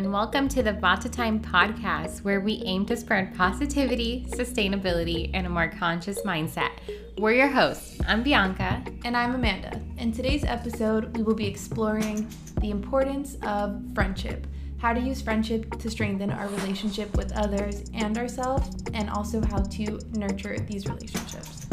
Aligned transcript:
and 0.00 0.14
welcome 0.14 0.48
to 0.48 0.62
the 0.62 0.72
Vata 0.72 1.12
Time 1.12 1.38
podcast, 1.38 2.24
where 2.24 2.40
we 2.40 2.62
aim 2.64 2.86
to 2.86 2.96
spread 2.96 3.34
positivity, 3.34 4.24
sustainability, 4.30 5.30
and 5.34 5.46
a 5.46 5.50
more 5.50 5.68
conscious 5.68 6.22
mindset. 6.22 6.70
We're 7.18 7.34
your 7.34 7.48
hosts. 7.48 8.00
I'm 8.08 8.22
Bianca. 8.22 8.82
And 9.04 9.14
I'm 9.14 9.34
Amanda. 9.34 9.78
In 9.98 10.10
today's 10.10 10.42
episode, 10.42 11.14
we 11.14 11.22
will 11.22 11.34
be 11.34 11.46
exploring 11.46 12.26
the 12.62 12.70
importance 12.70 13.36
of 13.42 13.78
friendship, 13.94 14.46
how 14.78 14.94
to 14.94 15.00
use 15.00 15.20
friendship 15.20 15.78
to 15.78 15.90
strengthen 15.90 16.30
our 16.30 16.48
relationship 16.48 17.14
with 17.14 17.30
others 17.32 17.84
and 17.92 18.16
ourselves, 18.16 18.82
and 18.94 19.10
also 19.10 19.44
how 19.48 19.58
to 19.58 20.00
nurture 20.12 20.58
these 20.60 20.86
relationships. 20.86 21.66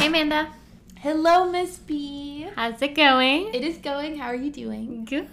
Hey, 0.00 0.08
Amanda. 0.08 0.48
Hello, 0.96 1.48
Miss 1.48 1.78
B. 1.78 2.35
How's 2.56 2.80
it 2.80 2.94
going? 2.94 3.52
It 3.52 3.62
is 3.62 3.76
going. 3.76 4.16
How 4.16 4.28
are 4.28 4.34
you 4.34 4.50
doing? 4.50 5.04
Good. 5.04 5.28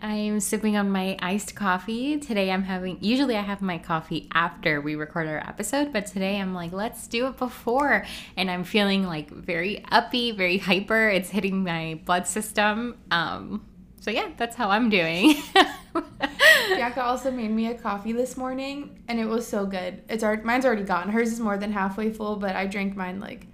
I'm 0.00 0.38
sipping 0.38 0.76
on 0.76 0.88
my 0.88 1.16
iced 1.18 1.56
coffee. 1.56 2.16
Today 2.20 2.52
I'm 2.52 2.62
having, 2.62 2.98
usually 3.00 3.36
I 3.36 3.40
have 3.40 3.60
my 3.60 3.76
coffee 3.76 4.28
after 4.32 4.80
we 4.80 4.94
record 4.94 5.26
our 5.26 5.38
episode, 5.38 5.92
but 5.92 6.06
today 6.06 6.40
I'm 6.40 6.54
like, 6.54 6.70
let's 6.70 7.08
do 7.08 7.26
it 7.26 7.38
before. 7.38 8.06
And 8.36 8.48
I'm 8.48 8.62
feeling 8.62 9.04
like 9.04 9.30
very 9.30 9.84
uppy, 9.90 10.30
very 10.30 10.58
hyper. 10.58 11.08
It's 11.08 11.28
hitting 11.28 11.64
my 11.64 11.98
blood 12.04 12.28
system. 12.28 12.98
Um, 13.10 13.66
so 13.98 14.12
yeah, 14.12 14.30
that's 14.36 14.54
how 14.54 14.70
I'm 14.70 14.90
doing. 14.90 15.34
Bianca 16.68 17.02
also 17.02 17.32
made 17.32 17.50
me 17.50 17.66
a 17.66 17.74
coffee 17.74 18.12
this 18.12 18.36
morning, 18.36 19.02
and 19.08 19.18
it 19.18 19.26
was 19.26 19.44
so 19.44 19.66
good. 19.66 20.04
It's 20.08 20.22
already, 20.22 20.42
mine's 20.44 20.64
already 20.64 20.84
gone. 20.84 21.08
Hers 21.08 21.32
is 21.32 21.40
more 21.40 21.58
than 21.58 21.72
halfway 21.72 22.12
full, 22.12 22.36
but 22.36 22.54
I 22.54 22.68
drank 22.68 22.94
mine 22.94 23.18
like 23.18 23.48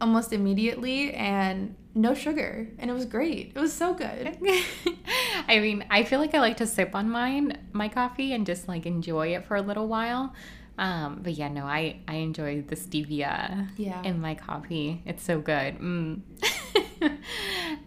almost 0.00 0.32
immediately 0.32 1.12
and 1.14 1.74
no 1.94 2.14
sugar 2.14 2.68
and 2.78 2.90
it 2.90 2.92
was 2.92 3.06
great 3.06 3.52
it 3.54 3.58
was 3.58 3.72
so 3.72 3.94
good 3.94 4.36
i 5.48 5.58
mean 5.58 5.84
i 5.90 6.02
feel 6.02 6.20
like 6.20 6.34
i 6.34 6.40
like 6.40 6.58
to 6.58 6.66
sip 6.66 6.94
on 6.94 7.08
mine 7.08 7.56
my 7.72 7.88
coffee 7.88 8.34
and 8.34 8.44
just 8.44 8.68
like 8.68 8.84
enjoy 8.84 9.28
it 9.28 9.46
for 9.46 9.56
a 9.56 9.62
little 9.62 9.88
while 9.88 10.34
um, 10.78 11.20
but 11.22 11.32
yeah 11.32 11.48
no 11.48 11.64
i 11.64 11.98
i 12.06 12.16
enjoy 12.16 12.60
the 12.60 12.76
stevia 12.76 13.66
yeah. 13.78 14.02
in 14.02 14.20
my 14.20 14.34
coffee 14.34 15.02
it's 15.06 15.22
so 15.22 15.40
good 15.40 15.78
mm. 15.78 16.20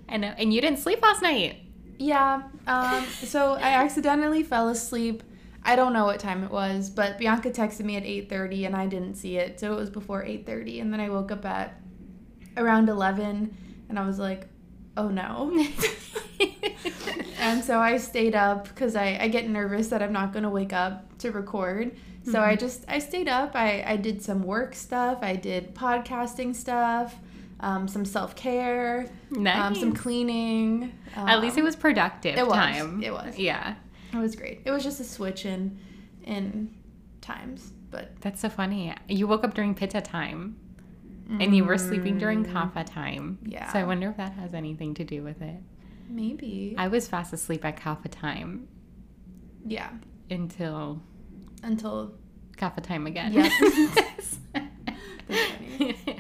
and 0.10 0.26
and 0.26 0.54
you 0.54 0.60
didn't 0.60 0.80
sleep 0.80 1.00
last 1.04 1.22
night 1.22 1.60
yeah 2.00 2.42
um, 2.66 3.06
so 3.06 3.54
i 3.54 3.74
accidentally 3.74 4.42
fell 4.42 4.70
asleep 4.70 5.22
I 5.62 5.76
don't 5.76 5.92
know 5.92 6.06
what 6.06 6.20
time 6.20 6.44
it 6.46 6.52
was, 6.52 6.90
but 6.90 7.18
Bianca 7.18 7.52
texted 7.52 7.84
me 7.84 7.98
at 7.98 8.04
8:30 8.04 8.66
and 8.66 8.76
I 8.76 8.88
didn't 8.88 9.16
see 9.16 9.36
it. 9.36 9.60
So 9.60 9.74
it 9.74 9.76
was 9.76 9.90
before 9.90 10.24
8:30 10.24 10.82
and 10.82 10.94
then 10.94 11.02
I 11.02 11.10
woke 11.10 11.32
up 11.32 11.46
at 11.46 11.80
around 12.60 12.90
11 12.90 13.56
and 13.90 14.00
I 14.00 14.06
was 14.06 14.20
like, 14.20 14.48
oh 14.98 15.10
no. 15.10 15.52
and 17.40 17.64
so 17.64 17.80
I 17.80 17.98
stayed 17.98 18.36
up 18.36 18.68
because 18.68 18.96
I, 18.96 19.18
I 19.20 19.28
get 19.28 19.50
nervous 19.50 19.88
that 19.88 20.04
I'm 20.04 20.14
not 20.14 20.34
going 20.34 20.44
to 20.44 20.50
wake 20.50 20.74
up 20.74 21.18
to 21.20 21.32
record. 21.32 21.96
So 22.24 22.34
mm-hmm. 22.34 22.50
I 22.50 22.56
just, 22.56 22.86
I 22.88 23.00
stayed 23.00 23.28
up. 23.28 23.56
I, 23.56 23.84
I 23.86 23.96
did 23.96 24.22
some 24.22 24.44
work 24.44 24.76
stuff. 24.76 25.20
I 25.22 25.36
did 25.36 25.74
podcasting 25.74 26.56
stuff, 26.56 27.16
um, 27.62 27.88
some 27.88 28.06
self 28.06 28.36
care, 28.36 29.08
nice. 29.32 29.58
um, 29.58 29.76
some 29.76 29.94
cleaning. 29.94 30.94
Um, 31.16 31.28
At 31.28 31.42
least 31.42 31.58
it 31.58 31.64
was 31.64 31.76
productive 31.76 32.38
it 32.38 32.46
was, 32.46 32.56
time. 32.56 33.02
It 33.02 33.12
was. 33.12 33.38
Yeah. 33.38 33.76
It 34.14 34.18
was 34.18 34.36
great. 34.36 34.62
It 34.66 34.72
was 34.72 34.84
just 34.84 35.00
a 35.00 35.04
switch 35.04 35.46
in, 35.46 35.80
in 36.24 36.76
times. 37.22 37.72
But 37.90 38.20
that's 38.22 38.42
so 38.42 38.50
funny. 38.50 38.94
You 39.08 39.28
woke 39.28 39.44
up 39.44 39.56
during 39.56 39.74
pitta 39.74 40.02
time 40.02 40.58
and 41.30 41.56
you 41.56 41.64
were 41.64 41.78
sleeping 41.78 42.18
during 42.18 42.44
mm. 42.44 42.52
kapha 42.52 42.86
time. 42.86 43.38
Yeah. 43.46 43.72
So 43.72 43.80
I 43.80 43.84
wonder 43.84 44.10
if 44.10 44.18
that 44.18 44.34
has 44.34 44.54
anything 44.54 44.94
to 44.96 45.04
do 45.04 45.24
with 45.24 45.42
it. 45.42 45.62
Maybe. 46.10 46.76
I 46.78 46.88
was 46.88 47.08
fast 47.08 47.34
asleep 47.34 47.64
at 47.64 47.78
kapha 47.78 48.10
time. 48.10 48.68
Yeah. 49.66 49.90
Until. 50.30 51.02
Until. 51.64 52.14
Kapha 52.58 52.82
time 52.82 53.08
again. 53.08 53.34
Yes. 53.34 54.40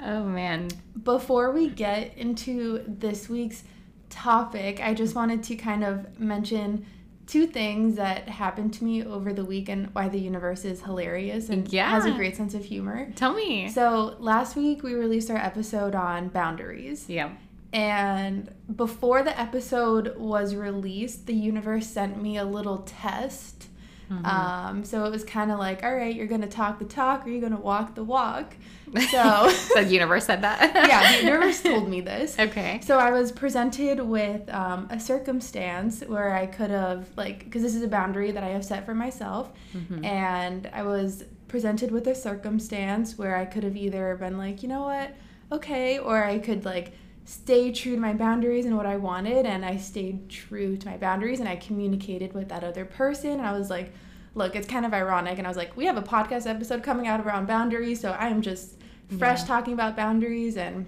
oh 0.00 0.24
man. 0.24 0.68
Before 1.02 1.52
we 1.52 1.68
get 1.68 2.16
into 2.16 2.82
this 2.88 3.28
week's 3.28 3.64
topic, 4.08 4.80
I 4.80 4.94
just 4.94 5.14
wanted 5.14 5.42
to 5.44 5.56
kind 5.56 5.84
of 5.84 6.18
mention 6.18 6.86
two 7.26 7.46
things 7.46 7.96
that 7.96 8.28
happened 8.28 8.74
to 8.74 8.84
me 8.84 9.04
over 9.04 9.32
the 9.32 9.44
week 9.44 9.68
and 9.68 9.88
why 9.94 10.08
the 10.08 10.18
universe 10.18 10.64
is 10.64 10.82
hilarious 10.82 11.48
and 11.48 11.72
yeah. 11.72 11.90
has 11.90 12.04
a 12.04 12.10
great 12.10 12.36
sense 12.36 12.54
of 12.54 12.64
humor. 12.64 13.10
Tell 13.16 13.32
me. 13.32 13.68
So 13.68 14.16
last 14.18 14.56
week 14.56 14.82
we 14.82 14.94
released 14.94 15.30
our 15.30 15.36
episode 15.36 15.94
on 15.94 16.28
boundaries. 16.28 17.08
Yeah. 17.08 17.32
And 17.72 18.54
before 18.76 19.22
the 19.22 19.38
episode 19.38 20.16
was 20.16 20.54
released, 20.54 21.26
the 21.26 21.34
universe 21.34 21.88
sent 21.88 22.22
me 22.22 22.36
a 22.36 22.44
little 22.44 22.78
test. 22.78 23.66
Mm-hmm. 24.10 24.26
Um, 24.26 24.84
so 24.84 25.04
it 25.04 25.10
was 25.10 25.24
kind 25.24 25.50
of 25.50 25.58
like, 25.58 25.82
all 25.82 25.94
right, 25.94 26.14
you're 26.14 26.26
going 26.26 26.42
to 26.42 26.48
talk 26.48 26.78
the 26.78 26.84
talk 26.84 27.26
or 27.26 27.30
you're 27.30 27.40
going 27.40 27.56
to 27.56 27.60
walk 27.60 27.94
the 27.94 28.04
walk. 28.04 28.54
So 29.10 29.50
the 29.74 29.84
universe 29.84 30.26
said 30.26 30.42
that. 30.42 30.72
yeah, 30.74 31.18
the 31.18 31.24
universe 31.26 31.62
told 31.62 31.88
me 31.88 32.00
this. 32.00 32.38
Okay. 32.38 32.80
So 32.82 32.98
I 32.98 33.10
was 33.10 33.32
presented 33.32 34.00
with 34.00 34.48
um, 34.50 34.86
a 34.90 35.00
circumstance 35.00 36.02
where 36.02 36.34
I 36.34 36.46
could 36.46 36.70
have 36.70 37.08
like 37.16 37.44
because 37.44 37.62
this 37.62 37.74
is 37.74 37.82
a 37.82 37.88
boundary 37.88 38.30
that 38.30 38.44
I 38.44 38.48
have 38.48 38.64
set 38.64 38.84
for 38.84 38.94
myself, 38.94 39.52
mm-hmm. 39.74 40.04
and 40.04 40.70
I 40.72 40.82
was 40.82 41.24
presented 41.48 41.90
with 41.90 42.06
a 42.06 42.14
circumstance 42.14 43.18
where 43.18 43.36
I 43.36 43.46
could 43.46 43.64
have 43.64 43.76
either 43.76 44.16
been 44.16 44.38
like, 44.38 44.62
you 44.62 44.68
know 44.68 44.82
what, 44.82 45.14
okay, 45.50 45.98
or 45.98 46.22
I 46.22 46.38
could 46.38 46.64
like 46.64 46.92
stay 47.24 47.72
true 47.72 47.94
to 47.94 48.00
my 48.00 48.12
boundaries 48.12 48.66
and 48.66 48.76
what 48.76 48.86
I 48.86 48.96
wanted, 48.96 49.46
and 49.46 49.64
I 49.64 49.76
stayed 49.76 50.28
true 50.28 50.76
to 50.76 50.86
my 50.86 50.96
boundaries, 50.96 51.40
and 51.40 51.48
I 51.48 51.56
communicated 51.56 52.34
with 52.34 52.48
that 52.48 52.64
other 52.64 52.84
person, 52.84 53.32
and 53.32 53.42
I 53.42 53.52
was 53.52 53.70
like 53.70 53.92
look, 54.34 54.56
it's 54.56 54.66
kind 54.66 54.84
of 54.84 54.92
ironic. 54.92 55.38
And 55.38 55.46
I 55.46 55.50
was 55.50 55.56
like, 55.56 55.76
we 55.76 55.86
have 55.86 55.96
a 55.96 56.02
podcast 56.02 56.48
episode 56.48 56.82
coming 56.82 57.06
out 57.06 57.20
around 57.20 57.46
boundaries. 57.46 58.00
So 58.00 58.12
I'm 58.12 58.42
just 58.42 58.76
fresh 59.18 59.40
yeah. 59.40 59.46
talking 59.46 59.74
about 59.74 59.96
boundaries 59.96 60.56
and 60.56 60.86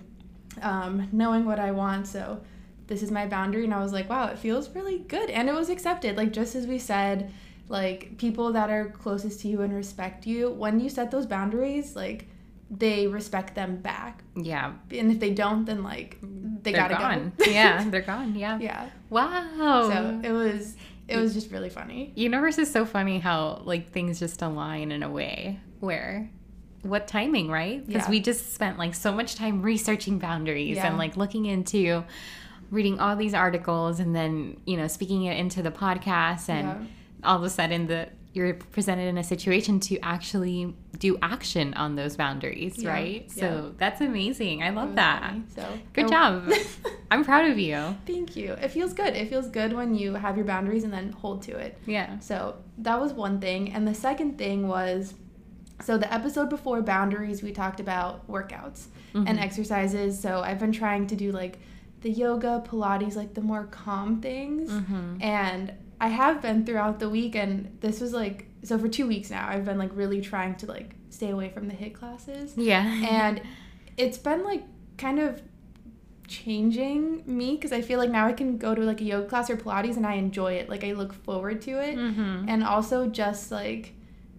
um, 0.63 1.09
knowing 1.13 1.45
what 1.45 1.59
I 1.59 1.71
want. 1.71 2.07
So 2.07 2.43
this 2.87 3.03
is 3.03 3.11
my 3.11 3.27
boundary. 3.27 3.65
And 3.65 3.75
I 3.75 3.83
was 3.83 3.93
like, 3.93 4.11
wow, 4.11 4.29
it 4.29 4.39
feels 4.39 4.69
really 4.71 4.99
good. 4.99 5.31
And 5.31 5.49
it 5.49 5.55
was 5.55 5.71
accepted. 5.71 6.17
Like, 6.17 6.33
just 6.33 6.55
as 6.55 6.67
we 6.67 6.79
said, 6.79 7.33
like 7.69 8.17
people 8.19 8.53
that 8.53 8.71
are 8.71 8.91
closest 8.91 9.41
to 9.41 9.49
you 9.49 9.63
and 9.63 9.73
respect 9.73 10.27
you, 10.27 10.51
when 10.51 10.81
you 10.81 10.89
set 10.89 11.11
those 11.11 11.27
boundaries, 11.27 11.97
like, 11.97 12.29
they 12.71 13.07
respect 13.07 13.55
them 13.55 13.77
back. 13.77 14.23
Yeah. 14.35 14.73
And 14.91 15.13
if 15.13 15.21
they 15.21 15.31
don't, 15.31 15.65
then 15.65 15.83
like 15.83 16.19
they 16.21 16.73
they're 16.73 16.81
gotta 16.81 16.95
gone. 16.95 17.33
go. 17.37 17.45
yeah, 17.51 17.89
they're 17.89 18.01
gone. 18.01 18.35
Yeah. 18.35 18.59
Yeah. 18.59 18.91
Wow. 19.11 19.91
So 19.91 20.21
it 20.23 20.33
was 20.33 20.77
it 21.09 21.17
was 21.17 21.35
just 21.35 21.51
really 21.51 21.71
funny. 21.71 22.13
Universe 22.17 22.59
is 22.59 22.71
so 22.71 22.85
funny 22.85 23.19
how 23.19 23.63
like 23.65 23.91
things 23.91 24.19
just 24.19 24.43
align 24.43 24.91
in 24.91 25.03
a 25.03 25.11
way 25.11 25.61
where 25.81 26.29
what 26.83 27.07
timing, 27.07 27.51
right? 27.51 27.87
Because 27.87 28.05
yeah. 28.05 28.11
we 28.11 28.21
just 28.21 28.55
spent 28.55 28.79
like 28.79 28.95
so 28.95 29.13
much 29.13 29.35
time 29.35 29.63
researching 29.63 30.19
boundaries 30.19 30.77
yeah. 30.77 30.87
and 30.87 30.99
like 30.99 31.17
looking 31.17 31.47
into 31.47 32.05
reading 32.71 32.99
all 32.99 33.17
these 33.17 33.35
articles 33.35 34.01
and 34.01 34.15
then, 34.15 34.61
you 34.67 34.77
know, 34.77 34.87
speaking 34.87 35.25
it 35.25 35.37
into 35.39 35.63
the 35.63 35.71
podcast 35.71 36.49
and 36.49 36.67
yeah. 36.67 36.87
all 37.29 37.37
of 37.37 37.43
a 37.45 37.51
sudden 37.51 37.87
the 37.87 38.09
you're 38.37 38.53
presented 38.53 39.09
in 39.09 39.17
a 39.17 39.25
situation 39.25 39.81
to 39.81 39.99
actually 40.01 40.75
do 40.99 41.17
action 41.23 41.73
on 41.73 41.97
those 41.97 42.19
boundaries, 42.19 42.77
yeah, 42.77 42.91
right? 42.91 43.33
Yeah. 43.35 43.41
So 43.41 43.75
that's 43.79 44.03
amazing. 44.03 44.63
I 44.63 44.69
love 44.69 44.95
that. 44.97 45.35
So 45.55 45.67
good 45.95 46.09
job. 46.09 46.53
I'm 47.11 47.25
proud 47.25 47.51
of 47.51 47.59
you. 47.59 47.97
Thank 48.07 48.37
you. 48.37 48.53
It 48.53 48.69
feels 48.69 48.93
good. 48.93 49.17
It 49.17 49.31
feels 49.31 49.49
good 49.49 49.73
when 49.73 49.95
you 49.95 50.13
have 50.13 50.37
your 50.37 50.45
boundaries 50.45 50.85
and 50.85 50.93
then 50.93 51.13
hold 51.13 51.43
to 51.45 51.57
it. 51.57 51.79
Yeah. 51.87 52.19
So 52.19 52.57
that 52.77 53.01
was 53.01 53.15
one 53.15 53.41
thing. 53.41 53.73
And 53.73 53.89
the 53.89 53.95
second 53.95 54.37
thing 54.37 54.69
was 54.69 55.15
so 55.81 55.97
the 55.97 56.13
episode 56.13 56.51
before 56.51 56.83
boundaries, 56.83 57.43
we 57.43 57.53
talked 57.53 57.81
about 57.81 58.31
workouts 58.31 58.89
mm-hmm. 59.15 59.25
and 59.27 59.39
exercises. 59.39 60.21
So 60.21 60.43
I've 60.43 60.59
been 60.59 60.73
trying 60.73 61.07
to 61.07 61.17
do 61.17 61.33
like 61.33 61.59
the 62.03 62.11
yoga, 62.11 62.63
Pilates, 62.67 63.17
like 63.17 63.33
the 63.33 63.41
more 63.41 63.65
calm 63.65 64.21
things. 64.21 64.71
Mm-hmm. 64.71 65.23
And 65.23 65.73
I 66.01 66.09
have 66.09 66.43
been 66.43 66.65
throughout 66.67 66.99
the 66.99 67.09
week, 67.09 67.35
and 67.35 67.77
this 67.81 68.01
was 68.01 68.13
like 68.13 68.47
so 68.63 68.79
for 68.79 68.89
two 68.89 69.07
weeks 69.07 69.31
now. 69.31 69.49
I've 69.49 69.65
been 69.65 69.79
like 69.79 69.91
really 69.95 70.21
trying 70.21 70.57
to 70.57 70.67
like 70.67 70.95
stay 71.11 71.31
away 71.31 71.49
from 71.49 71.69
the 71.69 71.75
HIIT 71.75 71.95
classes. 71.95 72.55
Yeah, 72.57 72.85
and 73.09 73.41
it's 73.97 74.19
been 74.19 74.45
like 74.45 74.65
kind 74.99 75.19
of 75.19 75.43
changing 76.29 77.23
me 77.27 77.55
because 77.55 77.73
I 77.73 77.81
feel 77.81 77.99
like 77.99 78.11
now 78.11 78.27
I 78.27 78.33
can 78.33 78.59
go 78.59 78.75
to 78.75 78.83
like 78.83 79.01
a 79.01 79.05
yoga 79.05 79.29
class 79.29 79.49
or 79.49 79.57
Pilates 79.57 79.97
and 79.97 80.07
I 80.07 80.15
enjoy 80.15 80.55
it. 80.55 80.69
Like 80.69 80.85
I 80.85 80.93
look 80.93 81.13
forward 81.13 81.63
to 81.63 81.73
it, 81.73 81.97
mm-hmm. 81.97 82.49
and 82.49 82.63
also 82.63 83.07
just 83.07 83.51
like 83.51 83.95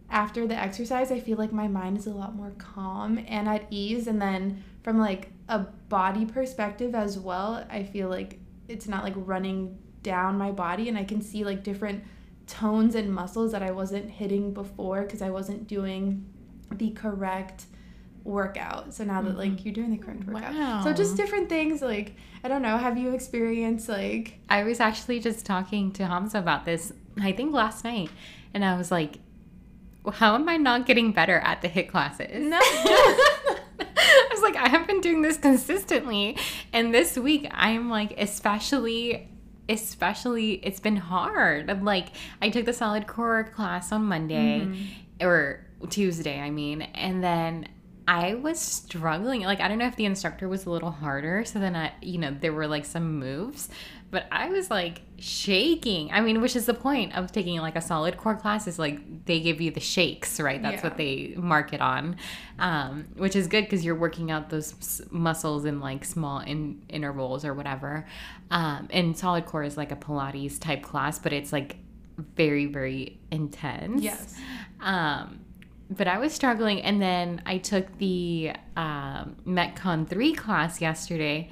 after 0.09 0.47
the 0.47 0.55
exercise, 0.55 1.11
I 1.11 1.19
feel 1.19 1.37
like 1.37 1.51
my 1.51 1.67
mind 1.67 1.97
is 1.97 2.07
a 2.07 2.13
lot 2.13 2.35
more 2.35 2.51
calm 2.57 3.19
and 3.27 3.47
at 3.47 3.67
ease. 3.69 4.07
And 4.07 4.21
then 4.21 4.63
from 4.83 4.97
like 4.97 5.31
a 5.49 5.59
body 5.59 6.25
perspective 6.25 6.95
as 6.95 7.19
well, 7.19 7.65
I 7.69 7.83
feel 7.83 8.09
like 8.09 8.39
it's 8.67 8.87
not 8.87 9.03
like 9.03 9.13
running 9.15 9.77
down 10.03 10.37
my 10.37 10.51
body 10.51 10.89
and 10.89 10.97
I 10.97 11.03
can 11.03 11.21
see 11.21 11.43
like 11.43 11.63
different 11.63 12.03
tones 12.47 12.95
and 12.95 13.13
muscles 13.13 13.51
that 13.51 13.61
I 13.61 13.71
wasn't 13.71 14.09
hitting 14.09 14.53
before 14.53 15.03
because 15.03 15.21
I 15.21 15.29
wasn't 15.29 15.67
doing 15.67 16.25
the 16.71 16.91
correct 16.91 17.65
workout. 18.23 18.93
So 18.93 19.03
now 19.03 19.21
that 19.21 19.37
like 19.37 19.51
mm-hmm. 19.51 19.59
you're 19.63 19.73
doing 19.73 19.91
the 19.91 19.97
correct 19.97 20.25
workout. 20.25 20.53
Wow. 20.53 20.83
So 20.83 20.93
just 20.93 21.17
different 21.17 21.49
things 21.49 21.81
like 21.81 22.15
I 22.43 22.47
don't 22.47 22.61
know, 22.61 22.77
have 22.77 22.97
you 22.97 23.13
experienced 23.13 23.89
like 23.89 24.39
I 24.49 24.63
was 24.63 24.79
actually 24.79 25.19
just 25.19 25.45
talking 25.45 25.91
to 25.93 26.05
Hamza 26.05 26.39
about 26.39 26.65
this, 26.65 26.93
I 27.21 27.31
think 27.31 27.53
last 27.53 27.83
night, 27.83 28.09
and 28.53 28.63
I 28.63 28.77
was 28.77 28.91
like, 28.91 29.19
how 30.13 30.35
am 30.35 30.47
I 30.47 30.57
not 30.57 30.85
getting 30.85 31.11
better 31.11 31.39
at 31.39 31.61
the 31.61 31.69
HIIT 31.69 31.89
classes? 31.89 32.43
No. 32.43 32.59
I 33.99 34.27
was 34.31 34.41
like, 34.41 34.55
I 34.55 34.69
have 34.69 34.87
been 34.87 35.01
doing 35.01 35.21
this 35.21 35.37
consistently. 35.37 36.37
And 36.73 36.93
this 36.93 37.17
week, 37.17 37.47
I'm 37.51 37.89
like, 37.89 38.13
especially, 38.17 39.27
especially, 39.69 40.53
it's 40.63 40.79
been 40.79 40.97
hard. 40.97 41.69
I'm 41.69 41.83
like, 41.83 42.09
I 42.41 42.49
took 42.49 42.65
the 42.65 42.73
solid 42.73 43.07
core 43.07 43.43
class 43.55 43.91
on 43.91 44.03
Monday 44.03 44.61
mm-hmm. 44.61 45.25
or 45.25 45.65
Tuesday, 45.89 46.39
I 46.39 46.49
mean, 46.49 46.81
and 46.81 47.23
then 47.23 47.67
I 48.07 48.35
was 48.35 48.59
struggling. 48.59 49.41
Like, 49.41 49.59
I 49.59 49.67
don't 49.67 49.77
know 49.77 49.87
if 49.87 49.97
the 49.97 50.05
instructor 50.05 50.47
was 50.47 50.65
a 50.65 50.69
little 50.69 50.91
harder. 50.91 51.43
So 51.43 51.59
then 51.59 51.75
I, 51.75 51.91
you 52.01 52.17
know, 52.17 52.31
there 52.31 52.53
were 52.53 52.67
like 52.67 52.85
some 52.85 53.19
moves, 53.19 53.67
but 54.09 54.25
I 54.31 54.49
was 54.49 54.69
like 54.71 55.01
shaking. 55.19 56.11
I 56.11 56.21
mean, 56.21 56.41
which 56.41 56.55
is 56.55 56.65
the 56.65 56.73
point 56.73 57.15
of 57.17 57.31
taking 57.31 57.57
like 57.59 57.75
a 57.75 57.81
solid 57.81 58.17
core 58.17 58.35
class 58.35 58.67
is 58.67 58.79
like 58.79 59.25
they 59.25 59.39
give 59.39 59.59
you 59.59 59.71
the 59.71 59.79
shakes, 59.79 60.39
right? 60.39 60.61
That's 60.61 60.81
Yeah. 60.83 60.89
what 60.89 60.97
they 60.97 61.33
mark 61.37 61.73
it 61.73 61.81
on, 61.81 62.15
um, 62.59 63.05
which 63.17 63.35
is 63.35 63.47
good 63.47 63.63
because 63.65 63.83
you're 63.83 63.95
working 63.95 64.31
out 64.31 64.49
those 64.49 64.73
s- 64.79 65.01
muscles 65.11 65.65
in 65.65 65.79
like 65.79 66.05
small 66.05 66.39
in- 66.39 66.81
intervals 66.89 67.43
or 67.43 67.53
whatever. 67.53 68.05
Um, 68.49 68.87
and 68.91 69.17
solid 69.17 69.45
core 69.45 69.63
is 69.63 69.75
like 69.75 69.91
a 69.91 69.95
Pilates 69.97 70.59
type 70.59 70.83
class, 70.83 71.19
but 71.19 71.33
it's 71.33 71.51
like 71.51 71.75
very, 72.17 72.65
very 72.65 73.19
intense. 73.31 74.01
Yes. 74.01 74.35
Um, 74.79 75.39
but 75.89 76.07
I 76.07 76.17
was 76.19 76.33
struggling, 76.33 76.81
and 76.81 77.01
then 77.01 77.41
I 77.45 77.57
took 77.59 77.97
the 77.97 78.51
um, 78.75 79.35
Metcon 79.45 80.07
three 80.07 80.33
class 80.33 80.81
yesterday, 80.81 81.49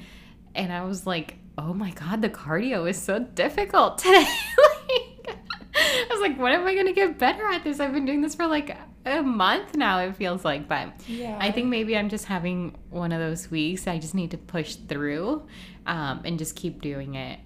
and 0.53 0.71
I 0.73 0.83
was 0.85 1.05
like, 1.07 1.37
"Oh 1.57 1.73
my 1.73 1.91
god, 1.91 2.21
the 2.21 2.29
cardio 2.29 2.89
is 2.89 3.01
so 3.01 3.19
difficult 3.19 3.97
today." 4.05 4.25
like, 4.25 5.37
I 5.75 6.07
was 6.09 6.21
like, 6.21 6.37
"When 6.39 6.53
am 6.53 6.65
I 6.65 6.75
gonna 6.75 6.93
get 6.93 7.17
better 7.17 7.45
at 7.47 7.63
this?" 7.63 7.79
I've 7.79 7.93
been 7.93 8.05
doing 8.05 8.21
this 8.21 8.35
for 8.35 8.47
like 8.47 8.75
a 9.05 9.21
month 9.21 9.75
now. 9.75 9.99
It 9.99 10.15
feels 10.15 10.43
like, 10.43 10.67
but 10.67 10.89
Yeah. 11.07 11.37
I 11.39 11.51
think 11.51 11.67
maybe 11.67 11.95
I'm 11.95 12.09
just 12.09 12.25
having 12.25 12.75
one 12.89 13.11
of 13.11 13.19
those 13.19 13.51
weeks. 13.51 13.87
I 13.87 13.99
just 13.99 14.15
need 14.15 14.31
to 14.31 14.37
push 14.37 14.75
through, 14.75 15.45
um, 15.85 16.21
and 16.25 16.39
just 16.39 16.55
keep 16.55 16.81
doing 16.81 17.15
it. 17.15 17.39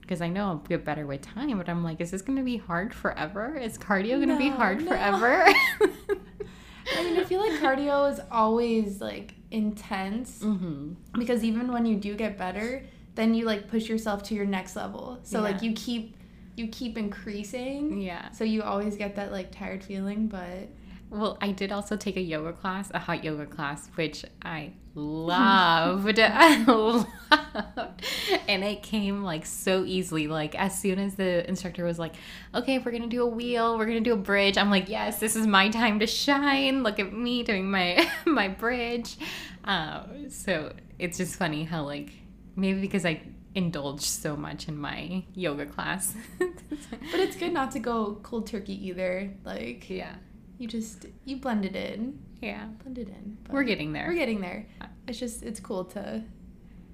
because 0.00 0.22
I 0.22 0.28
know 0.28 0.46
I'll 0.46 0.56
get 0.56 0.86
better 0.86 1.06
with 1.06 1.20
time, 1.20 1.58
but 1.58 1.68
I'm 1.68 1.84
like, 1.84 2.00
is 2.00 2.10
this 2.10 2.22
going 2.22 2.38
to 2.38 2.42
be 2.42 2.56
hard 2.56 2.94
forever? 2.94 3.54
Is 3.54 3.76
cardio 3.76 4.16
going 4.16 4.30
to 4.30 4.38
be 4.38 4.48
hard 4.48 4.80
no. 4.80 4.88
forever? 4.88 5.44
I 6.96 7.04
mean, 7.04 7.18
I 7.20 7.24
feel 7.24 7.40
like 7.40 7.60
cardio 7.60 8.10
is 8.10 8.18
always 8.30 9.02
like 9.02 9.34
intense 9.50 10.40
hmm 10.42 10.92
because 11.18 11.42
even 11.44 11.70
when 11.72 11.84
you 11.86 11.96
do 11.96 12.14
get 12.14 12.38
better, 12.38 12.84
then 13.18 13.34
you 13.34 13.44
like 13.44 13.66
push 13.68 13.88
yourself 13.88 14.22
to 14.22 14.34
your 14.34 14.46
next 14.46 14.76
level. 14.76 15.18
So 15.24 15.40
like 15.40 15.60
you 15.60 15.72
keep 15.72 16.16
you 16.54 16.68
keep 16.68 16.96
increasing. 16.96 18.00
Yeah. 18.00 18.30
So 18.30 18.44
you 18.44 18.62
always 18.62 18.96
get 18.96 19.16
that 19.16 19.32
like 19.32 19.50
tired 19.50 19.82
feeling, 19.82 20.28
but 20.28 20.68
Well, 21.10 21.36
I 21.40 21.50
did 21.50 21.72
also 21.72 21.96
take 21.96 22.16
a 22.16 22.20
yoga 22.20 22.52
class, 22.52 22.90
a 22.94 22.98
hot 23.00 23.24
yoga 23.24 23.46
class, 23.46 23.88
which 23.96 24.24
I 24.44 24.72
loved. 24.94 26.18
I 26.22 26.62
loved. 26.64 27.08
And 28.46 28.62
it 28.62 28.82
came 28.84 29.24
like 29.24 29.46
so 29.46 29.84
easily. 29.84 30.28
Like 30.28 30.54
as 30.54 30.78
soon 30.80 31.00
as 31.00 31.16
the 31.16 31.46
instructor 31.48 31.84
was 31.84 31.98
like, 31.98 32.14
okay, 32.54 32.78
we're 32.78 32.92
gonna 32.92 33.08
do 33.08 33.22
a 33.24 33.26
wheel, 33.26 33.76
we're 33.78 33.86
gonna 33.86 34.00
do 34.00 34.12
a 34.12 34.16
bridge. 34.16 34.56
I'm 34.56 34.70
like, 34.70 34.88
yes, 34.88 35.18
this 35.18 35.34
is 35.34 35.44
my 35.46 35.70
time 35.70 35.98
to 35.98 36.06
shine. 36.06 36.84
Look 36.84 37.00
at 37.00 37.12
me 37.12 37.42
doing 37.42 37.68
my 37.68 38.08
my 38.26 38.46
bridge. 38.46 39.16
Um, 39.64 40.30
so 40.30 40.72
it's 41.00 41.18
just 41.18 41.34
funny 41.36 41.64
how 41.64 41.82
like 41.84 42.10
maybe 42.58 42.80
because 42.80 43.04
I 43.06 43.20
indulge 43.54 44.02
so 44.02 44.36
much 44.36 44.68
in 44.68 44.76
my 44.78 45.24
yoga 45.34 45.66
class. 45.66 46.14
but 46.38 47.20
it's 47.20 47.36
good 47.36 47.52
not 47.52 47.70
to 47.72 47.78
go 47.78 48.18
cold 48.22 48.46
turkey 48.46 48.86
either. 48.88 49.30
Like 49.44 49.88
yeah. 49.88 50.14
you 50.58 50.68
just 50.68 51.06
you 51.24 51.36
blend 51.38 51.64
it 51.64 51.74
in, 51.74 52.18
Yeah. 52.42 52.66
blend 52.82 52.98
it 52.98 53.08
in. 53.08 53.38
We're 53.50 53.62
getting 53.64 53.92
there. 53.92 54.06
We're 54.08 54.14
getting 54.14 54.40
there. 54.40 54.66
Uh, 54.80 54.86
it's 55.06 55.18
just 55.18 55.42
it's 55.42 55.60
cool 55.60 55.84
to 55.86 56.22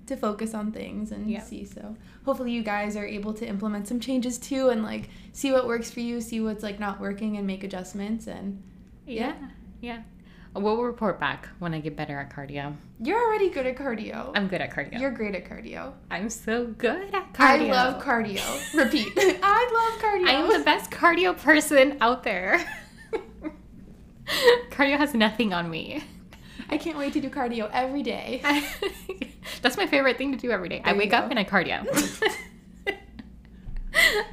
to 0.06 0.16
focus 0.16 0.52
on 0.54 0.70
things 0.70 1.12
and 1.12 1.30
Yeah. 1.30 1.40
see. 1.42 1.64
So 1.64 1.96
hopefully 2.24 2.52
you 2.52 2.62
guys 2.62 2.94
are 2.96 3.06
able 3.06 3.32
to 3.34 3.46
implement 3.46 3.88
some 3.88 4.00
changes 4.00 4.38
too 4.38 4.68
and 4.68 4.82
like 4.82 5.08
see 5.32 5.50
what 5.50 5.66
works 5.66 5.90
for 5.90 6.00
you, 6.00 6.20
see 6.20 6.40
what's 6.40 6.62
like 6.62 6.78
not 6.78 7.00
working 7.00 7.36
and 7.38 7.46
make 7.46 7.64
adjustments 7.64 8.26
and 8.26 8.62
Yeah. 9.06 9.34
Yeah. 9.80 10.02
We'll 10.54 10.82
report 10.82 11.18
back 11.18 11.48
when 11.58 11.74
I 11.74 11.80
get 11.80 11.96
better 11.96 12.16
at 12.18 12.30
cardio. 12.32 12.76
you're 13.00 13.20
already 13.20 13.50
good 13.50 13.66
at 13.66 13.76
cardio. 13.76 14.30
I'm 14.36 14.46
good 14.46 14.60
at 14.60 14.70
cardio. 14.72 15.00
You're 15.00 15.10
great 15.10 15.34
at 15.34 15.44
cardio. 15.48 15.92
I'm 16.12 16.30
so 16.30 16.66
good 16.66 17.12
at 17.12 17.32
cardio. 17.32 17.70
I 17.70 17.72
love 17.72 18.02
cardio. 18.02 18.74
Repeat. 18.78 19.12
I 19.42 19.90
love 19.90 20.00
cardio. 20.00 20.28
I 20.28 20.32
am 20.32 20.52
the 20.56 20.64
best 20.64 20.92
cardio 20.92 21.36
person 21.36 21.96
out 22.00 22.22
there. 22.22 22.64
cardio 24.70 24.96
has 24.96 25.12
nothing 25.12 25.52
on 25.52 25.68
me. 25.68 26.04
I 26.70 26.78
can't 26.78 26.96
wait 26.96 27.12
to 27.14 27.20
do 27.20 27.28
cardio 27.30 27.68
every 27.72 28.02
day. 28.04 28.40
That's 29.62 29.76
my 29.76 29.86
favorite 29.88 30.16
thing 30.18 30.30
to 30.32 30.38
do 30.38 30.50
every 30.52 30.68
day. 30.68 30.80
I 30.84 30.84
There 30.84 30.94
you 30.94 30.98
wake 31.00 31.12
up 31.12 31.30
and 31.30 31.38
I 31.38 31.44
cardio. 31.44 31.84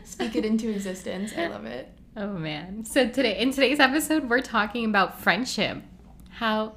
Speak 0.03 0.35
it 0.35 0.45
into 0.45 0.69
existence. 0.69 1.33
I 1.35 1.47
love 1.47 1.65
it. 1.65 1.91
oh 2.15 2.33
man. 2.33 2.85
So 2.85 3.07
today 3.09 3.39
in 3.39 3.51
today's 3.51 3.79
episode 3.79 4.29
we're 4.29 4.41
talking 4.41 4.85
about 4.85 5.19
friendship. 5.19 5.81
How 6.41 6.73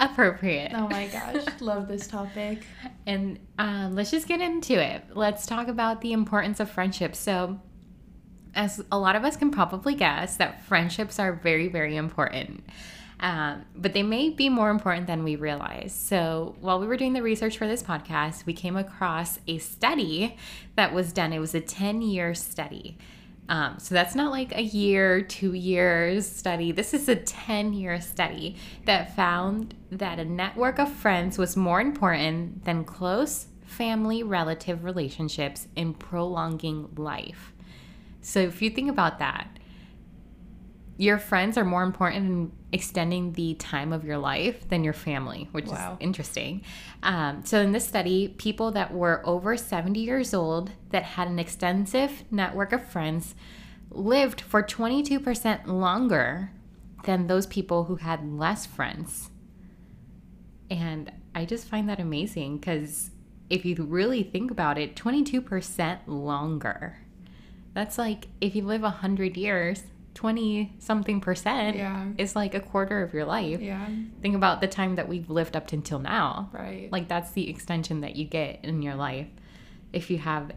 appropriate. 0.00 0.72
Oh 0.74 0.88
my 0.88 1.06
gosh, 1.12 1.44
love 1.60 1.86
this 1.86 2.08
topic. 2.08 2.66
And 3.06 3.38
um, 3.56 3.94
let's 3.94 4.10
just 4.10 4.26
get 4.26 4.40
into 4.40 4.82
it. 4.82 5.04
Let's 5.14 5.46
talk 5.46 5.68
about 5.68 6.00
the 6.00 6.12
importance 6.12 6.58
of 6.58 6.68
friendship. 6.68 7.14
So, 7.14 7.60
as 8.52 8.82
a 8.90 8.98
lot 8.98 9.14
of 9.14 9.24
us 9.24 9.36
can 9.36 9.52
probably 9.52 9.94
guess, 9.94 10.38
that 10.38 10.64
friendships 10.64 11.20
are 11.20 11.32
very, 11.32 11.68
very 11.68 11.94
important. 11.94 12.64
Um, 13.20 13.64
but 13.76 13.92
they 13.92 14.02
may 14.02 14.28
be 14.28 14.48
more 14.48 14.70
important 14.70 15.06
than 15.06 15.22
we 15.22 15.36
realize. 15.36 15.94
So, 15.94 16.56
while 16.58 16.80
we 16.80 16.88
were 16.88 16.96
doing 16.96 17.12
the 17.12 17.22
research 17.22 17.58
for 17.58 17.68
this 17.68 17.84
podcast, 17.84 18.44
we 18.44 18.54
came 18.54 18.76
across 18.76 19.38
a 19.46 19.58
study 19.58 20.36
that 20.74 20.92
was 20.92 21.12
done. 21.12 21.32
It 21.32 21.38
was 21.38 21.54
a 21.54 21.60
10 21.60 22.02
year 22.02 22.34
study. 22.34 22.98
Um, 23.50 23.80
so 23.80 23.96
that's 23.96 24.14
not 24.14 24.30
like 24.30 24.56
a 24.56 24.62
year, 24.62 25.22
two 25.22 25.54
years 25.54 26.24
study. 26.24 26.70
This 26.70 26.94
is 26.94 27.08
a 27.08 27.16
10 27.16 27.72
year 27.72 28.00
study 28.00 28.56
that 28.84 29.16
found 29.16 29.74
that 29.90 30.20
a 30.20 30.24
network 30.24 30.78
of 30.78 30.88
friends 30.88 31.36
was 31.36 31.56
more 31.56 31.80
important 31.80 32.64
than 32.64 32.84
close 32.84 33.48
family 33.64 34.22
relative 34.22 34.84
relationships 34.84 35.66
in 35.74 35.94
prolonging 35.94 36.90
life. 36.96 37.52
So 38.20 38.38
if 38.38 38.62
you 38.62 38.70
think 38.70 38.88
about 38.88 39.18
that, 39.18 39.58
your 40.96 41.18
friends 41.18 41.58
are 41.58 41.64
more 41.64 41.82
important 41.82 42.52
extending 42.72 43.32
the 43.32 43.54
time 43.54 43.92
of 43.92 44.04
your 44.04 44.18
life 44.18 44.68
than 44.68 44.84
your 44.84 44.92
family, 44.92 45.48
which 45.52 45.66
Wow. 45.66 45.92
is 45.92 45.96
interesting. 46.00 46.62
Um, 47.02 47.44
so, 47.44 47.60
in 47.60 47.72
this 47.72 47.86
study, 47.86 48.28
people 48.28 48.70
that 48.72 48.92
were 48.94 49.22
over 49.24 49.56
70 49.56 50.00
years 50.00 50.32
old 50.34 50.72
that 50.90 51.02
had 51.02 51.28
an 51.28 51.38
extensive 51.38 52.24
network 52.30 52.72
of 52.72 52.84
friends 52.84 53.34
lived 53.90 54.40
for 54.40 54.62
22% 54.62 55.66
longer 55.66 56.52
than 57.04 57.26
those 57.26 57.46
people 57.46 57.84
who 57.84 57.96
had 57.96 58.24
less 58.38 58.66
friends. 58.66 59.30
And 60.70 61.10
I 61.34 61.44
just 61.44 61.66
find 61.66 61.88
that 61.88 61.98
amazing 61.98 62.58
because 62.58 63.10
if 63.48 63.64
you 63.64 63.74
really 63.82 64.22
think 64.22 64.50
about 64.50 64.78
it, 64.78 64.94
22% 64.94 65.98
longer. 66.06 66.98
That's 67.74 67.98
like 67.98 68.28
if 68.40 68.54
you 68.54 68.64
live 68.64 68.82
100 68.82 69.36
years, 69.36 69.84
20 70.14 70.74
something 70.78 71.20
percent 71.20 71.76
Yeah. 71.76 72.08
is 72.18 72.34
like 72.36 72.54
a 72.54 72.60
quarter 72.60 73.02
of 73.02 73.14
your 73.14 73.24
life. 73.24 73.60
Yeah, 73.60 73.86
Think 74.20 74.34
about 74.34 74.60
the 74.60 74.66
time 74.68 74.96
that 74.96 75.08
we've 75.08 75.30
lived 75.30 75.56
up 75.56 75.66
to 75.68 75.76
until 75.76 75.98
now. 75.98 76.50
right. 76.52 76.90
Like 76.92 77.08
that's 77.08 77.30
the 77.32 77.48
extension 77.48 78.00
that 78.02 78.16
you 78.16 78.24
get 78.24 78.64
in 78.64 78.82
your 78.82 78.94
life 78.96 79.28
if 79.92 80.10
you 80.10 80.18
have 80.18 80.52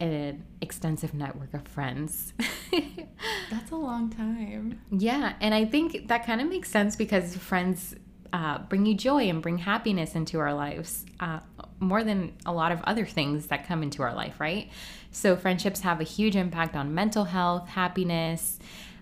an 0.00 0.44
extensive 0.60 1.12
network 1.14 1.52
of 1.54 1.66
friends. 1.66 2.32
That's 3.50 3.70
a 3.72 3.76
long 3.76 4.10
time. 4.10 4.80
yeah, 4.90 5.32
and 5.40 5.54
I 5.54 5.64
think 5.64 6.08
that 6.08 6.24
kind 6.24 6.40
of 6.40 6.48
makes 6.48 6.70
sense 6.70 6.94
because 6.96 7.34
friends 7.36 7.94
uh, 8.32 8.58
bring 8.58 8.86
you 8.86 8.94
joy 8.94 9.28
and 9.28 9.42
bring 9.42 9.58
happiness 9.58 10.14
into 10.14 10.38
our 10.38 10.52
lives 10.54 11.04
uh, 11.18 11.40
more 11.80 12.04
than 12.04 12.32
a 12.46 12.52
lot 12.52 12.70
of 12.72 12.80
other 12.84 13.06
things 13.06 13.46
that 13.46 13.66
come 13.66 13.82
into 13.82 14.02
our 14.02 14.14
life, 14.14 14.38
right? 14.38 14.70
So, 15.10 15.34
friendships 15.36 15.80
have 15.80 16.00
a 16.00 16.04
huge 16.04 16.36
impact 16.36 16.76
on 16.76 16.94
mental 16.94 17.24
health, 17.24 17.68
happiness. 17.68 18.58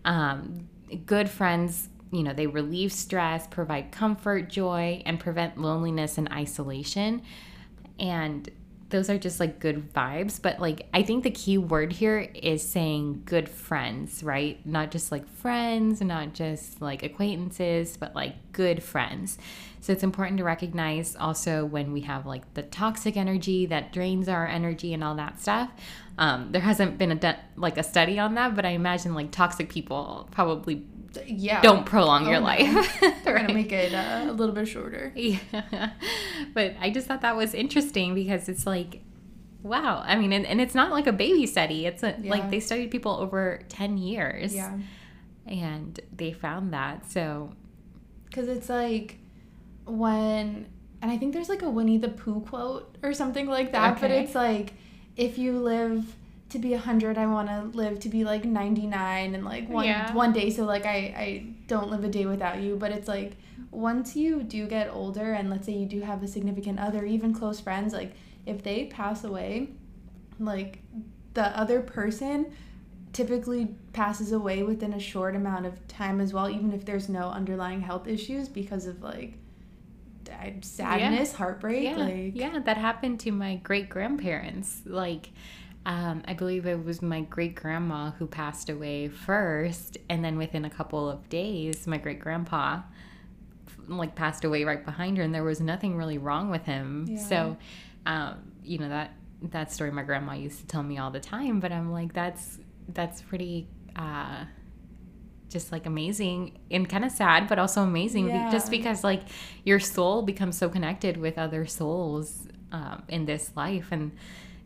Um, 0.07 0.69
good 1.05 1.29
friends, 1.29 1.91
you 2.11 2.23
know, 2.23 2.33
they 2.33 2.47
relieve 2.47 2.93
stress, 2.93 3.47
provide 3.47 3.93
comfort, 3.93 4.49
joy, 4.49 5.03
and 5.05 5.21
prevent 5.21 5.61
loneliness 5.61 6.17
and 6.17 6.31
isolation. 6.33 7.23
And 7.99 8.49
those 8.89 9.11
are 9.11 9.19
just 9.19 9.41
like 9.41 9.59
good 9.59 9.93
vibes. 9.93 10.41
But 10.41 10.61
like, 10.61 10.87
I 10.95 11.03
think 11.03 11.25
the 11.25 11.31
key 11.31 11.59
word 11.59 11.93
here 11.93 12.31
is 12.35 12.63
saying 12.63 13.23
good 13.25 13.49
friends, 13.49 14.23
right? 14.23 14.65
Not 14.65 14.91
just 14.91 15.11
like 15.11 15.27
friends, 15.29 16.01
not 16.01 16.35
just 16.35 16.81
like 16.81 17.03
acquaintances, 17.03 17.97
but 17.97 18.15
like 18.15 18.53
good 18.53 18.83
friends. 18.83 19.39
So 19.81 19.93
it's 19.93 20.05
important 20.05 20.39
to 20.39 20.45
recognize 20.45 21.17
also 21.17 21.65
when 21.65 21.93
we 21.93 22.03
have 22.03 22.27
like 22.27 22.55
the 22.55 22.63
toxic 22.63 23.17
energy 23.17 23.67
that 23.67 23.93
drains 23.93 24.29
our 24.29 24.47
energy 24.47 24.95
and 24.95 25.03
all 25.03 25.17
that 25.17 25.41
stuff. 25.41 25.71
Um, 26.19 26.51
there 26.53 26.63
hasn't 26.63 26.97
been 26.99 27.13
a 27.13 27.39
like 27.57 27.77
a 27.77 27.83
study 27.83 28.19
on 28.19 28.35
that, 28.37 28.55
but 28.57 28.65
I 28.65 28.71
imagine 28.71 29.15
like 29.15 29.31
toxic 29.31 29.69
people 29.69 30.29
probably 30.31 30.83
yeah 31.27 31.61
don't 31.63 31.85
prolong 31.87 32.27
Oh, 32.27 32.31
your 32.31 32.41
no. 32.41 32.47
life. 32.47 33.01
They're 33.25 33.35
Right. 33.35 33.43
gonna 33.47 33.55
make 33.55 33.73
it 33.73 33.93
uh, 33.95 34.31
a 34.31 34.33
little 34.33 34.55
bit 34.55 34.67
shorter. 34.69 35.13
Yeah. 35.15 35.39
But 36.55 36.75
I 36.81 36.91
just 36.91 37.07
thought 37.07 37.21
that 37.23 37.37
was 37.37 37.53
interesting 37.55 38.15
because 38.15 38.49
it's 38.49 38.67
like, 38.67 39.03
wow. 39.63 40.03
I 40.07 40.17
mean, 40.17 40.33
and, 40.33 40.47
and 40.47 40.59
it's 40.61 40.75
not 40.75 40.91
like 40.91 41.07
a 41.07 41.13
baby 41.13 41.47
study. 41.47 41.85
It's 41.87 42.03
a, 42.03 42.15
Yeah. 42.21 42.31
like 42.31 42.51
they 42.51 42.61
studied 42.61 42.91
people 42.91 43.13
over 43.13 43.61
10 43.69 43.99
years. 43.99 44.55
Yeah, 44.55 44.79
And 45.47 45.99
they 46.15 46.33
found 46.33 46.73
that. 46.73 47.11
So, 47.11 47.53
because 48.25 48.49
it's 48.49 48.69
like 48.71 49.19
when, 49.87 50.67
and 51.03 51.11
I 51.11 51.17
think 51.19 51.33
there's 51.35 51.49
like 51.49 51.63
a 51.63 51.71
Winnie 51.71 51.99
the 51.99 52.09
Pooh 52.09 52.41
quote 52.41 52.97
or 53.03 53.13
something 53.13 53.47
like 53.47 53.73
that. 53.73 54.01
But 54.01 54.11
it's 54.11 54.35
like 54.35 54.73
if 55.17 55.39
you 55.39 55.59
live 55.59 56.15
to 56.49 56.59
be 56.59 56.71
100 56.71 57.19
i 57.19 57.27
want 57.27 57.49
to 57.49 57.77
live 57.77 57.99
to 58.01 58.09
be 58.09 58.25
like 58.25 58.45
99 58.45 59.35
and 59.35 59.45
like 59.45 59.69
one 59.69 59.85
Yeah. 59.87 60.13
one 60.15 60.33
day 60.33 60.51
so 60.51 60.65
like 60.65 60.87
i 60.87 60.97
i 60.97 61.47
don't 61.67 61.91
live 61.91 62.05
a 62.05 62.09
day 62.09 62.27
without 62.27 62.61
you 62.61 62.77
but 62.77 62.93
it's 62.93 63.09
like 63.09 63.37
once 63.71 64.15
you 64.15 64.43
do 64.43 64.67
get 64.67 64.89
older 64.93 65.33
and 65.33 65.51
let's 65.51 65.67
say 65.67 65.73
you 65.73 65.87
do 65.87 66.01
have 66.03 66.23
a 66.23 66.29
significant 66.29 66.79
other 66.79 67.05
even 67.05 67.35
close 67.35 67.59
friends 67.61 67.93
like 67.93 68.13
if 68.47 68.63
they 68.63 68.85
pass 68.87 69.25
away 69.25 69.71
like 70.39 70.79
the 71.35 71.47
other 71.59 71.81
person 71.81 72.47
typically 73.13 73.75
passes 73.93 74.31
away 74.33 74.63
within 74.63 74.93
a 74.93 75.01
short 75.01 75.35
amount 75.35 75.67
of 75.67 75.87
time 75.89 76.21
as 76.21 76.33
well 76.33 76.49
even 76.49 76.73
if 76.73 76.85
there's 76.85 77.09
no 77.09 77.31
underlying 77.31 77.81
health 77.81 78.07
issues 78.07 78.49
because 78.49 78.87
of 78.87 79.03
like 79.03 79.35
sadness 80.63 81.33
heartbreak 81.33 81.85
yeah. 81.85 81.97
like 81.97 82.33
yeah, 82.35 82.59
that 82.61 82.77
happened 82.77 83.21
to 83.21 83.33
my 83.33 83.57
great 83.57 83.89
grandparents. 83.89 84.83
Like, 84.85 85.31
um, 85.85 86.23
I 86.27 86.35
believe 86.35 86.67
it 86.67 86.85
was 86.85 87.01
my 87.03 87.23
great 87.23 87.55
grandma 87.55 88.11
who 88.13 88.27
passed 88.27 88.69
away 88.71 89.09
first. 89.09 89.99
And 90.09 90.25
then 90.25 90.37
within 90.39 90.65
a 90.65 90.71
couple 90.71 91.09
of 91.09 91.29
days, 91.29 91.87
my 91.87 91.99
great 91.99 92.21
grandpa 92.21 92.83
like 93.89 94.15
passed 94.15 94.45
away 94.45 94.65
right 94.65 94.85
behind 94.85 95.17
her 95.17 95.23
and 95.23 95.35
there 95.35 95.45
was 95.45 95.61
nothing 95.61 95.97
really 95.97 96.19
wrong 96.19 96.51
with 96.51 96.65
him 96.65 97.07
Yeah. 97.09 97.19
so 97.19 97.57
um, 98.05 98.53
you 98.65 98.79
know 98.79 98.89
that 98.89 99.13
that 99.43 99.71
story 99.71 99.91
my 99.93 100.03
grandma 100.03 100.33
used 100.33 100.59
to 100.61 100.67
tell 100.67 100.83
me 100.83 100.99
all 100.99 101.11
the 101.13 101.21
time 101.21 101.61
but 101.61 101.71
i'm 101.71 101.93
like 101.93 102.13
that's 102.13 102.59
that's 102.89 103.23
pretty 103.23 103.69
uh 103.95 104.45
just 105.49 105.71
like 105.73 105.87
amazing 105.87 106.59
and 106.71 106.89
kind 106.89 107.05
of 107.05 107.11
sad 107.13 107.49
but 107.49 107.59
also 107.59 107.83
amazing 107.83 108.27
be- 108.27 108.51
just 108.51 108.71
because 108.71 109.05
like 109.05 109.23
your 109.65 109.79
soul 109.81 110.23
becomes 110.23 110.59
so 110.59 110.69
connected 110.69 111.17
with 111.17 111.39
other 111.39 111.65
souls 111.67 112.47
um, 112.73 113.03
in 113.09 113.25
this 113.27 113.53
life 113.57 113.89
and 113.93 114.11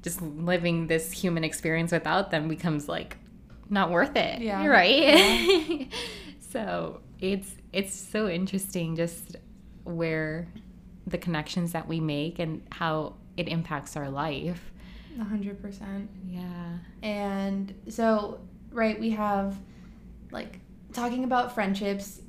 just 0.03 0.23
living 0.23 0.87
this 0.87 1.13
human 1.13 1.45
experience 1.45 1.93
without 1.93 2.31
them 2.31 2.49
becomes 2.49 2.89
like 2.89 3.17
not 3.69 3.91
worth 3.91 4.17
it 4.17 4.41
Yeah. 4.41 4.67
right? 4.79 5.89
So 6.53 7.01
it's 7.21 7.55
it's 7.73 7.95
so 7.95 8.29
interesting 8.29 8.97
just 8.97 9.37
where 9.85 10.49
the 11.07 11.17
connections 11.19 11.71
that 11.73 11.87
we 11.87 12.01
make 12.01 12.41
and 12.41 12.63
how 12.73 13.15
it 13.37 13.47
impacts 13.49 13.97
our 13.97 14.11
life. 14.11 14.73
100% 15.17 16.09
yeah. 16.27 16.79
And 17.03 17.73
so, 17.89 18.41
right, 18.73 18.99
we 18.99 19.11
have 19.11 19.57
like 20.33 20.59
talking 20.93 21.25
about 21.25 21.55
friendships, 21.55 22.21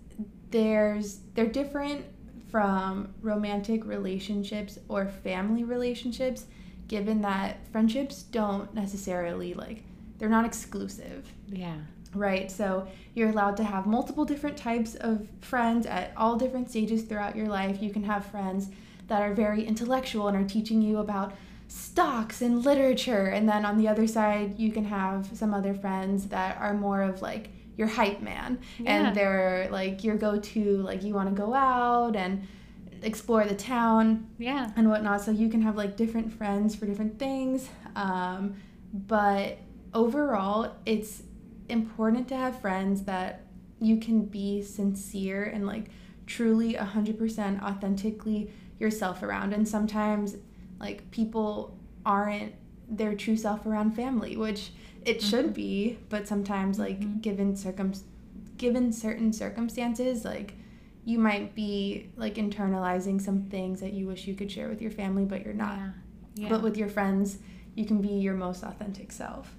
there's 0.49 1.19
they're 1.33 1.47
different 1.47 2.05
from 2.49 3.13
romantic 3.21 3.85
relationships 3.85 4.77
or 4.89 5.07
family 5.07 5.63
relationships 5.63 6.45
given 6.87 7.21
that 7.21 7.65
friendships 7.71 8.23
don't 8.23 8.73
necessarily 8.73 9.53
like 9.53 9.83
they're 10.17 10.29
not 10.29 10.45
exclusive. 10.45 11.31
yeah 11.47 11.77
Right. 12.13 12.51
So 12.51 12.87
you're 13.13 13.29
allowed 13.29 13.57
to 13.57 13.63
have 13.63 13.85
multiple 13.85 14.25
different 14.25 14.57
types 14.57 14.95
of 14.95 15.27
friends 15.39 15.85
at 15.85 16.11
all 16.17 16.35
different 16.35 16.69
stages 16.69 17.03
throughout 17.03 17.35
your 17.35 17.47
life. 17.47 17.81
You 17.81 17.89
can 17.89 18.03
have 18.03 18.25
friends 18.25 18.69
that 19.07 19.21
are 19.21 19.33
very 19.33 19.63
intellectual 19.63 20.27
and 20.27 20.37
are 20.37 20.47
teaching 20.47 20.81
you 20.81 20.97
about 20.97 21.33
stocks 21.67 22.41
and 22.41 22.65
literature. 22.65 23.27
And 23.27 23.47
then 23.47 23.65
on 23.65 23.77
the 23.77 23.87
other 23.87 24.07
side, 24.07 24.59
you 24.59 24.71
can 24.71 24.85
have 24.85 25.29
some 25.33 25.53
other 25.53 25.73
friends 25.73 26.27
that 26.27 26.57
are 26.57 26.73
more 26.73 27.01
of 27.01 27.21
like 27.21 27.49
your 27.81 27.89
hype 27.89 28.21
man. 28.21 28.59
Yeah. 28.77 29.07
And 29.07 29.17
they're 29.17 29.67
like 29.71 30.03
your 30.03 30.15
go 30.15 30.39
to, 30.39 30.77
like 30.83 31.01
you 31.01 31.15
want 31.15 31.29
to 31.29 31.35
go 31.35 31.53
out 31.53 32.15
and 32.15 32.47
explore 33.01 33.43
the 33.45 33.55
town 33.55 34.29
yeah 34.37 34.69
and 34.75 34.87
whatnot. 34.87 35.21
So 35.21 35.31
you 35.31 35.49
can 35.49 35.63
have 35.63 35.75
like 35.75 35.97
different 35.97 36.31
friends 36.31 36.75
for 36.75 36.85
different 36.85 37.17
things. 37.17 37.67
Um, 37.95 38.55
but 38.93 39.57
overall, 39.95 40.75
it's 40.85 41.23
important 41.69 42.27
to 42.27 42.37
have 42.37 42.61
friends 42.61 43.03
that 43.05 43.47
you 43.79 43.97
can 43.97 44.25
be 44.25 44.61
sincere 44.61 45.45
and 45.45 45.65
like 45.65 45.87
truly 46.27 46.75
100% 46.75 47.63
authentically 47.63 48.51
yourself 48.77 49.23
around. 49.23 49.53
And 49.53 49.67
sometimes, 49.67 50.37
like, 50.79 51.09
people 51.11 51.77
aren't 52.05 52.53
their 52.87 53.15
true 53.15 53.37
self 53.37 53.65
around 53.65 53.91
family, 53.91 54.37
which 54.37 54.71
it 55.05 55.21
should 55.21 55.53
be, 55.53 55.97
but 56.09 56.27
sometimes, 56.27 56.77
like, 56.79 56.99
Mhm. 57.01 57.21
given 57.21 57.55
circum 57.55 57.93
given 58.57 58.91
certain 58.93 59.33
circumstances, 59.33 60.23
like, 60.23 60.53
you 61.03 61.17
might 61.17 61.55
be 61.55 62.11
like 62.15 62.35
internalizing 62.35 63.19
some 63.19 63.41
things 63.45 63.79
that 63.79 63.91
you 63.91 64.05
wish 64.05 64.27
you 64.27 64.35
could 64.35 64.51
share 64.51 64.69
with 64.69 64.79
your 64.83 64.91
family, 64.91 65.25
but 65.25 65.43
you're 65.43 65.53
not. 65.53 65.77
yeah, 65.77 65.89
yeah. 66.35 66.49
But 66.49 66.61
with 66.61 66.77
your 66.77 66.87
friends, 66.87 67.39
you 67.73 67.85
can 67.85 68.01
be 68.01 68.09
your 68.09 68.35
most 68.35 68.63
authentic 68.63 69.11
self. 69.11 69.55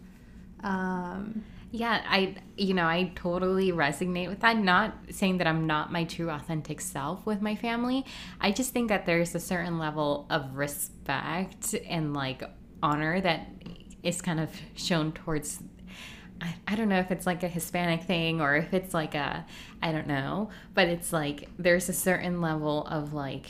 Um, 0.62 1.42
Yeah, 1.72 2.00
I 2.08 2.36
you 2.56 2.74
know, 2.74 2.86
I 2.86 3.10
totally 3.16 3.72
resonate 3.72 4.28
with 4.28 4.40
that. 4.40 4.56
Not 4.58 4.94
saying 5.10 5.38
that 5.38 5.46
I'm 5.46 5.66
not 5.66 5.90
my 5.90 6.04
true 6.04 6.30
authentic 6.30 6.80
self 6.80 7.24
with 7.26 7.40
my 7.40 7.56
family. 7.56 8.04
I 8.40 8.52
just 8.52 8.72
think 8.72 8.88
that 8.90 9.06
there's 9.06 9.34
a 9.34 9.40
certain 9.40 9.78
level 9.78 10.26
of 10.30 10.54
respect 10.54 11.74
and 11.88 12.14
like 12.14 12.42
honor 12.82 13.20
that 13.20 13.48
is 14.02 14.20
kind 14.22 14.40
of 14.40 14.50
shown 14.74 15.12
towards 15.12 15.62
I, 16.40 16.54
I 16.66 16.74
don't 16.74 16.88
know 16.88 16.98
if 16.98 17.10
it's 17.12 17.24
like 17.26 17.42
a 17.44 17.48
Hispanic 17.48 18.02
thing 18.02 18.40
or 18.40 18.56
if 18.56 18.74
it's 18.74 18.92
like 18.92 19.14
a 19.14 19.46
I 19.80 19.92
don't 19.92 20.08
know, 20.08 20.50
but 20.74 20.88
it's 20.88 21.12
like 21.12 21.48
there's 21.58 21.88
a 21.88 21.92
certain 21.92 22.40
level 22.40 22.86
of 22.86 23.12
like 23.12 23.46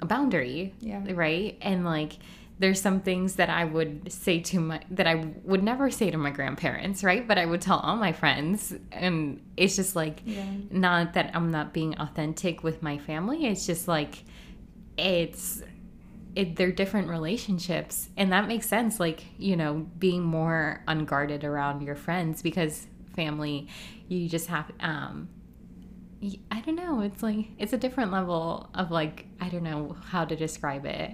a 0.00 0.06
boundary 0.06 0.74
yeah. 0.80 1.02
right 1.12 1.56
and 1.62 1.84
like 1.84 2.12
there's 2.58 2.80
some 2.80 3.00
things 3.00 3.36
that 3.36 3.48
i 3.48 3.64
would 3.64 4.12
say 4.12 4.40
to 4.40 4.60
my 4.60 4.80
that 4.90 5.06
i 5.06 5.14
would 5.44 5.62
never 5.62 5.90
say 5.90 6.10
to 6.10 6.18
my 6.18 6.30
grandparents 6.30 7.02
right 7.02 7.26
but 7.26 7.38
i 7.38 7.46
would 7.46 7.60
tell 7.62 7.78
all 7.78 7.96
my 7.96 8.12
friends 8.12 8.74
and 8.92 9.40
it's 9.56 9.74
just 9.76 9.96
like 9.96 10.20
Yeah. 10.24 10.44
not 10.70 11.14
that 11.14 11.30
i'm 11.34 11.50
not 11.50 11.72
being 11.72 11.98
authentic 11.98 12.62
with 12.62 12.82
my 12.82 12.98
family 12.98 13.46
it's 13.46 13.64
just 13.66 13.88
like 13.88 14.24
it's 14.98 15.62
it, 16.36 16.56
they're 16.56 16.70
different 16.70 17.08
relationships 17.08 18.08
and 18.16 18.30
that 18.30 18.46
makes 18.46 18.68
sense 18.68 19.00
like 19.00 19.24
you 19.38 19.56
know 19.56 19.86
being 19.98 20.22
more 20.22 20.82
unguarded 20.86 21.42
around 21.42 21.82
your 21.82 21.96
friends 21.96 22.42
because 22.42 22.86
family 23.14 23.66
you 24.08 24.28
just 24.28 24.46
have 24.46 24.70
um 24.80 25.28
I 26.50 26.60
don't 26.60 26.76
know. 26.76 27.02
It's 27.02 27.22
like 27.22 27.48
it's 27.58 27.74
a 27.74 27.76
different 27.76 28.10
level 28.10 28.70
of 28.74 28.90
like 28.90 29.26
I 29.40 29.48
don't 29.48 29.62
know 29.62 29.96
how 30.06 30.24
to 30.24 30.34
describe 30.34 30.86
it. 30.86 31.12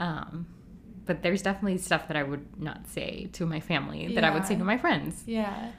Um, 0.00 0.46
but 1.04 1.22
there's 1.22 1.42
definitely 1.42 1.78
stuff 1.78 2.08
that 2.08 2.16
I 2.16 2.22
would 2.22 2.60
not 2.60 2.88
say 2.88 3.28
to 3.34 3.46
my 3.46 3.60
family 3.60 4.14
that 4.14 4.24
I 4.24 4.30
would 4.30 4.46
say 4.46 4.56
to 4.56 4.64
my 4.64 4.78
friends. 4.78 5.22
Yeah. 5.26 5.72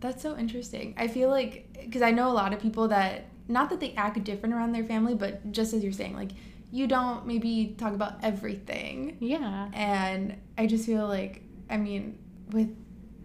That's 0.00 0.22
so 0.22 0.36
interesting. 0.36 0.94
I 0.96 1.08
feel 1.08 1.28
like, 1.28 1.76
because 1.84 2.02
I 2.02 2.12
know 2.12 2.30
a 2.30 2.32
lot 2.32 2.52
of 2.52 2.60
people 2.60 2.88
that, 2.88 3.26
not 3.48 3.68
that 3.70 3.80
they 3.80 3.92
act 3.94 4.22
different 4.22 4.54
around 4.54 4.72
their 4.72 4.84
family, 4.84 5.14
but 5.14 5.50
just 5.50 5.74
as 5.74 5.82
you're 5.82 5.92
saying, 5.92 6.14
like, 6.14 6.30
you 6.70 6.86
don't 6.86 7.26
maybe 7.26 7.74
talk 7.78 7.94
about 7.94 8.22
everything. 8.22 9.16
Yeah. 9.20 9.68
And 9.72 10.36
I 10.56 10.66
just 10.66 10.84
feel 10.86 11.06
like, 11.06 11.42
I 11.70 11.76
mean, 11.76 12.18
with, 12.52 12.68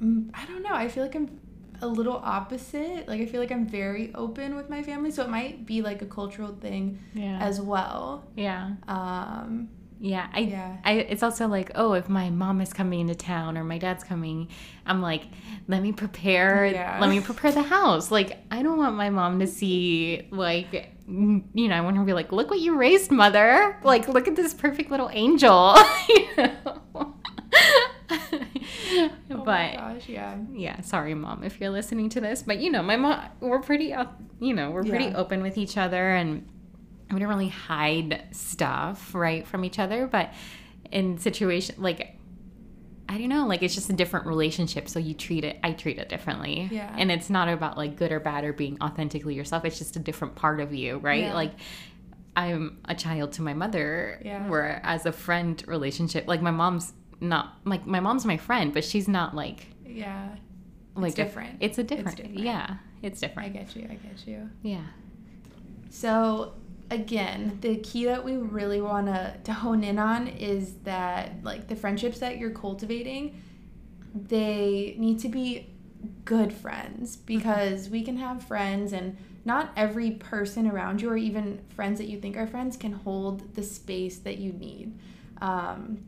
mm, 0.02 0.30
I 0.34 0.46
don't 0.46 0.64
know, 0.64 0.74
I 0.74 0.88
feel 0.88 1.04
like 1.04 1.16
I'm 1.16 1.40
a 1.82 1.88
little 1.88 2.22
opposite. 2.24 3.08
Like, 3.08 3.20
I 3.22 3.26
feel 3.26 3.42
like 3.42 3.52
I'm 3.52 3.66
very 3.68 4.14
open 4.16 4.56
with 4.56 4.70
my 4.70 4.82
family. 4.84 5.12
So 5.12 5.24
it 5.24 5.30
might 5.30 5.66
be 5.66 5.82
like 5.82 6.02
a 6.02 6.06
cultural 6.06 6.54
thing 6.56 7.00
Yeah. 7.14 7.38
as 7.42 7.60
well. 7.60 8.26
yeah. 8.36 8.72
Um, 8.88 9.70
Yeah, 10.06 10.28
I, 10.34 10.40
Yeah. 10.42 10.78
I, 10.84 10.92
it's 10.96 11.24
also 11.24 11.48
like, 11.48 11.72
oh, 11.76 11.94
if 11.94 12.10
my 12.10 12.30
mom 12.30 12.60
is 12.60 12.74
coming 12.74 13.00
into 13.00 13.16
town 13.16 13.58
or 13.58 13.64
my 13.64 13.78
dad's 13.78 14.04
coming, 14.04 14.50
I'm 14.86 15.02
like, 15.02 15.24
let 15.70 15.82
me 15.82 15.94
prepare, 15.94 16.66
Yeah. 16.66 16.98
let 17.00 17.10
me 17.10 17.22
prepare 17.22 17.54
the 17.54 17.64
house. 17.64 18.12
Like, 18.12 18.38
I 18.52 18.64
don't 18.64 18.78
want 18.78 18.98
my 18.98 19.10
mom 19.10 19.40
to 19.40 19.48
see, 19.48 20.28
like, 20.30 20.90
you 21.08 21.44
know, 21.70 21.74
I 21.76 21.80
want 21.80 21.96
her 21.96 22.02
to 22.04 22.06
be 22.06 22.12
like, 22.12 22.34
look 22.34 22.50
what 22.50 22.60
you 22.60 22.76
raised, 22.76 23.12
mother. 23.12 23.78
Like, 23.84 24.10
look 24.10 24.28
at 24.28 24.36
this 24.36 24.54
perfect 24.54 24.92
little 24.92 25.10
angel. 25.14 25.78
you 26.10 26.28
know? 26.36 26.82
Oh 29.32 29.38
my 29.46 29.46
but 29.46 29.78
gosh, 29.78 30.10
yeah. 30.10 30.38
yeah, 30.52 30.82
sorry, 30.82 31.14
mom, 31.16 31.44
if 31.44 31.60
you're 31.62 31.70
listening 31.70 32.10
to 32.10 32.22
this. 32.22 32.44
But 32.44 32.60
you 32.60 32.70
know, 32.72 32.84
my 32.84 32.96
mom, 32.98 33.22
we're 33.40 33.60
pretty, 33.62 33.94
uh, 33.94 34.06
you 34.40 34.54
know, 34.54 34.70
we're 34.72 34.84
pretty 34.84 35.06
Yeah. 35.06 35.18
open 35.18 35.42
with 35.42 35.58
each 35.58 35.78
other, 35.78 36.10
and 36.12 36.46
we 37.14 37.20
don't 37.20 37.30
really 37.30 37.50
hide 37.50 38.24
stuff 38.32 39.14
right 39.16 39.46
from 39.48 39.64
each 39.66 39.80
other. 39.80 40.08
But 40.08 40.34
in 40.92 41.18
situation 41.18 41.76
like, 41.80 42.18
I 43.10 43.18
don't 43.18 43.30
know, 43.30 43.46
like 43.48 43.62
it's 43.64 43.76
just 43.76 43.90
a 43.90 43.94
different 43.94 44.26
relationship, 44.26 44.88
so 44.90 44.98
you 45.00 45.14
treat 45.14 45.44
it. 45.44 45.60
I 45.64 45.74
treat 45.74 45.98
it 46.00 46.10
differently. 46.10 46.70
Yeah. 46.72 46.94
and 46.98 47.12
it's 47.12 47.30
not 47.30 47.48
about 47.50 47.78
like 47.78 47.96
good 47.96 48.12
or 48.12 48.20
bad 48.20 48.44
or 48.44 48.54
being 48.54 48.78
authentically 48.82 49.36
yourself. 49.36 49.66
It's 49.66 49.78
just 49.78 49.96
a 49.96 50.00
different 50.00 50.36
part 50.36 50.60
of 50.60 50.74
you, 50.74 50.98
right? 50.98 51.24
Yeah. 51.24 51.34
Like. 51.34 51.54
I'm 52.36 52.80
a 52.86 52.96
child 52.96 53.34
to 53.34 53.44
my 53.44 53.54
mother, 53.54 54.20
Yeah. 54.26 54.50
where 54.50 54.82
as 54.84 55.06
a 55.06 55.12
friend 55.12 55.64
relationship, 55.68 56.28
like 56.28 56.42
my 56.42 56.50
mom's 56.50 56.92
not 57.22 57.60
like 57.64 57.86
my 57.86 58.00
mom's 58.00 58.26
my 58.26 58.38
friend, 58.38 58.74
but 58.74 58.84
she's 58.84 59.08
not 59.08 59.36
like 59.36 59.68
Yeah. 59.86 60.30
like 60.96 61.12
It's 61.12 61.20
a- 61.20 61.24
different. 61.26 61.58
It's 61.60 61.78
a 61.78 61.84
different, 61.84 62.18
different. 62.18 62.40
yeah. 62.40 62.78
It's 63.04 63.20
different. 63.20 63.50
I 63.50 63.52
get 63.60 63.76
you. 63.76 63.84
I 63.84 63.94
get 63.98 64.26
you. 64.28 64.50
Yeah. 64.64 64.82
So 65.92 66.54
again, 66.94 67.58
the 67.62 67.78
key 67.78 68.06
that 68.06 68.24
we 68.24 68.38
really 68.38 68.82
want 68.82 69.08
to 69.08 69.36
to 69.44 69.54
hone 69.54 69.84
in 69.84 70.00
on 70.00 70.28
is 70.28 70.76
that 70.84 71.44
like 71.44 71.68
the 71.68 71.76
friendships 71.76 72.20
that 72.20 72.38
you're 72.38 72.52
cultivating, 72.52 73.42
they 74.14 74.96
need 74.98 75.20
to 75.20 75.30
be 75.30 75.70
good 76.26 76.54
friends 76.54 77.16
because 77.16 77.90
we 77.90 78.04
can 78.04 78.18
have 78.18 78.44
friends 78.44 78.94
and 78.94 79.18
not 79.46 79.72
every 79.76 80.12
person 80.12 80.68
around 80.68 81.02
you 81.02 81.10
or 81.10 81.18
even 81.18 81.60
friends 81.76 81.98
that 82.00 82.08
you 82.08 82.20
think 82.20 82.38
are 82.38 82.48
friends 82.48 82.78
can 82.78 82.94
hold 82.94 83.56
the 83.56 83.64
space 83.64 84.20
that 84.20 84.38
you 84.38 84.54
need. 84.54 84.98
Um, 85.42 86.04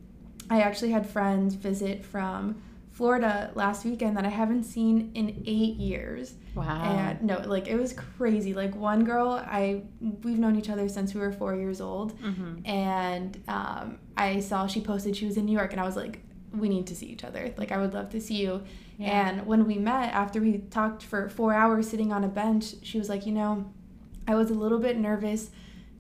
I 0.49 0.61
actually 0.61 0.91
had 0.91 1.09
friends 1.09 1.55
visit 1.55 2.05
from 2.05 2.61
Florida 2.95 3.51
last 3.55 3.83
weekend 3.83 4.15
that 4.15 4.23
I 4.25 4.29
haven't 4.29 4.63
seen 4.63 5.11
in 5.15 5.43
eight 5.45 5.75
years. 5.75 6.35
Wow. 6.55 6.81
And 6.81 7.23
no, 7.23 7.39
like 7.39 7.67
it 7.67 7.75
was 7.75 7.91
crazy. 7.91 8.53
Like 8.53 8.73
one 8.73 9.03
girl, 9.03 9.31
I 9.45 9.83
we've 10.23 10.39
known 10.39 10.55
each 10.55 10.69
other 10.69 10.87
since 10.87 11.13
we 11.13 11.19
were 11.19 11.33
four 11.33 11.55
years 11.55 11.81
old, 11.81 12.17
mm-hmm. 12.21 12.65
and 12.65 13.43
um, 13.49 13.99
I 14.15 14.39
saw 14.39 14.65
she 14.67 14.79
posted 14.79 15.17
she 15.17 15.25
was 15.25 15.35
in 15.35 15.45
New 15.45 15.51
York, 15.51 15.73
and 15.73 15.81
I 15.81 15.83
was 15.83 15.97
like, 15.97 16.21
we 16.53 16.69
need 16.69 16.87
to 16.87 16.95
see 16.95 17.07
each 17.07 17.25
other. 17.25 17.53
Like 17.57 17.73
I 17.73 17.77
would 17.79 17.93
love 17.93 18.09
to 18.11 18.21
see 18.21 18.35
you. 18.35 18.63
Yeah. 18.97 19.27
And 19.27 19.45
when 19.45 19.65
we 19.67 19.77
met 19.77 20.13
after 20.13 20.39
we 20.39 20.59
talked 20.69 21.03
for 21.03 21.27
four 21.27 21.53
hours 21.53 21.89
sitting 21.89 22.13
on 22.13 22.23
a 22.23 22.29
bench, 22.29 22.75
she 22.81 22.97
was 22.97 23.09
like, 23.09 23.25
you 23.25 23.33
know, 23.33 23.69
I 24.25 24.35
was 24.35 24.49
a 24.51 24.53
little 24.53 24.79
bit 24.79 24.97
nervous 24.97 25.49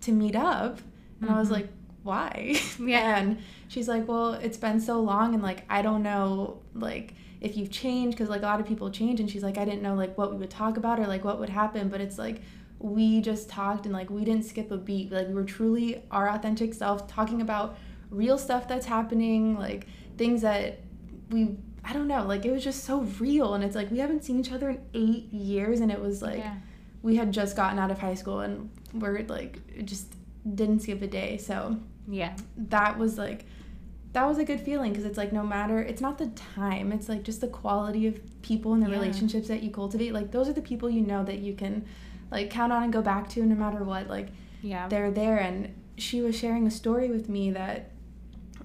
to 0.01 0.13
meet 0.13 0.37
up, 0.37 0.79
and 1.19 1.29
I 1.29 1.37
was 1.37 1.49
Mhm. 1.49 1.57
like, 1.57 1.69
why? 2.05 2.59
Yeah. 2.79 3.17
and 3.17 3.39
she's 3.67 3.87
like, 3.87 4.07
well, 4.07 4.33
it's 4.33 4.57
been 4.57 4.79
so 4.79 4.99
long, 5.01 5.33
and 5.33 5.43
like 5.43 5.65
I 5.69 5.81
don't 5.81 6.03
know, 6.03 6.59
like 6.73 7.15
if 7.41 7.55
you've 7.55 7.69
changed 7.69 8.17
because 8.17 8.29
like 8.29 8.41
a 8.41 8.45
lot 8.45 8.59
of 8.59 8.65
people 8.65 8.89
change 8.89 9.19
and 9.19 9.29
she's 9.29 9.43
like 9.43 9.57
i 9.57 9.65
didn't 9.65 9.83
know 9.83 9.93
like 9.93 10.17
what 10.17 10.31
we 10.31 10.37
would 10.37 10.49
talk 10.49 10.77
about 10.77 10.99
or 10.99 11.05
like 11.05 11.23
what 11.23 11.39
would 11.39 11.49
happen 11.49 11.89
but 11.89 12.01
it's 12.01 12.17
like 12.17 12.41
we 12.79 13.21
just 13.21 13.47
talked 13.49 13.85
and 13.85 13.93
like 13.93 14.09
we 14.09 14.25
didn't 14.25 14.43
skip 14.43 14.71
a 14.71 14.77
beat 14.77 15.11
like 15.11 15.27
we 15.27 15.33
were 15.33 15.43
truly 15.43 16.01
our 16.09 16.29
authentic 16.29 16.73
self 16.73 17.07
talking 17.07 17.41
about 17.41 17.77
real 18.09 18.37
stuff 18.37 18.67
that's 18.67 18.85
happening 18.85 19.57
like 19.57 19.87
things 20.17 20.41
that 20.41 20.79
we 21.29 21.55
i 21.83 21.93
don't 21.93 22.07
know 22.07 22.25
like 22.25 22.45
it 22.45 22.51
was 22.51 22.63
just 22.63 22.83
so 22.83 23.01
real 23.19 23.53
and 23.53 23.63
it's 23.63 23.75
like 23.75 23.91
we 23.91 23.99
haven't 23.99 24.23
seen 24.23 24.39
each 24.39 24.51
other 24.51 24.69
in 24.69 24.81
eight 24.93 25.31
years 25.31 25.81
and 25.81 25.91
it 25.91 26.01
was 26.01 26.21
like 26.21 26.39
yeah. 26.39 26.55
we 27.03 27.15
had 27.15 27.31
just 27.31 27.55
gotten 27.55 27.77
out 27.77 27.91
of 27.91 27.99
high 27.99 28.13
school 28.13 28.39
and 28.39 28.69
we're 28.93 29.23
like 29.27 29.59
just 29.85 30.15
didn't 30.55 30.79
skip 30.79 31.01
a 31.01 31.07
day 31.07 31.37
so 31.37 31.77
Yeah. 32.07 32.35
that 32.57 32.97
was 32.97 33.17
like 33.17 33.45
that 34.13 34.25
was 34.25 34.37
a 34.37 34.45
good 34.45 34.61
feeling 34.61 34.91
because 34.91 35.03
it's 35.05 35.17
like 35.17 35.33
no 35.33 35.43
matter 35.43 35.79
it's 35.81 35.99
not 36.01 36.17
the 36.17 36.27
time 36.27 36.91
it's 36.93 37.09
like 37.09 37.23
just 37.23 37.41
the 37.41 37.47
quality 37.47 38.07
of 38.07 38.19
people 38.41 38.73
and 38.73 38.81
the 38.83 38.87
Yeah. 38.89 38.95
relationships 38.95 39.47
that 39.49 39.61
you 39.63 39.71
cultivate 39.71 40.13
like 40.13 40.31
those 40.31 40.47
are 40.47 40.53
the 40.53 40.61
people 40.61 40.89
you 40.89 41.01
know 41.01 41.23
that 41.25 41.39
you 41.39 41.53
can 41.53 41.83
like 42.31 42.49
count 42.49 42.71
on 42.71 42.83
and 42.83 42.93
go 42.93 43.01
back 43.01 43.27
to 43.29 43.45
no 43.45 43.55
matter 43.55 43.83
what 43.83 44.07
like 44.07 44.29
Yeah. 44.61 44.87
they're 44.87 45.11
there 45.11 45.37
and 45.39 45.73
she 45.97 46.21
was 46.21 46.35
sharing 46.37 46.65
a 46.67 46.71
story 46.71 47.09
with 47.09 47.27
me 47.29 47.51
that 47.51 47.91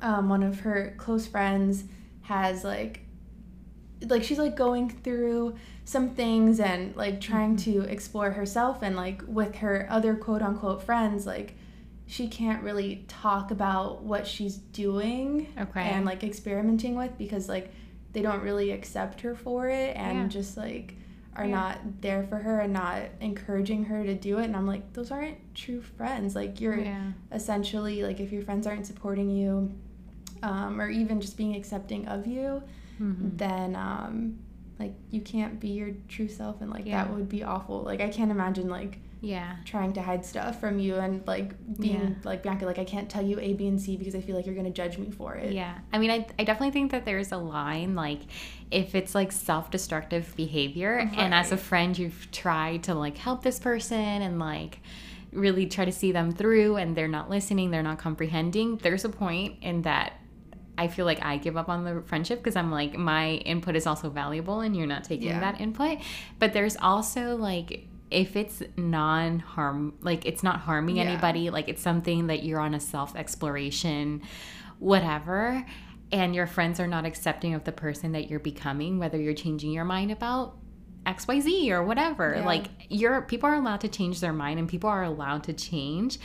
um, 0.02 0.28
one 0.28 0.42
of 0.42 0.60
her 0.60 0.94
close 0.98 1.26
friends 1.26 1.84
has 2.22 2.62
like 2.64 3.00
like 4.08 4.22
she's 4.24 4.38
like 4.38 4.56
going 4.56 4.88
through 4.88 5.54
some 5.84 6.10
things 6.10 6.58
and 6.60 6.94
like 6.96 7.20
trying 7.20 7.56
Mhm. 7.56 7.64
to 7.64 7.80
explore 7.82 8.30
herself 8.30 8.82
and 8.82 8.96
like 8.96 9.22
with 9.26 9.56
her 9.56 9.86
other 9.90 10.14
quote 10.14 10.42
unquote 10.42 10.82
friends 10.82 11.26
like 11.26 11.54
she 12.10 12.26
can't 12.26 12.60
really 12.64 13.04
talk 13.06 13.52
about 13.52 14.02
what 14.02 14.26
she's 14.26 14.56
doing 14.56 15.46
Okay. 15.56 15.80
and 15.82 16.04
like 16.04 16.24
experimenting 16.24 16.96
with 16.96 17.16
because 17.16 17.48
like 17.48 17.70
they 18.12 18.20
don't 18.20 18.42
really 18.42 18.72
accept 18.72 19.20
her 19.20 19.36
for 19.36 19.68
it 19.68 19.96
and 19.96 20.18
Yeah. 20.18 20.26
just 20.26 20.56
like 20.56 20.96
are 21.36 21.44
Yeah. 21.44 21.54
not 21.54 21.78
there 22.00 22.24
for 22.24 22.38
her 22.38 22.58
and 22.58 22.72
not 22.72 23.02
encouraging 23.20 23.84
her 23.84 24.02
to 24.04 24.14
do 24.16 24.40
it 24.40 24.44
and 24.46 24.56
I'm 24.56 24.66
like 24.66 24.92
those 24.92 25.12
aren't 25.12 25.38
true 25.54 25.80
friends 25.80 26.34
like 26.34 26.60
you're 26.60 26.80
yeah. 26.80 27.12
essentially 27.30 28.02
like 28.02 28.18
if 28.18 28.32
your 28.32 28.42
friends 28.42 28.66
aren't 28.66 28.86
supporting 28.86 29.30
you 29.30 29.72
um, 30.42 30.80
or 30.80 30.88
even 30.90 31.20
just 31.20 31.36
being 31.36 31.54
accepting 31.54 32.08
of 32.08 32.26
you 32.26 32.60
Mhm. 33.00 33.38
then 33.38 33.76
um, 33.76 34.36
like 34.80 34.94
you 35.12 35.20
can't 35.20 35.60
be 35.60 35.68
your 35.68 35.90
true 36.08 36.26
self 36.28 36.60
and 36.60 36.70
like 36.70 36.86
that 36.86 37.08
would 37.14 37.28
be 37.28 37.44
awful 37.44 37.82
like 37.82 38.00
I 38.00 38.08
can't 38.08 38.32
imagine 38.32 38.68
like 38.68 38.98
Yeah. 39.22 39.56
trying 39.64 39.92
to 39.94 40.02
hide 40.02 40.24
stuff 40.24 40.60
from 40.60 40.78
you 40.78 40.96
and 40.96 41.26
like 41.26 41.52
being 41.78 42.00
Yeah. 42.00 42.08
like 42.24 42.42
Bianca 42.42 42.64
like 42.64 42.78
I 42.78 42.84
can't 42.84 43.08
tell 43.10 43.22
you 43.24 43.38
A 43.38 43.52
B 43.52 43.66
and 43.68 43.80
C 43.80 43.96
because 43.96 44.14
I 44.14 44.20
feel 44.20 44.34
like 44.34 44.46
you're 44.46 44.54
gonna 44.54 44.70
judge 44.70 44.96
me 44.98 45.10
for 45.10 45.34
it 45.34 45.52
Yeah. 45.52 45.74
I 45.92 45.98
mean, 45.98 46.10
I, 46.10 46.26
I 46.38 46.44
definitely 46.44 46.70
think 46.72 46.92
that 46.92 47.04
there's 47.04 47.30
a 47.32 47.36
line 47.36 47.94
like 47.94 48.20
if 48.70 48.94
it's 48.94 49.14
like 49.14 49.32
self 49.32 49.70
destructive 49.70 50.34
behavior, 50.36 51.10
and 51.16 51.34
as 51.34 51.50
a 51.52 51.56
friend, 51.56 51.98
you've 51.98 52.30
tried 52.30 52.84
to 52.84 52.94
like 52.94 53.18
help 53.18 53.42
this 53.42 53.58
person 53.58 53.96
and 53.98 54.38
like 54.38 54.78
really 55.32 55.66
try 55.66 55.84
to 55.84 55.92
see 55.92 56.12
them 56.12 56.32
through, 56.32 56.76
and 56.76 56.96
they're 56.96 57.08
not 57.08 57.28
listening, 57.28 57.70
they're 57.70 57.82
not 57.82 57.98
comprehending, 57.98 58.76
there's 58.78 59.04
a 59.04 59.08
point 59.08 59.56
in 59.62 59.82
that. 59.82 60.14
I 60.78 60.88
feel 60.88 61.04
like 61.04 61.22
I 61.22 61.36
give 61.36 61.58
up 61.58 61.68
on 61.68 61.84
the 61.84 62.00
friendship 62.06 62.38
because 62.38 62.56
I'm 62.56 62.70
like, 62.70 62.96
my 62.96 63.32
input 63.32 63.76
is 63.76 63.86
also 63.86 64.08
valuable 64.08 64.60
and 64.60 64.74
you're 64.74 64.86
not 64.86 65.04
taking 65.04 65.28
Yeah. 65.28 65.40
that 65.40 65.60
input. 65.60 65.98
But 66.38 66.54
there's 66.54 66.74
also 66.78 67.36
like, 67.36 67.86
if 68.10 68.34
it's 68.36 68.62
non 68.76 69.38
harm, 69.38 69.94
like 70.00 70.26
it's 70.26 70.42
not 70.42 70.60
harming 70.60 70.96
Yeah. 70.96 71.04
anybody, 71.04 71.50
like 71.50 71.68
it's 71.68 71.82
something 71.82 72.26
that 72.26 72.42
you're 72.42 72.60
on 72.60 72.74
a 72.74 72.80
self 72.80 73.14
exploration, 73.14 74.22
whatever, 74.78 75.64
and 76.12 76.34
your 76.34 76.46
friends 76.46 76.80
are 76.80 76.86
not 76.88 77.04
accepting 77.04 77.54
of 77.54 77.64
the 77.64 77.72
person 77.72 78.12
that 78.12 78.28
you're 78.28 78.40
becoming, 78.40 78.98
whether 78.98 79.16
you're 79.20 79.34
changing 79.34 79.70
your 79.72 79.84
mind 79.84 80.10
about 80.10 80.56
XYZ 81.06 81.70
or 81.70 81.84
whatever. 81.84 82.34
Yeah. 82.36 82.44
Like 82.44 82.66
you're 82.88 83.22
people 83.22 83.48
are 83.48 83.54
allowed 83.54 83.80
to 83.82 83.88
change 83.88 84.20
their 84.20 84.32
mind 84.32 84.58
and 84.58 84.68
people 84.68 84.90
are 84.90 85.04
allowed 85.04 85.44
to 85.44 85.52
change. 85.52 86.18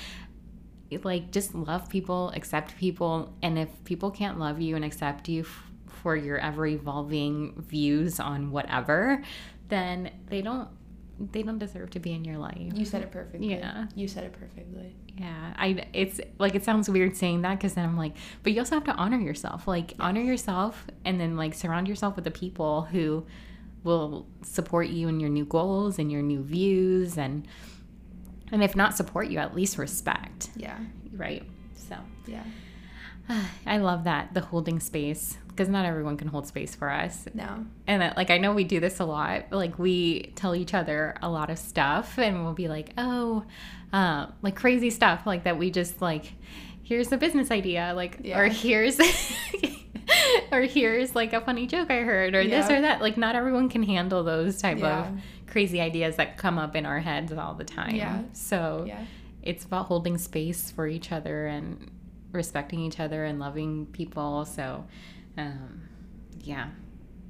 Like 1.03 1.31
just 1.31 1.53
love 1.53 1.89
people, 1.89 2.31
accept 2.35 2.77
people, 2.77 3.33
and 3.41 3.57
if 3.59 3.69
people 3.83 4.11
can't 4.11 4.39
love 4.39 4.59
you 4.61 4.75
and 4.75 4.85
accept 4.85 5.27
you 5.27 5.41
f- 5.41 5.71
for 5.87 6.15
your 6.15 6.37
ever 6.37 6.65
evolving 6.67 7.61
views 7.67 8.19
on 8.19 8.51
whatever, 8.51 9.23
then 9.67 10.11
they 10.27 10.41
don't 10.41 10.69
they 11.19 11.43
don't 11.43 11.57
deserve 11.59 11.89
to 11.91 11.99
be 11.99 12.11
in 12.13 12.25
your 12.25 12.37
life. 12.37 12.71
you 12.73 12.85
said 12.85 13.01
it 13.01 13.11
perfectly 13.11 13.51
Yeah. 13.51 13.87
you 13.95 14.07
said 14.07 14.23
it 14.25 14.33
perfectly 14.33 14.95
Yeah, 15.17 15.53
I 15.57 15.85
it's 15.93 16.19
like 16.39 16.55
it 16.55 16.63
sounds 16.65 16.89
weird 16.89 17.15
saying 17.15 17.41
that 17.43 17.55
because 17.57 17.73
then 17.75 17.85
I'm 17.85 17.97
like, 17.97 18.15
but 18.43 18.51
you 18.51 18.59
also 18.59 18.75
have 18.75 18.83
to 18.85 18.93
honor 18.95 19.17
yourself. 19.19 19.65
Like 19.67 19.93
honor 19.99 20.19
yourself, 20.21 20.85
and 21.05 21.19
then 21.21 21.37
like 21.37 21.53
surround 21.53 21.87
yourself 21.87 22.15
with 22.17 22.25
the 22.25 22.31
people 22.31 22.81
who 22.83 23.25
will 23.83 24.25
support 24.41 24.87
you 24.87 25.07
in 25.07 25.19
your 25.19 25.29
new 25.29 25.45
goals 25.45 25.99
and 25.99 26.11
your 26.11 26.21
new 26.21 26.41
views, 26.43 27.17
and 27.17 27.47
and 28.51 28.61
if 28.63 28.75
not 28.75 28.97
support 28.97 29.27
you, 29.29 29.39
at 29.39 29.55
least 29.55 29.77
respect. 29.77 30.49
yeah 30.57 30.77
Right. 31.13 31.43
So 31.75 31.95
yeah 32.27 32.43
I 33.65 33.77
love 33.77 34.03
that 34.03 34.33
the 34.33 34.41
holding 34.41 34.79
space 34.81 35.37
because 35.55 35.69
not 35.69 35.85
everyone 35.85 36.17
can 36.17 36.27
hold 36.27 36.45
space 36.45 36.75
for 36.75 36.89
us 36.91 37.27
no 37.33 37.65
and 37.87 38.01
that, 38.01 38.17
like 38.17 38.29
I 38.29 38.37
know 38.37 38.53
we 38.53 38.63
do 38.65 38.79
this 38.79 38.99
a 38.99 39.05
lot. 39.05 39.45
Like 39.51 39.79
we 39.79 40.33
tell 40.35 40.53
each 40.55 40.73
other 40.73 41.15
a 41.21 41.29
lot 41.29 41.49
of 41.49 41.57
stuff, 41.57 42.17
and 42.19 42.43
we'll 42.43 42.53
be 42.53 42.67
like, 42.67 42.89
"Oh, 42.97 43.45
uh, 43.93 44.27
like 44.41 44.55
crazy 44.55 44.89
stuff 44.89 45.25
like 45.25 45.43
that." 45.45 45.57
We 45.57 45.71
just 45.71 46.01
like, 46.01 46.33
here's 46.83 47.11
a 47.11 47.17
business 47.17 47.51
idea, 47.51 47.93
like, 47.95 48.19
or 48.33 48.45
here's, 48.47 48.99
or 50.51 50.61
here's 50.61 51.15
like 51.15 51.33
a 51.33 51.41
funny 51.41 51.67
joke 51.67 51.89
I 51.91 52.01
heard, 52.01 52.35
or 52.35 52.43
this 52.43 52.69
or 52.69 52.81
that. 52.81 53.01
Like, 53.01 53.17
not 53.17 53.35
everyone 53.35 53.69
can 53.69 53.83
handle 53.83 54.23
those 54.23 54.61
type 54.61 54.79
Yeah. 54.79 55.07
of 55.07 55.19
crazy 55.47 55.79
ideas 55.81 56.15
that 56.17 56.37
come 56.37 56.57
up 56.57 56.75
in 56.75 56.85
our 56.85 56.99
heads 56.99 57.31
all 57.31 57.53
the 57.53 57.63
time. 57.63 57.95
Yeah. 57.95 58.23
So 58.33 58.85
yeah 58.87 59.03
it's 59.43 59.63
about 59.63 59.85
holding 59.85 60.17
space 60.17 60.71
for 60.71 60.87
each 60.87 61.11
other 61.11 61.45
and 61.45 61.91
respecting 62.31 62.79
each 62.79 62.99
other 62.99 63.25
and 63.25 63.37
loving 63.39 63.85
people. 63.91 64.43
So, 64.43 64.85
um, 65.37 65.81
yeah, 66.41 66.69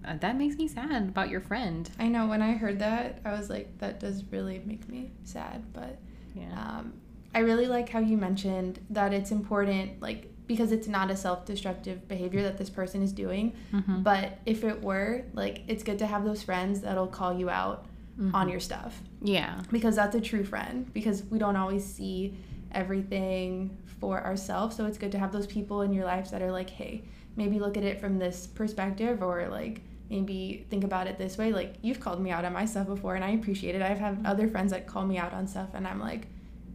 uh, 0.06 0.16
that 0.18 0.38
makes 0.38 0.56
me 0.58 0.68
sad 0.68 1.10
about 1.10 1.30
your 1.30 1.42
friend. 1.42 1.90
I 2.00 2.08
know 2.08 2.28
when 2.28 2.42
I 2.42 2.54
heard 2.54 2.80
that, 2.80 3.20
I 3.26 3.32
was 3.32 3.50
like, 3.50 3.78
that 3.80 4.00
does 4.00 4.24
really 4.32 4.62
make 4.66 4.88
me 4.90 5.12
sad. 5.24 5.64
But 5.74 5.98
Yeah. 6.36 6.52
um, 6.60 6.94
I 7.34 7.40
really 7.40 7.68
like 7.68 7.90
how 7.90 8.00
you 8.00 8.18
mentioned 8.18 8.80
that 8.92 9.14
it's 9.14 9.32
important, 9.32 10.02
like, 10.02 10.32
because 10.48 10.72
it's 10.72 10.88
not 10.88 11.10
a 11.10 11.16
self 11.16 11.44
destructive 11.46 12.08
behavior 12.08 12.44
that 12.44 12.58
this 12.58 12.70
person 12.70 13.02
is 13.02 13.12
doing. 13.12 13.54
Mhm. 13.74 14.04
But 14.04 14.40
if 14.46 14.64
it 14.64 14.82
were, 14.84 15.24
like, 15.34 15.64
it's 15.68 15.84
good 15.84 15.98
to 16.00 16.06
have 16.06 16.24
those 16.24 16.44
friends 16.44 16.82
that'll 16.82 17.08
call 17.08 17.34
you 17.38 17.50
out 17.50 17.86
on 18.34 18.48
your 18.48 18.62
stuff 18.62 19.02
yeah. 19.22 19.62
because 19.74 19.98
that's 19.98 20.16
a 20.16 20.22
true 20.22 20.46
friend 20.46 20.90
because 20.94 21.26
we 21.26 21.38
don't 21.38 21.58
always 21.58 21.84
see 21.84 22.34
everything 22.72 23.76
for 24.00 24.24
ourselves. 24.24 24.76
So 24.78 24.86
it's 24.86 24.98
good 24.98 25.12
to 25.14 25.20
have 25.20 25.34
those 25.34 25.48
people 25.48 25.82
in 25.82 25.92
your 25.92 26.06
life 26.06 26.32
that 26.32 26.42
are 26.42 26.52
like, 26.52 26.70
hey, 26.70 27.04
maybe 27.36 27.60
look 27.60 27.78
at 27.78 27.84
it 27.84 28.00
from 28.00 28.18
this 28.20 28.48
perspective 28.48 29.22
or 29.22 29.48
like 29.50 29.82
maybe 30.10 30.66
think 30.70 30.84
about 30.84 31.08
it 31.08 31.18
this 31.18 31.38
way. 31.38 31.52
Like 31.52 31.76
you've 31.82 32.00
called 32.00 32.22
me 32.22 32.32
out 32.32 32.46
on 32.46 32.54
my 32.54 32.66
stuff 32.66 32.88
before 32.88 33.16
and 33.16 33.24
I 33.24 33.32
appreciate 33.32 33.76
it. 33.76 33.82
I've 33.82 33.98
had 34.00 34.22
other 34.26 34.48
friends 34.48 34.72
that 34.72 34.88
call 34.88 35.06
me 35.06 35.18
out 35.18 35.34
on 35.34 35.48
stuff 35.48 35.70
and 35.74 35.88
I'm 35.88 36.00
like, 36.00 36.28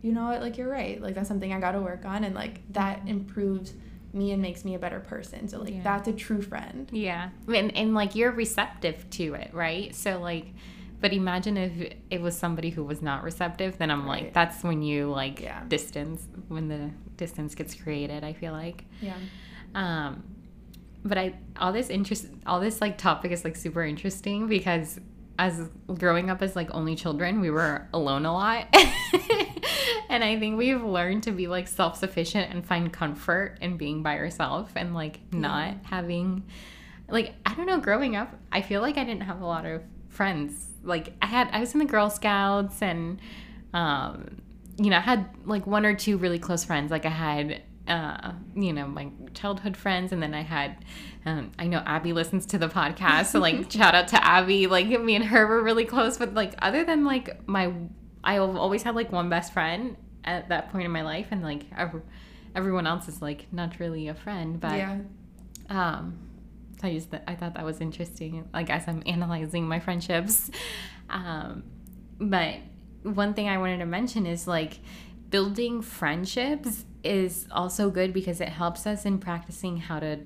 you 0.02 0.12
know 0.12 0.24
what, 0.28 0.40
like 0.42 0.58
you're 0.58 0.68
right. 0.68 1.00
Like 1.00 1.14
that's 1.14 1.28
something 1.28 1.52
I 1.52 1.60
gotta 1.60 1.80
work 1.80 2.04
on 2.04 2.24
and 2.24 2.34
like 2.34 2.60
that 2.72 3.00
improves 3.06 3.72
me 4.12 4.32
and 4.32 4.42
makes 4.42 4.64
me 4.64 4.74
a 4.74 4.78
better 4.78 4.98
person. 5.00 5.46
So 5.48 5.60
like 5.60 5.74
Yeah. 5.74 5.82
that's 5.84 6.08
a 6.08 6.12
true 6.12 6.42
friend. 6.42 6.88
Yeah. 6.92 7.30
And, 7.46 7.74
and 7.76 7.94
like 7.94 8.14
you're 8.16 8.32
receptive 8.32 9.08
to 9.10 9.34
it, 9.34 9.50
right? 9.54 9.94
So, 9.94 10.18
like, 10.18 10.46
but 11.00 11.12
imagine 11.12 11.56
if 11.56 11.94
it 12.10 12.20
was 12.20 12.36
somebody 12.36 12.70
who 12.70 12.82
was 12.84 13.00
not 13.00 13.22
receptive, 13.22 13.78
then 13.78 13.90
I'm 13.90 14.06
like, 14.06 14.34
that's 14.34 14.62
when 14.64 14.82
you 14.82 15.08
like 15.10 15.40
Yeah. 15.40 15.62
distance, 15.68 16.26
when 16.48 16.66
the 16.68 16.90
distance 17.16 17.54
gets 17.54 17.74
created, 17.74 18.24
I 18.24 18.32
feel 18.32 18.52
like. 18.52 18.84
Yeah. 19.00 19.14
Um, 19.74 20.24
but 21.04 21.18
I 21.18 21.34
all 21.58 21.72
this 21.72 21.88
interest 21.88 22.26
all 22.46 22.60
this 22.60 22.80
like 22.80 22.98
topic 22.98 23.32
is 23.32 23.44
like 23.44 23.56
super 23.56 23.82
interesting 23.82 24.46
because 24.48 25.00
as 25.40 25.70
growing 25.98 26.28
up 26.28 26.42
as 26.42 26.54
like 26.54 26.68
only 26.74 26.94
children, 26.94 27.40
we 27.40 27.50
were 27.50 27.88
alone 27.94 28.26
a 28.26 28.32
lot. 28.32 28.66
and 30.10 30.22
I 30.22 30.38
think 30.38 30.58
we've 30.58 30.82
learned 30.82 31.22
to 31.22 31.32
be 31.32 31.46
like 31.46 31.66
self-sufficient 31.66 32.52
and 32.52 32.62
find 32.62 32.92
comfort 32.92 33.56
in 33.62 33.78
being 33.78 34.02
by 34.02 34.16
yourself 34.16 34.72
and 34.76 34.94
like 34.94 35.20
not 35.32 35.76
having 35.84 36.44
like 37.08 37.32
I 37.46 37.54
don't 37.54 37.64
know, 37.64 37.78
growing 37.78 38.16
up, 38.16 38.38
I 38.52 38.60
feel 38.60 38.82
like 38.82 38.98
I 38.98 39.04
didn't 39.04 39.22
have 39.22 39.40
a 39.40 39.46
lot 39.46 39.64
of 39.64 39.82
friends. 40.10 40.68
Like 40.82 41.14
I 41.22 41.26
had 41.26 41.48
I 41.52 41.60
was 41.60 41.72
in 41.72 41.78
the 41.78 41.86
Girl 41.86 42.10
Scouts 42.10 42.82
and 42.82 43.18
um 43.72 44.42
you 44.76 44.90
know, 44.90 44.98
I 44.98 45.00
had 45.00 45.26
like 45.46 45.66
one 45.66 45.86
or 45.86 45.94
two 45.94 46.18
really 46.18 46.38
close 46.38 46.64
friends. 46.64 46.90
Like 46.90 47.06
I 47.06 47.10
had 47.10 47.62
uh, 47.88 48.32
you 48.54 48.72
know, 48.72 48.86
my 48.86 49.10
childhood 49.34 49.76
friends, 49.76 50.12
and 50.12 50.22
then 50.22 50.34
I 50.34 50.42
had, 50.42 50.84
um, 51.26 51.50
I 51.58 51.66
know 51.66 51.82
Abby 51.84 52.12
listens 52.12 52.46
to 52.46 52.58
the 52.58 52.68
podcast, 52.68 53.26
so 53.26 53.40
like 53.40 53.70
shout 53.72 53.94
out 53.94 54.08
to 54.08 54.24
Abby. 54.24 54.66
Like 54.66 54.86
me 54.88 55.16
and 55.16 55.24
her 55.24 55.46
were 55.46 55.62
really 55.62 55.84
close, 55.84 56.18
but 56.18 56.34
like 56.34 56.54
other 56.58 56.84
than 56.84 57.04
like 57.04 57.46
my, 57.48 57.72
I've 58.22 58.40
always 58.56 58.82
had 58.82 58.94
like 58.94 59.10
one 59.12 59.28
best 59.28 59.52
friend 59.52 59.96
at 60.24 60.50
that 60.50 60.70
point 60.70 60.84
in 60.84 60.90
my 60.90 61.02
life, 61.02 61.28
and 61.30 61.42
like 61.42 61.64
ev- 61.76 62.02
everyone 62.54 62.86
else 62.86 63.08
is 63.08 63.20
like 63.20 63.46
not 63.52 63.80
really 63.80 64.08
a 64.08 64.14
friend, 64.14 64.60
but 64.60 64.76
yeah. 64.76 64.98
um 65.68 66.18
so 66.80 66.88
I 66.88 66.94
just 66.94 67.08
I 67.26 67.34
thought 67.34 67.54
that 67.54 67.64
was 67.64 67.80
interesting 67.80 68.48
like 68.52 68.70
as 68.70 68.88
I'm 68.88 69.02
analyzing 69.06 69.68
my 69.68 69.80
friendships 69.80 70.50
um 71.10 71.64
but 72.18 72.56
one 73.02 73.34
thing 73.34 73.48
I 73.48 73.58
wanted 73.58 73.78
to 73.78 73.86
mention 73.86 74.26
is 74.26 74.46
like 74.46 74.78
building 75.30 75.82
friendships 75.82 76.84
is 77.02 77.46
also 77.50 77.90
good 77.90 78.12
because 78.12 78.40
it 78.40 78.48
helps 78.48 78.86
us 78.86 79.04
in 79.04 79.18
practicing 79.18 79.76
how 79.76 79.98
to 80.00 80.18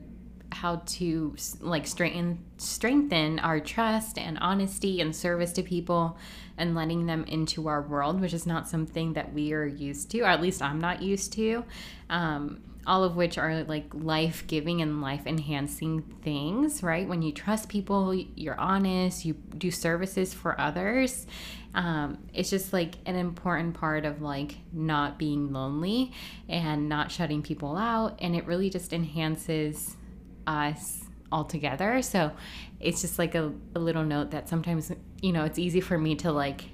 how 0.53 0.77
to 0.87 1.35
like 1.61 1.87
strengthen 1.87 2.39
strengthen 2.59 3.41
our 3.41 3.59
trust 3.59 4.19
and 4.19 4.39
honesty 4.39 5.01
and 5.01 5.15
service 5.15 5.53
to 5.53 5.63
people 5.63 6.17
and 6.57 6.77
letting 6.77 7.07
them 7.07 7.25
into 7.25 7.67
our 7.67 7.83
world 7.83 8.21
which 8.21 8.33
is 8.33 8.47
not 8.47 8.69
something 8.69 9.15
that 9.15 9.33
we 9.33 9.53
are 9.53 9.67
used 9.67 10.11
to 10.11 10.21
or 10.21 10.27
at 10.27 10.41
least 10.41 10.63
i'm 10.63 10.81
not 10.81 11.03
used 11.03 11.33
to. 11.33 11.65
Um, 12.09 12.63
all 12.87 13.05
of 13.05 13.17
which 13.17 13.39
are 13.39 13.65
like 13.65 13.87
life 13.93 14.47
giving 14.47 14.83
and 14.83 15.01
life 15.01 15.27
enhancing 15.27 16.03
things, 16.23 16.83
right? 16.83 17.09
When 17.09 17.23
you 17.23 17.33
trust 17.33 17.69
people, 17.69 18.15
you're 18.15 18.59
honest, 18.59 19.25
you 19.25 19.35
do 19.35 19.71
services 19.71 20.35
for 20.35 20.61
others. 20.61 21.27
Um, 21.75 22.19
it's 22.33 22.51
just 22.51 22.73
like 22.73 22.95
an 23.07 23.17
important 23.17 23.75
part 23.75 24.05
of 24.05 24.23
like 24.23 24.57
not 24.73 25.19
being 25.19 25.53
lonely 25.53 26.13
and 26.49 26.89
not 26.89 27.11
shutting 27.11 27.43
people 27.43 27.77
out. 27.77 28.19
And 28.21 28.37
it 28.37 28.47
really 28.47 28.71
just 28.71 28.93
enhances 28.93 29.97
us 30.47 31.05
altogether. 31.33 32.01
So 32.03 32.33
it's 32.81 33.01
just 33.01 33.19
like 33.19 33.35
a, 33.35 33.53
a 33.75 33.79
little 33.79 34.05
note 34.05 34.31
that 34.31 34.49
sometimes, 34.49 34.93
you 35.21 35.33
know, 35.33 35.45
it's 35.45 35.59
easy 35.59 35.81
for 35.81 35.99
me 35.99 36.15
to 36.17 36.31
like 36.31 36.65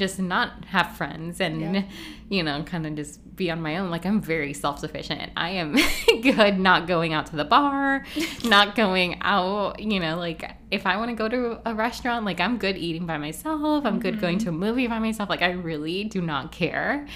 just 0.00 0.18
not 0.18 0.64
have 0.64 0.96
friends 0.96 1.40
and 1.40 1.60
Yeah. 1.60 1.82
you 2.28 2.42
know 2.42 2.62
kind 2.64 2.86
of 2.86 2.96
just 2.96 3.36
be 3.36 3.50
on 3.50 3.62
my 3.62 3.76
own. 3.76 3.90
Like 3.90 4.04
i'm 4.04 4.20
very 4.20 4.52
self-sufficient. 4.52 5.30
I 5.36 5.50
am 5.50 5.76
good 6.22 6.58
not 6.58 6.88
going 6.88 7.12
out 7.12 7.26
to 7.26 7.36
the 7.36 7.44
bar 7.44 8.04
not 8.44 8.74
going 8.74 9.18
out 9.20 9.78
you 9.78 10.00
know 10.00 10.16
like 10.16 10.50
if 10.70 10.86
i 10.86 10.96
want 10.96 11.10
to 11.10 11.14
go 11.14 11.28
to 11.28 11.60
a 11.66 11.74
restaurant 11.74 12.24
like 12.24 12.40
i'm 12.40 12.58
good 12.58 12.76
eating 12.76 13.06
by 13.06 13.18
myself. 13.18 13.84
I'm 13.86 14.00
good 14.00 14.20
going 14.20 14.38
mm-hmm. 14.38 14.44
to 14.44 14.56
a 14.56 14.66
movie 14.66 14.88
by 14.88 14.98
myself. 14.98 15.28
Like 15.28 15.42
i 15.42 15.52
really 15.52 16.04
do 16.04 16.20
not 16.20 16.50
care 16.50 17.06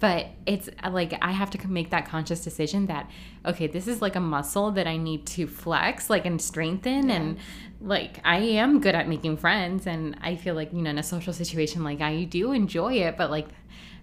but 0.00 0.26
it's 0.46 0.68
uh, 0.82 0.90
like 0.90 1.14
i 1.22 1.32
have 1.32 1.50
to 1.50 1.68
make 1.68 1.90
that 1.90 2.06
conscious 2.06 2.42
decision 2.42 2.86
that 2.86 3.08
okay 3.46 3.66
this 3.66 3.86
is 3.86 4.02
like 4.02 4.16
a 4.16 4.20
muscle 4.20 4.70
that 4.70 4.86
i 4.86 4.96
need 4.96 5.24
to 5.26 5.46
flex 5.46 6.10
like 6.10 6.26
and 6.26 6.40
strengthen 6.40 7.10
and 7.10 7.38
like 7.80 8.18
i 8.24 8.38
am 8.38 8.80
good 8.80 8.94
at 8.94 9.08
making 9.08 9.36
friends 9.36 9.86
and 9.86 10.16
i 10.20 10.34
feel 10.34 10.54
like 10.54 10.72
you 10.72 10.82
know 10.82 10.90
in 10.90 10.98
a 10.98 11.02
social 11.02 11.32
situation 11.32 11.84
like 11.84 12.00
i 12.00 12.24
do 12.24 12.52
enjoy 12.52 12.94
it 12.94 13.16
but 13.16 13.30
like 13.30 13.48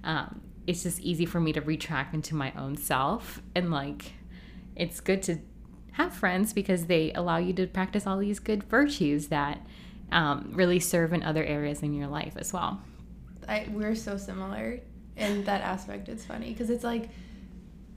um, 0.04 0.42
it's 0.66 0.84
just 0.84 1.00
easy 1.00 1.26
for 1.26 1.40
me 1.40 1.54
to 1.54 1.62
retract 1.62 2.14
into 2.14 2.36
my 2.36 2.52
own 2.58 2.78
self 2.78 3.42
and 3.56 3.72
like 3.72 4.14
it's 4.76 5.00
good 5.00 5.22
to 5.22 5.38
have 5.94 6.14
friends 6.14 6.54
because 6.54 6.86
they 6.86 7.12
allow 7.14 7.38
you 7.38 7.54
to 7.54 7.68
practice 7.68 8.08
all 8.08 8.18
these 8.18 8.40
good 8.40 8.64
virtues 8.64 9.28
that 9.28 9.66
um, 10.12 10.52
really 10.54 10.80
serve 10.80 11.14
in 11.14 11.24
other 11.24 11.44
areas 11.44 11.82
in 11.82 11.94
your 11.94 12.08
life 12.08 12.34
as 12.38 12.54
well. 12.54 12.82
I, 13.48 13.68
we're 13.72 13.96
so 13.96 14.18
similar 14.18 14.80
in 15.22 15.44
that 15.46 15.62
aspect. 15.62 16.10
It's 16.10 16.26
funny 16.26 16.50
because 16.50 16.70
it's 16.70 16.84
like, 16.84 17.10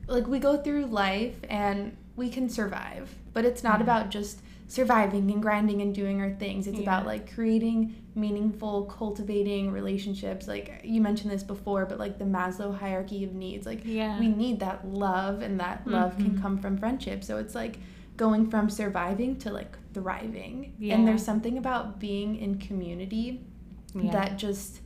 like 0.06 0.26
we 0.26 0.38
go 0.38 0.56
through 0.56 0.86
life 0.86 1.34
and 1.48 1.96
we 2.16 2.28
can 2.30 2.48
survive, 2.48 3.12
but 3.32 3.44
it's 3.44 3.62
not 3.64 3.80
about 3.80 4.10
just 4.10 4.40
surviving 4.68 5.30
and 5.30 5.42
grinding 5.42 5.82
and 5.82 5.94
doing 5.94 6.20
our 6.20 6.30
things. 6.34 6.66
It's 6.66 6.78
about 6.78 7.06
like 7.06 7.32
creating 7.34 7.96
meaningful, 8.14 8.84
cultivating 8.84 9.70
relationships. 9.72 10.46
Like 10.46 10.80
you 10.84 11.00
mentioned 11.00 11.30
this 11.32 11.42
before, 11.42 11.84
but 11.86 11.98
like 11.98 12.18
the 12.18 12.24
Maslow 12.24 12.76
hierarchy 12.76 13.24
of 13.24 13.34
needs. 13.34 13.66
Like 13.66 13.82
Yeah. 13.84 14.18
we 14.20 14.28
need 14.28 14.60
that 14.60 14.86
love, 14.86 15.42
and 15.42 15.58
that 15.60 15.86
love 15.86 16.16
can 16.16 16.32
Mhm. 16.36 16.42
come 16.42 16.58
from 16.58 16.76
friendship. 16.78 17.24
So 17.24 17.38
it's 17.38 17.54
like 17.54 17.78
going 18.16 18.48
from 18.48 18.70
surviving 18.70 19.36
to 19.38 19.50
like 19.50 19.76
thriving. 19.92 20.72
Yeah. 20.78 20.94
And 20.94 21.06
there's 21.08 21.24
something 21.24 21.58
about 21.58 21.98
being 21.98 22.36
in 22.36 22.58
community 22.58 23.40
Yeah. 23.94 24.12
that 24.12 24.38
just 24.38 24.80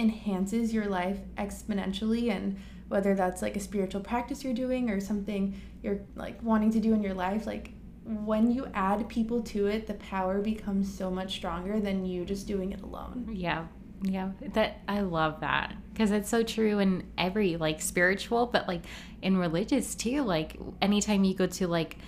enhances 0.00 0.72
your 0.72 0.86
life 0.86 1.18
exponentially 1.36 2.30
and 2.30 2.58
whether 2.88 3.14
that's 3.14 3.42
like 3.42 3.54
a 3.54 3.60
spiritual 3.60 4.00
practice 4.00 4.42
you're 4.42 4.54
doing 4.54 4.90
or 4.90 4.98
something 5.00 5.60
you're 5.82 6.00
like 6.16 6.42
wanting 6.42 6.72
to 6.72 6.80
do 6.80 6.92
in 6.92 7.02
your 7.02 7.14
life 7.14 7.46
like 7.46 7.72
when 8.04 8.50
you 8.50 8.66
add 8.74 9.08
people 9.08 9.42
to 9.42 9.66
it 9.66 9.86
the 9.86 9.94
power 9.94 10.40
becomes 10.40 10.92
so 10.92 11.10
much 11.10 11.36
stronger 11.36 11.78
than 11.78 12.04
you 12.04 12.24
just 12.24 12.46
doing 12.46 12.72
it 12.72 12.80
alone 12.80 13.28
Yeah. 13.32 13.66
Yeah. 14.02 14.30
That 14.54 14.80
I 14.88 15.00
love 15.00 15.40
that 15.40 15.74
because 15.92 16.10
it's 16.10 16.28
so 16.28 16.42
true 16.42 16.78
in 16.78 17.04
every 17.18 17.56
like 17.56 17.82
spiritual, 17.82 18.46
but 18.46 18.66
like 18.66 18.82
in 19.20 19.36
religious 19.36 19.94
too. 19.94 20.22
Like 20.22 20.56
anytime 20.80 21.24
you 21.24 21.34
go 21.34 21.46
to 21.46 21.68
like 21.68 21.98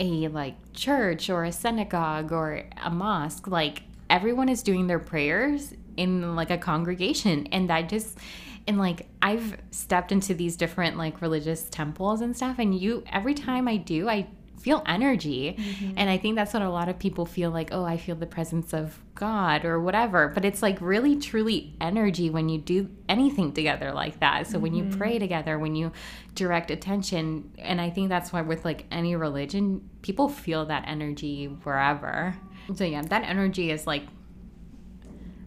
a 0.00 0.28
like 0.28 0.56
church 0.72 1.30
or 1.30 1.44
a 1.44 1.52
synagogue 1.52 2.32
or 2.32 2.64
a 2.82 2.90
mosque, 2.90 3.46
like 3.46 3.82
everyone 4.10 4.48
is 4.48 4.62
doing 4.62 4.88
their 4.88 4.98
prayers 4.98 5.74
in 5.98 6.36
like 6.36 6.50
a 6.50 6.58
congregation. 6.58 7.48
And 7.52 7.68
that 7.68 7.88
just 7.88 8.18
and 8.66 8.78
like 8.78 9.08
I've 9.20 9.56
stepped 9.70 10.12
into 10.12 10.34
these 10.34 10.56
different 10.56 10.96
like 10.96 11.20
religious 11.20 11.68
temples 11.68 12.20
and 12.20 12.36
stuff. 12.36 12.58
And 12.58 12.78
you 12.78 13.02
every 13.10 13.34
time 13.34 13.66
I 13.66 13.76
do 13.76 14.08
I 14.08 14.28
feel 14.60 14.82
energy. 14.86 15.56
Mm-hmm. 15.56 15.94
And 15.96 16.10
I 16.10 16.18
think 16.18 16.34
that's 16.34 16.52
what 16.52 16.62
a 16.62 16.68
lot 16.68 16.88
of 16.88 16.98
people 16.98 17.24
feel 17.24 17.50
like 17.50 17.70
oh 17.72 17.84
I 17.84 17.96
feel 17.96 18.14
the 18.14 18.26
presence 18.26 18.72
of 18.72 19.02
God 19.14 19.64
or 19.64 19.80
whatever. 19.80 20.28
But 20.28 20.44
it's 20.44 20.62
like 20.62 20.80
really 20.80 21.16
truly 21.16 21.74
energy 21.80 22.28
when 22.30 22.48
you 22.48 22.58
do 22.58 22.90
anything 23.08 23.52
together 23.52 23.92
like 23.92 24.20
that. 24.20 24.46
So 24.46 24.58
when 24.58 24.74
you 24.74 24.84
mm-hmm. 24.84 24.98
pray 24.98 25.18
together 25.18 25.58
when 25.58 25.74
you 25.74 25.92
direct 26.34 26.70
attention. 26.70 27.50
And 27.58 27.80
I 27.80 27.90
think 27.90 28.10
that's 28.10 28.32
why 28.32 28.42
with 28.42 28.64
like 28.64 28.84
any 28.90 29.16
religion 29.16 29.88
people 30.02 30.28
feel 30.28 30.66
that 30.66 30.84
energy 30.86 31.46
wherever. 31.46 32.36
So 32.74 32.84
yeah 32.84 33.02
that 33.02 33.24
energy 33.24 33.70
is 33.70 33.86
like 33.86 34.02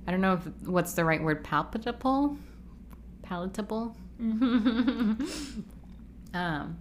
I 0.08 0.12
don't 0.12 0.22
know 0.22 0.34
if 0.34 0.48
what's 0.68 0.94
the 0.94 1.06
right 1.06 1.22
word 1.22 1.44
palpable 1.44 2.38
palatable 3.24 3.96
um 6.34 6.78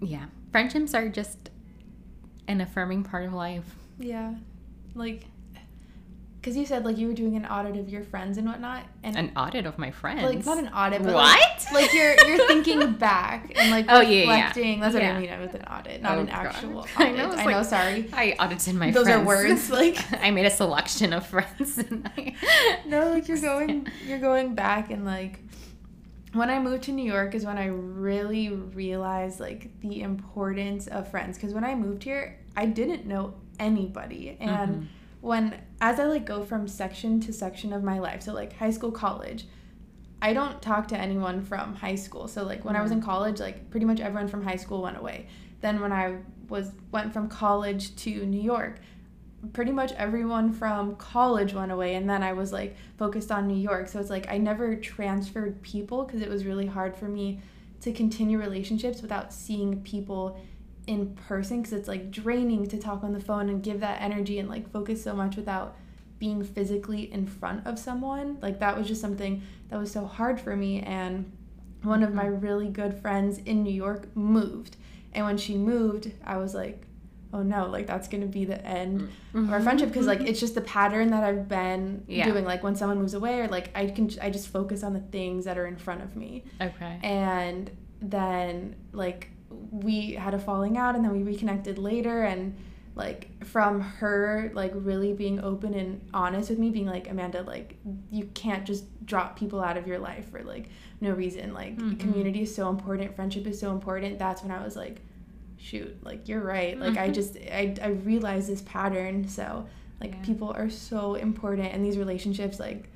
Yeah. 0.00 0.26
Friendships 0.52 0.94
are 0.94 1.08
just 1.08 1.50
an 2.46 2.60
affirming 2.60 3.04
part 3.04 3.26
of 3.26 3.32
life. 3.34 3.76
Yeah. 3.98 4.34
Like, 4.94 5.26
because 6.48 6.56
you 6.56 6.64
said 6.66 6.84
like 6.84 6.96
you 6.96 7.06
were 7.08 7.12
doing 7.14 7.36
an 7.36 7.44
audit 7.44 7.76
of 7.76 7.90
your 7.90 8.02
friends 8.02 8.38
and 8.38 8.46
whatnot, 8.46 8.84
and 9.02 9.16
An 9.16 9.32
audit 9.36 9.66
of 9.66 9.76
my 9.78 9.90
friends. 9.90 10.22
like 10.22 10.44
not 10.46 10.58
an 10.58 10.68
audit, 10.68 11.02
but 11.02 11.12
What? 11.12 11.66
Like, 11.72 11.72
like 11.74 11.92
you're 11.92 12.14
you're 12.26 12.46
thinking 12.46 12.92
back 12.92 13.52
and 13.54 13.70
like 13.70 13.84
Oh, 13.90 14.00
yeah, 14.00 14.08
yeah. 14.08 14.36
reflecting. 14.46 14.80
That's 14.80 14.94
what 14.94 15.02
Yeah. 15.02 15.16
I 15.16 15.20
mean 15.20 15.40
with 15.40 15.54
an 15.54 15.64
audit, 15.64 16.00
not 16.00 16.16
Oh, 16.16 16.20
an 16.20 16.26
God. 16.26 16.46
actual 16.46 16.78
audit. 16.78 16.90
I 17.00 17.10
know, 17.12 17.30
I 17.32 17.34
like- 17.34 17.46
know. 17.48 17.62
Sorry. 17.62 18.08
I 18.12 18.34
audited 18.38 18.74
my 18.76 18.90
Those 18.90 19.04
friends. 19.06 19.22
are 19.22 19.26
words, 19.26 19.70
like- 19.70 19.98
I 20.22 20.30
made 20.30 20.46
a 20.46 20.50
selection 20.50 21.12
of 21.12 21.26
friends. 21.26 21.76
And 21.78 22.10
I, 22.16 22.34
No, 22.86 23.10
like 23.10 23.28
you're 23.28 23.40
going 23.40 23.86
you're 24.06 24.18
going 24.18 24.54
back 24.54 24.90
and 24.90 25.04
like 25.04 25.40
when 26.32 26.50
I 26.50 26.58
moved 26.60 26.84
to 26.84 26.92
New 26.92 27.04
York 27.10 27.34
is 27.34 27.44
when 27.44 27.58
I 27.58 27.66
really 27.66 28.48
realized 28.50 29.40
like 29.40 29.70
the 29.80 30.02
importance 30.02 30.86
of 30.86 31.10
friends 31.10 31.36
because 31.36 31.52
when 31.54 31.64
I 31.64 31.74
moved 31.74 32.04
here 32.04 32.38
I 32.56 32.66
didn't 32.66 33.06
know 33.06 33.34
anybody 33.58 34.36
and 34.40 34.50
Mhm. 34.74 34.86
When 35.20 35.60
as 35.80 35.98
I 35.98 36.04
like 36.04 36.24
go 36.24 36.44
from 36.44 36.68
section 36.68 37.20
to 37.20 37.32
section 37.32 37.72
of 37.72 37.82
my 37.82 37.98
life 37.98 38.22
so 38.22 38.32
like 38.32 38.56
high 38.56 38.70
school 38.70 38.92
college 38.92 39.46
I 40.20 40.32
don't 40.32 40.60
talk 40.60 40.88
to 40.88 40.98
anyone 40.98 41.44
from 41.44 41.76
high 41.76 41.94
school. 41.94 42.26
So 42.26 42.42
like 42.42 42.64
when 42.64 42.74
I 42.74 42.82
was 42.82 42.90
in 42.90 43.00
mm. 43.00 43.04
college 43.04 43.40
like 43.40 43.70
pretty 43.70 43.86
much 43.86 44.00
everyone 44.00 44.28
from 44.28 44.42
high 44.42 44.56
school 44.56 44.82
went 44.82 44.96
away. 44.96 45.28
Then 45.60 45.80
when 45.80 45.92
I 45.92 46.16
was 46.48 46.72
went 46.90 47.12
from 47.12 47.28
college 47.28 47.94
to 47.96 48.26
New 48.26 48.40
York 48.40 48.80
pretty 49.52 49.70
much 49.70 49.92
everyone 49.92 50.52
from 50.52 50.96
college 50.96 51.54
went 51.54 51.70
away 51.70 51.94
and 51.94 52.10
then 52.10 52.24
I 52.24 52.32
was 52.32 52.52
like 52.52 52.76
focused 52.96 53.30
on 53.30 53.46
New 53.46 53.56
York. 53.56 53.88
So 53.88 54.00
it's 54.00 54.10
like 54.10 54.28
I 54.28 54.38
never 54.38 54.74
transferred 54.74 55.62
people 55.62 56.04
because 56.04 56.20
it 56.20 56.28
was 56.28 56.44
really 56.44 56.66
hard 56.66 56.96
for 56.96 57.06
me 57.06 57.40
to 57.82 57.92
continue 57.92 58.38
relationships 58.38 59.00
without 59.00 59.32
seeing 59.32 59.82
people 59.82 60.40
in 60.88 61.14
person 61.14 61.58
because 61.60 61.74
it's 61.74 61.86
like 61.86 62.10
draining 62.10 62.66
to 62.66 62.78
talk 62.78 63.04
on 63.04 63.12
the 63.12 63.20
phone 63.20 63.50
and 63.50 63.62
give 63.62 63.80
that 63.80 64.00
energy 64.00 64.38
and 64.38 64.48
like 64.48 64.68
focus 64.72 65.04
so 65.04 65.14
much 65.14 65.36
without 65.36 65.76
being 66.18 66.42
physically 66.42 67.12
in 67.12 67.26
front 67.26 67.64
of 67.66 67.78
someone. 67.78 68.38
Like 68.40 68.58
that 68.60 68.76
was 68.76 68.88
just 68.88 69.00
something 69.00 69.42
that 69.68 69.78
was 69.78 69.92
so 69.92 70.06
hard 70.06 70.40
for 70.40 70.56
me 70.56 70.80
and 70.80 71.30
one 71.82 72.02
of 72.02 72.12
my 72.14 72.24
mm-hmm. 72.24 72.40
really 72.40 72.68
good 72.68 72.94
friends 72.94 73.38
in 73.38 73.62
New 73.62 73.72
York 73.72 74.16
moved. 74.16 74.76
And 75.12 75.26
when 75.26 75.36
she 75.36 75.56
moved, 75.56 76.10
I 76.24 76.38
was 76.38 76.54
like, 76.54 76.82
oh 77.34 77.42
no, 77.42 77.66
like 77.66 77.86
that's 77.86 78.08
to 78.08 78.18
be 78.18 78.46
the 78.46 78.64
end 78.66 79.02
of 79.02 79.08
our 79.34 79.42
mm-hmm. 79.42 79.62
friendship 79.62 79.90
because 79.90 80.06
like 80.06 80.20
mm-hmm. 80.20 80.28
it's 80.28 80.40
just 80.40 80.54
the 80.54 80.62
pattern 80.62 81.10
that 81.10 81.22
I've 81.22 81.48
been 81.48 82.02
Yeah. 82.08 82.24
doing 82.24 82.46
like 82.46 82.62
when 82.62 82.74
someone 82.76 82.98
moves 82.98 83.12
away 83.12 83.40
or 83.40 83.48
like 83.48 83.70
I 83.74 83.88
can 83.88 84.10
I 84.22 84.30
just 84.30 84.48
focus 84.48 84.82
on 84.82 84.94
the 84.94 85.00
things 85.00 85.44
that 85.44 85.58
are 85.58 85.66
in 85.66 85.76
front 85.76 86.00
of 86.00 86.16
me. 86.16 86.44
Okay. 86.62 86.98
And 87.02 87.70
then 88.00 88.76
like 88.92 89.30
we 89.70 90.12
had 90.12 90.34
a 90.34 90.38
falling 90.38 90.76
out 90.76 90.94
and 90.94 91.04
then 91.04 91.12
we 91.12 91.22
reconnected 91.22 91.78
later 91.78 92.24
and 92.24 92.56
like 92.94 93.28
from 93.44 93.80
her 93.80 94.50
like 94.54 94.72
really 94.74 95.12
being 95.12 95.38
open 95.40 95.74
and 95.74 96.00
honest 96.12 96.50
with 96.50 96.58
me 96.58 96.70
being 96.70 96.86
like 96.86 97.08
Amanda 97.08 97.42
like 97.42 97.76
you 98.10 98.24
can't 98.34 98.64
just 98.66 98.84
drop 99.06 99.38
people 99.38 99.62
out 99.62 99.76
of 99.76 99.86
your 99.86 99.98
life 99.98 100.28
for 100.30 100.42
like 100.42 100.68
no 101.00 101.12
reason 101.12 101.52
like 101.54 101.76
Mhm. 101.76 101.98
community 102.00 102.42
is 102.42 102.54
so 102.54 102.68
important 102.68 103.14
friendship 103.14 103.46
is 103.46 103.60
so 103.60 103.70
important 103.72 104.18
that's 104.18 104.42
when 104.42 104.50
I 104.50 104.64
was 104.64 104.74
like 104.74 105.00
shoot 105.58 105.96
like 106.04 106.28
you're 106.28 106.40
right 106.42 106.78
like 106.78 106.96
I 106.96 107.08
Mhm. 107.10 107.14
just 107.14 107.36
I, 107.36 107.74
I 107.82 107.88
realized 107.88 108.48
this 108.48 108.62
pattern 108.62 109.28
so 109.28 109.66
like 110.00 110.12
Yeah. 110.14 110.22
people 110.22 110.50
are 110.50 110.70
so 110.70 111.14
important 111.14 111.72
and 111.72 111.84
these 111.84 111.98
relationships 111.98 112.58
like 112.60 112.88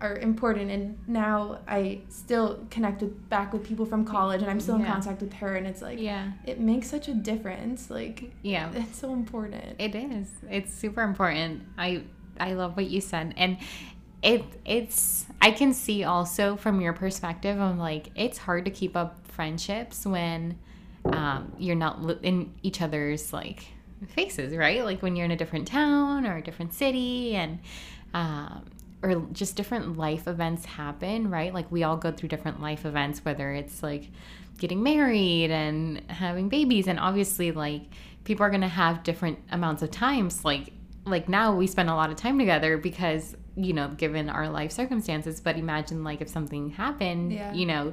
are 0.00 0.16
important 0.16 0.70
and 0.70 0.98
now 1.06 1.58
I 1.68 2.00
still 2.08 2.66
connect 2.70 3.02
with 3.02 3.28
back 3.28 3.52
with 3.52 3.64
people 3.64 3.84
from 3.84 4.04
college 4.04 4.40
and 4.40 4.50
I'm 4.50 4.60
still 4.60 4.76
in 4.76 4.80
Yeah. 4.80 4.92
contact 4.92 5.20
with 5.20 5.32
her 5.34 5.56
and 5.56 5.66
it's 5.66 5.82
like 5.82 5.98
yeah. 6.00 6.32
it 6.46 6.58
makes 6.58 6.88
such 6.88 7.08
a 7.08 7.14
difference 7.14 7.90
like 7.90 8.32
Yeah. 8.42 8.70
it's 8.74 8.98
so 8.98 9.12
important 9.12 9.76
It 9.78 9.94
is. 9.94 10.28
It's 10.50 10.72
super 10.72 11.02
important. 11.02 11.62
I 11.76 12.04
I 12.38 12.54
love 12.54 12.76
what 12.76 12.86
you 12.88 13.00
said, 13.02 13.34
and 13.36 13.58
it 14.22 14.42
it's 14.64 15.26
I 15.42 15.50
can 15.50 15.74
see 15.74 16.04
also 16.04 16.56
from 16.56 16.80
your 16.80 16.94
perspective 16.94 17.58
of 17.60 17.76
like 17.76 18.08
it's 18.14 18.38
hard 18.38 18.64
to 18.64 18.70
keep 18.70 18.96
up 18.96 19.26
friendships 19.28 20.06
when 20.06 20.58
um, 21.04 21.52
you're 21.58 21.76
not 21.76 22.02
li- 22.02 22.18
in 22.22 22.52
each 22.62 22.80
other's 22.80 23.32
like 23.32 23.64
faces, 24.08 24.54
right? 24.56 24.82
Like 24.84 25.02
when 25.02 25.16
you're 25.16 25.26
in 25.26 25.30
a 25.30 25.36
different 25.36 25.68
town 25.68 26.26
or 26.26 26.36
a 26.38 26.42
different 26.42 26.72
city, 26.72 27.34
and 27.36 27.58
um, 28.14 28.64
or 29.02 29.26
just 29.32 29.56
different 29.56 29.96
life 29.96 30.26
events 30.28 30.64
happen, 30.64 31.30
right? 31.30 31.54
Like 31.54 31.70
we 31.72 31.82
all 31.82 31.96
go 31.96 32.12
through 32.12 32.28
different 32.28 32.60
life 32.60 32.84
events, 32.84 33.24
whether 33.24 33.50
it's 33.52 33.82
like 33.82 34.10
getting 34.58 34.82
married 34.82 35.50
and 35.50 36.02
having 36.10 36.48
babies, 36.48 36.86
and 36.86 37.00
obviously 37.00 37.50
like 37.52 37.82
people 38.24 38.44
are 38.44 38.50
gonna 38.50 38.68
have 38.68 39.02
different 39.02 39.38
amounts 39.50 39.82
of 39.82 39.90
times. 39.90 40.44
Like 40.44 40.72
like 41.06 41.28
now 41.28 41.54
we 41.54 41.66
spend 41.66 41.88
a 41.88 41.94
lot 41.94 42.10
of 42.10 42.16
time 42.16 42.38
together 42.38 42.76
because 42.76 43.34
you 43.56 43.72
know 43.72 43.88
given 43.88 44.28
our 44.28 44.48
life 44.50 44.70
circumstances. 44.72 45.40
But 45.40 45.56
imagine 45.56 46.04
like 46.04 46.20
if 46.20 46.28
something 46.28 46.70
happened, 46.70 47.32
Yeah. 47.32 47.52
you 47.54 47.66
know. 47.66 47.92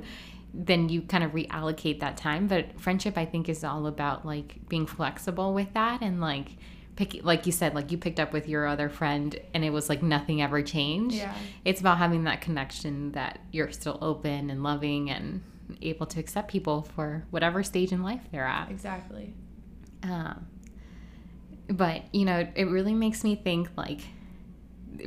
Then 0.54 0.88
you 0.90 1.02
kind 1.02 1.24
of 1.24 1.34
reallocate 1.34 2.00
that 2.00 2.18
time, 2.18 2.48
but 2.48 2.80
friendship 2.80 3.18
I 3.18 3.26
think 3.26 3.48
is 3.50 3.64
all 3.64 3.86
about 3.86 4.26
like 4.26 4.56
being 4.70 4.88
flexible 4.88 5.54
with 5.54 5.72
that 5.74 6.02
and 6.02 6.20
like 6.22 6.48
pick 6.98 7.24
like 7.24 7.46
you 7.46 7.52
said 7.54 7.74
like 7.74 7.92
you 7.92 7.98
picked 7.98 8.20
up 8.20 8.34
with 8.34 8.50
your 8.50 8.68
other 8.68 8.90
friend 8.90 9.40
and 9.54 9.64
it 9.64 9.70
was 9.70 9.88
like 9.88 10.04
nothing 10.04 10.42
ever 10.42 10.62
changed. 10.62 11.16
Yeah. 11.16 11.34
It's 11.64 11.80
about 11.80 11.98
having 12.00 12.26
that 12.26 12.42
connection 12.42 13.14
that 13.14 13.40
you're 13.54 13.72
still 13.72 13.98
open 14.02 14.50
and 14.50 14.64
loving 14.64 15.10
and 15.10 15.42
able 15.82 16.06
to 16.08 16.20
accept 16.20 16.50
people 16.50 16.82
for 16.96 17.26
whatever 17.30 17.62
stage 17.64 17.92
in 17.92 18.02
life 18.04 18.22
they're 18.32 18.46
at. 18.46 18.70
Exactly. 18.72 19.34
Um, 20.04 20.48
but 21.70 22.04
you 22.14 22.26
know 22.26 22.48
it 22.56 22.66
really 22.66 22.94
makes 22.94 23.24
me 23.24 23.36
think 23.36 23.70
like 23.78 24.02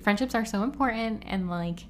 friendships 0.02 0.34
are 0.34 0.44
so 0.44 0.62
important 0.62 1.24
and 1.26 1.48
like 1.50 1.80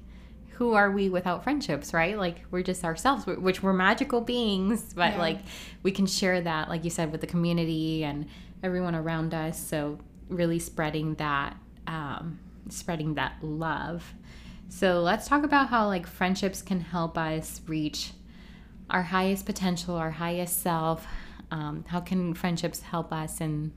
who 0.55 0.73
are 0.73 0.91
we 0.91 1.09
without 1.09 1.43
friendships 1.43 1.93
right? 1.93 2.17
Like 2.17 2.41
we're 2.51 2.63
just 2.63 2.83
ourselves 2.83 3.25
which 3.25 3.61
we're 3.61 3.73
magical 3.73 4.21
beings 4.21 4.93
but 4.93 5.13
Yeah. 5.13 5.19
like 5.19 5.39
we 5.83 5.91
can 5.91 6.05
share 6.05 6.39
that 6.41 6.69
like 6.69 6.83
you 6.83 6.89
said 6.89 7.11
with 7.11 7.21
the 7.21 7.27
community 7.27 8.03
and 8.03 8.27
everyone 8.63 8.95
around 8.95 9.33
us 9.33 9.59
so 9.59 9.97
really 10.29 10.59
spreading 10.59 11.15
that 11.15 11.57
um, 11.87 12.39
spreading 12.69 13.15
that 13.15 13.33
love. 13.41 14.13
So 14.69 15.01
let's 15.01 15.27
talk 15.27 15.43
about 15.43 15.67
how 15.69 15.87
like 15.87 16.07
friendships 16.07 16.61
can 16.61 16.79
help 16.79 17.17
us 17.17 17.61
reach 17.67 18.11
our 18.89 19.03
highest 19.03 19.45
potential 19.45 19.95
our 19.95 20.11
highest 20.11 20.61
self. 20.61 21.05
Um, 21.49 21.83
how 21.87 21.99
can 21.99 22.33
friendships 22.33 22.79
help 22.81 23.11
us 23.11 23.41
and 23.41 23.73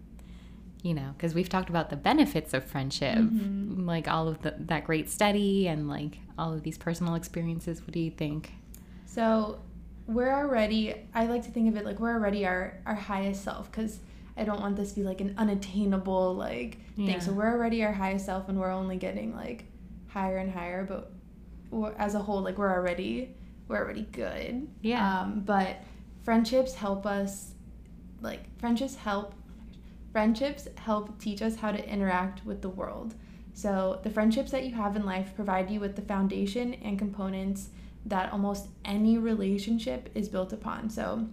you 0.83 0.94
know 0.94 1.12
because 1.16 1.35
we've 1.35 1.49
talked 1.49 1.70
about 1.70 1.90
the 1.90 1.97
benefits 1.97 2.53
of 2.55 2.62
friendship 2.64 3.16
Mm-hmm. 3.18 3.87
like 3.87 4.07
all 4.07 4.29
of 4.29 4.42
the, 4.42 4.55
that 4.59 4.85
great 4.85 5.11
study 5.11 5.66
and 5.66 5.88
like 5.88 6.18
all 6.38 6.53
of 6.53 6.62
these 6.62 6.79
personal 6.79 7.14
experiences. 7.14 7.81
What 7.81 7.92
do 7.92 8.01
you 8.01 8.11
think? 8.11 8.53
So 9.07 9.59
we're 10.07 10.33
already 10.33 10.94
I 11.14 11.27
like 11.27 11.42
to 11.44 11.51
think 11.51 11.68
of 11.68 11.77
it 11.77 11.85
like 11.85 11.99
we're 11.99 12.12
already 12.12 12.47
our 12.47 12.79
our 12.87 12.94
highest 12.94 13.42
self 13.42 13.70
because 13.70 13.99
I 14.37 14.44
don't 14.44 14.61
want 14.61 14.77
this 14.77 14.90
to 14.90 14.97
be 14.97 15.03
like 15.05 15.20
an 15.20 15.35
unattainable 15.38 16.35
like 16.35 16.79
Yeah. 16.97 17.07
thing. 17.07 17.20
So 17.20 17.33
we're 17.33 17.51
already 17.53 17.85
our 17.85 17.92
highest 17.92 18.27
self 18.27 18.49
and 18.49 18.59
we're 18.59 18.70
only 18.73 18.97
getting 18.97 19.35
like 19.35 19.64
higher 20.09 20.38
and 20.38 20.51
higher. 20.53 20.85
But 20.85 21.12
as 21.99 22.14
a 22.14 22.18
whole, 22.20 22.42
like 22.42 22.59
we're 22.59 22.73
already 22.73 23.35
we're 23.68 23.79
already 23.79 24.07
good. 24.12 24.68
Yeah. 24.83 25.20
Um, 25.20 25.40
but 25.40 25.77
friendships 26.23 26.75
help 26.75 27.07
us 27.07 27.53
like 28.20 28.40
friendships 28.59 28.94
help 28.97 29.35
friendships 30.12 30.68
help 30.77 31.18
teach 31.18 31.42
us 31.42 31.57
how 31.57 31.73
to 31.73 31.88
interact 31.88 32.44
with 32.44 32.62
the 32.62 32.68
world. 32.68 33.14
So 33.53 34.01
the 34.03 34.11
friendships 34.11 34.51
that 34.51 34.64
you 34.64 34.75
have 34.75 34.97
in 34.97 35.05
life 35.05 35.33
provide 35.35 35.70
you 35.70 35.81
with 35.81 35.97
the 35.97 36.03
foundation 36.03 36.75
and 36.75 36.99
components 36.99 37.68
that 38.07 38.33
almost 38.33 38.68
any 38.85 39.16
relationship 39.18 40.11
is 40.14 40.29
built 40.29 40.53
upon. 40.53 40.90
So 40.90 41.27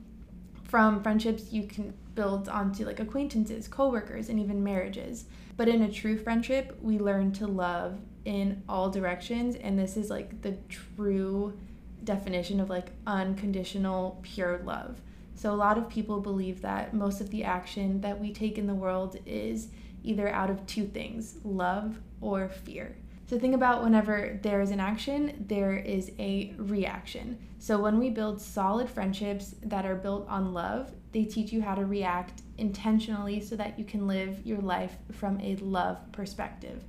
from 0.64 1.04
friendships 1.04 1.52
you 1.52 1.64
can 1.68 1.94
build 2.16 2.50
onto 2.50 2.86
like 2.86 3.00
acquaintances, 3.00 3.68
coworkers, 3.68 4.30
and 4.30 4.40
even 4.40 4.64
marriages. 4.64 5.26
But 5.58 5.68
in 5.68 5.82
a 5.82 5.92
true 5.92 6.18
friendship, 6.18 6.78
we 6.82 7.00
learn 7.00 7.32
to 7.34 7.48
love 7.48 8.00
in 8.26 8.62
all 8.70 8.90
directions 8.90 9.56
and 9.56 9.78
this 9.78 9.98
is 9.98 10.10
like 10.10 10.42
the 10.42 10.58
true 10.70 11.58
definition 12.04 12.60
of 12.60 12.70
like 12.70 12.92
unconditional 13.08 14.20
pure 14.24 14.62
love. 14.64 15.02
So 15.36 15.52
a 15.52 15.56
lot 15.56 15.78
of 15.78 15.90
people 15.90 16.20
believe 16.20 16.62
that 16.62 16.94
most 16.94 17.22
of 17.22 17.30
the 17.30 17.44
action 17.44 18.02
that 18.02 18.20
we 18.20 18.32
take 18.32 18.58
in 18.58 18.68
the 18.68 18.76
world 18.76 19.18
is 19.26 19.70
either 20.04 20.30
out 20.30 20.50
of 20.50 20.66
two 20.68 20.86
things, 20.86 21.38
love 21.44 22.00
or 22.22 22.50
fear. 22.50 22.96
So 23.28 23.40
think 23.40 23.56
about 23.56 23.84
whenever 23.84 24.40
there 24.42 24.62
is 24.62 24.72
an 24.72 24.80
action, 24.80 25.46
there 25.48 25.78
is 25.78 26.12
a 26.20 26.54
reaction. 26.58 27.38
So 27.60 27.80
when 27.80 27.98
we 27.98 28.10
build 28.10 28.42
solid 28.42 28.90
friendships 28.90 29.56
that 29.64 29.86
are 29.86 29.96
built 29.96 30.28
on 30.28 30.54
love, 30.54 30.92
they 31.12 31.26
teach 31.26 31.52
you 31.52 31.62
how 31.62 31.76
to 31.76 31.86
react 31.86 32.42
intentionally 32.58 33.42
so 33.42 33.56
that 33.56 33.78
you 33.78 33.86
can 33.86 34.08
live 34.08 34.46
your 34.46 34.60
life 34.60 34.96
from 35.12 35.40
a 35.42 35.56
love 35.58 36.00
perspective. 36.12 36.84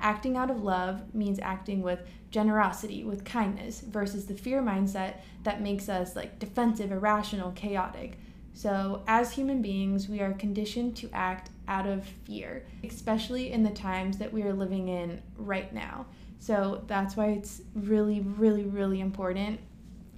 Acting 0.00 0.36
out 0.36 0.50
of 0.50 0.62
love 0.62 1.14
means 1.14 1.38
acting 1.40 1.82
with 1.82 2.00
generosity, 2.30 3.04
with 3.04 3.24
kindness, 3.24 3.80
versus 3.80 4.26
the 4.26 4.34
fear 4.34 4.60
mindset 4.60 5.14
that 5.44 5.62
makes 5.62 5.88
us 5.88 6.16
like 6.16 6.38
defensive, 6.38 6.92
irrational, 6.92 7.52
chaotic. 7.52 8.18
So, 8.54 9.02
as 9.08 9.32
human 9.32 9.62
beings, 9.62 10.08
we 10.08 10.20
are 10.20 10.32
conditioned 10.32 10.96
to 10.98 11.10
act 11.12 11.50
out 11.66 11.86
of 11.86 12.04
fear, 12.04 12.64
especially 12.84 13.50
in 13.50 13.64
the 13.64 13.70
times 13.70 14.18
that 14.18 14.32
we 14.32 14.42
are 14.42 14.52
living 14.52 14.88
in 14.88 15.20
right 15.36 15.72
now. 15.72 16.06
So, 16.38 16.84
that's 16.86 17.16
why 17.16 17.30
it's 17.30 17.62
really, 17.74 18.20
really, 18.20 18.64
really 18.64 19.00
important 19.00 19.58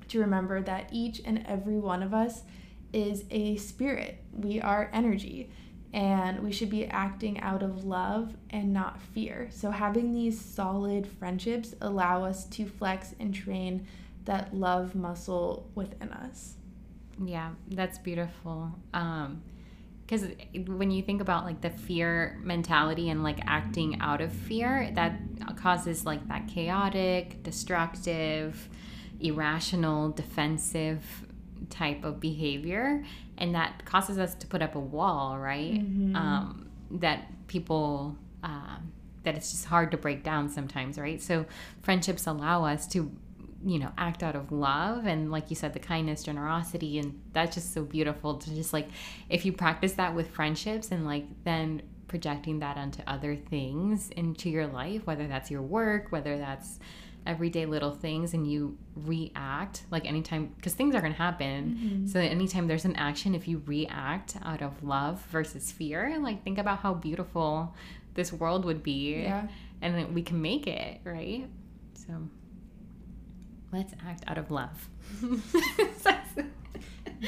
to 0.09 0.21
remember 0.21 0.61
that 0.63 0.89
each 0.93 1.23
and 1.25 1.45
every 1.47 1.79
one 1.79 2.03
of 2.03 2.13
us 2.13 2.43
is 2.93 3.25
a 3.31 3.57
spirit. 3.57 4.23
We 4.33 4.61
are 4.61 4.91
energy 4.93 5.51
and 5.93 6.41
we 6.41 6.53
should 6.53 6.71
be 6.71 6.87
acting 6.87 7.41
out 7.41 7.63
of 7.63 7.85
love 7.85 8.37
and 8.51 8.73
not 8.73 9.01
fear. 9.01 9.49
So, 9.51 9.71
having 9.71 10.13
these 10.13 10.39
solid 10.39 11.07
friendships 11.07 11.75
allow 11.81 12.25
us 12.25 12.45
to 12.47 12.67
flex 12.67 13.15
and 13.19 13.35
train 13.35 13.87
that 14.27 14.55
love 14.55 14.95
muscle 14.95 15.71
within 15.75 16.13
us. 16.13 16.55
Yeah, 17.25 17.53
that's 17.71 17.99
beautiful. 17.99 18.73
Um, 18.93 19.43
because 20.07 20.29
when 20.67 20.91
you 20.93 21.03
think 21.03 21.21
about 21.21 21.45
like 21.45 21.61
the 21.61 21.71
fear 21.71 22.39
mentality 22.43 23.09
and 23.11 23.25
like 23.25 23.41
acting 23.47 24.01
out 24.01 24.21
of 24.21 24.33
fear 24.33 24.91
that 24.95 25.19
causes 25.57 26.07
like 26.07 26.29
that 26.29 26.47
chaotic 26.47 27.43
destructive 27.43 28.69
irrational 29.19 30.11
defensive 30.11 31.26
type 31.71 32.05
of 32.05 32.21
behavior 32.21 33.05
and 33.39 33.55
that 33.55 33.85
causes 33.85 34.19
us 34.19 34.35
to 34.35 34.47
put 34.47 34.63
up 34.63 34.75
a 34.75 34.81
wall 34.81 35.39
right 35.39 35.75
mm-hmm. 35.75 36.15
um, 36.17 36.69
that 36.91 37.27
people 37.47 38.17
uh, 38.43 38.79
that 39.23 39.35
it's 39.35 39.51
just 39.51 39.65
hard 39.67 39.91
to 39.91 39.97
break 39.97 40.23
down 40.23 40.49
sometimes 40.49 40.99
right 40.99 41.21
so 41.21 41.45
friendships 41.83 42.27
allow 42.27 42.65
us 42.65 42.87
to 42.87 43.11
you 43.65 43.79
know 43.79 43.91
act 43.99 44.23
out 44.23 44.37
of 44.37 44.53
love 44.53 45.07
and 45.07 45.31
like 45.31 45.51
you 45.51 45.57
said 45.57 45.73
the 45.73 45.79
kindness 45.79 46.23
generosity 46.23 46.99
and 46.99 47.21
that's 47.33 47.55
just 47.55 47.73
so 47.75 47.83
beautiful 47.83 48.35
to 48.37 48.55
just 48.55 48.73
like 48.73 48.89
if 49.29 49.45
you 49.45 49.53
practice 49.53 49.95
that 49.95 50.15
with 50.15 50.29
friendships 50.31 50.93
and 50.93 51.05
like 51.05 51.25
then 51.45 51.83
projecting 52.07 52.61
that 52.61 52.77
onto 52.77 53.03
other 53.07 53.35
things 53.35 54.11
into 54.11 54.49
your 54.49 54.67
life 54.67 55.05
whether 55.07 55.27
that's 55.27 55.51
your 55.51 55.63
work 55.63 56.13
whether 56.13 56.39
that's 56.39 56.79
everyday 57.27 57.67
little 57.67 57.91
things 57.91 58.35
and 58.35 58.51
you 58.51 58.77
react 58.95 59.83
like 59.91 60.07
anytime 60.07 60.53
because 60.57 60.75
things 60.75 60.95
are 60.95 61.01
going 61.01 61.13
to 61.13 61.19
happen. 61.19 61.79
Mm-hmm. 61.79 62.07
so 62.07 62.21
anytime 62.21 62.67
there's 62.67 62.85
an 62.85 62.97
action 62.97 63.35
if 63.35 63.47
you 63.49 63.63
react 63.67 64.37
out 64.45 64.63
of 64.63 64.83
love 64.83 65.21
versus 65.31 65.73
fear 65.73 66.19
like 66.21 66.45
think 66.45 66.59
about 66.59 66.79
how 66.79 66.95
beautiful 66.95 67.75
this 68.15 68.33
world 68.33 68.65
would 68.65 68.83
be 68.83 69.23
yeah. 69.23 69.47
and 69.83 70.15
we 70.15 70.23
can 70.23 70.41
make 70.41 70.67
it 70.67 71.01
right? 71.05 71.49
So 71.95 72.13
let's 73.73 73.93
act 74.07 74.25
out 74.27 74.39
of 74.39 74.51
love. 74.51 74.89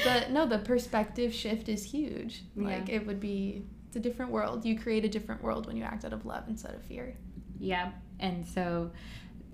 But 0.03 0.29
no 0.29 0.45
the 0.45 0.59
perspective 0.59 1.33
shift 1.33 1.67
is 1.67 1.83
huge. 1.83 2.43
Like 2.55 2.89
yeah. 2.89 2.95
it 2.95 3.07
would 3.07 3.19
be 3.19 3.65
it's 3.87 3.95
a 3.95 3.99
different 3.99 4.31
world. 4.31 4.63
You 4.63 4.77
create 4.77 5.03
a 5.03 5.09
different 5.09 5.41
world 5.41 5.65
when 5.65 5.75
you 5.75 5.83
act 5.83 6.05
out 6.05 6.13
of 6.13 6.27
love 6.27 6.43
instead 6.47 6.75
of 6.75 6.83
fear. 6.83 7.17
Yeah 7.59 7.91
and 8.19 8.45
so 8.47 8.91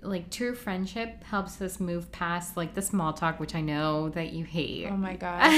like 0.06 0.30
true 0.30 0.56
friendship 0.56 1.24
helps 1.24 1.62
us 1.62 1.80
move 1.80 2.12
past 2.12 2.56
like 2.56 2.74
the 2.74 2.82
small 2.82 3.14
talk 3.14 3.40
which 3.40 3.56
i 3.56 3.62
know 3.62 4.10
that 4.10 4.32
you 4.34 4.46
hate. 4.46 4.88
Oh 4.90 4.98
my 4.98 5.16
god 5.28 5.50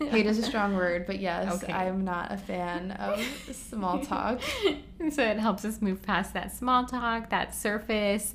hate 0.00 0.26
is 0.26 0.38
a 0.38 0.42
strong 0.42 0.74
word 0.74 1.06
but 1.06 1.18
yes 1.18 1.62
okay. 1.62 1.72
i'm 1.72 2.04
not 2.04 2.32
a 2.32 2.36
fan 2.36 2.92
of 2.92 3.20
small 3.52 4.00
talk. 4.00 4.40
So 5.10 5.22
it 5.22 5.38
helps 5.38 5.66
us 5.66 5.82
move 5.82 6.00
past 6.00 6.32
that 6.32 6.50
small 6.56 6.86
talk 6.86 7.28
that 7.28 7.54
surface 7.54 8.32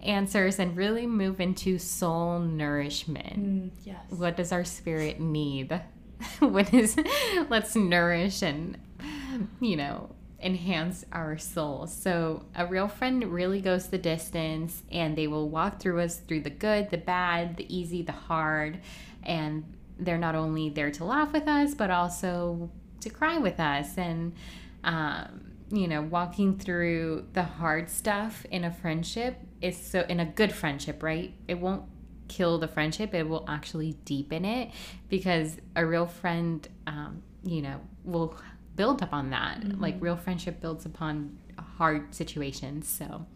answers 0.00 0.58
and 0.58 0.76
really 0.76 1.06
move 1.06 1.40
into 1.40 1.78
soul 1.78 2.38
nourishment. 2.38 3.38
Mm, 3.38 3.70
yes. 3.84 3.98
What 4.08 4.36
does 4.36 4.52
our 4.52 4.64
spirit 4.64 5.20
need? 5.20 5.80
What 6.38 6.72
is 6.72 6.96
let's 7.48 7.76
nourish 7.76 8.42
and 8.42 8.78
you 9.60 9.76
know 9.76 10.10
enhance 10.40 11.04
our 11.12 11.36
souls. 11.36 11.92
So, 11.92 12.44
a 12.54 12.66
real 12.66 12.88
friend 12.88 13.24
really 13.32 13.60
goes 13.60 13.88
the 13.88 13.98
distance 13.98 14.82
and 14.90 15.16
they 15.16 15.26
will 15.26 15.48
walk 15.48 15.80
through 15.80 16.00
us 16.00 16.18
through 16.18 16.42
the 16.42 16.50
good, 16.50 16.90
the 16.90 16.98
bad, 16.98 17.56
the 17.56 17.74
easy, 17.74 18.02
the 18.02 18.12
hard. 18.12 18.80
And 19.24 19.64
they're 19.98 20.18
not 20.18 20.36
only 20.36 20.68
there 20.68 20.90
to 20.92 21.04
laugh 21.04 21.32
with 21.32 21.48
us, 21.48 21.74
but 21.74 21.90
also 21.90 22.70
to 23.00 23.10
cry 23.10 23.38
with 23.38 23.58
us. 23.58 23.98
And, 23.98 24.34
um, 24.84 25.52
you 25.70 25.88
know, 25.88 26.02
walking 26.02 26.56
through 26.56 27.26
the 27.32 27.42
hard 27.42 27.90
stuff 27.90 28.46
in 28.50 28.64
a 28.64 28.72
friendship 28.72 29.38
is 29.60 29.76
so, 29.76 30.04
in 30.08 30.20
a 30.20 30.24
good 30.24 30.52
friendship, 30.52 31.02
right? 31.02 31.34
It 31.48 31.58
won't 31.58 31.82
kill 32.28 32.58
the 32.58 32.68
friendship, 32.68 33.14
it 33.14 33.28
will 33.28 33.44
actually 33.48 33.94
deepen 34.04 34.44
it 34.44 34.70
because 35.08 35.56
a 35.74 35.84
real 35.84 36.06
friend, 36.06 36.66
um, 36.86 37.22
you 37.42 37.62
know, 37.62 37.80
will 38.04 38.38
build 38.78 39.02
upon 39.02 39.28
that. 39.30 39.60
Mm-hmm. 39.60 39.82
Like 39.82 39.96
real 40.00 40.16
friendship 40.16 40.62
builds 40.62 40.86
upon 40.86 41.36
hard 41.76 42.14
situations. 42.14 42.88
So 42.88 43.26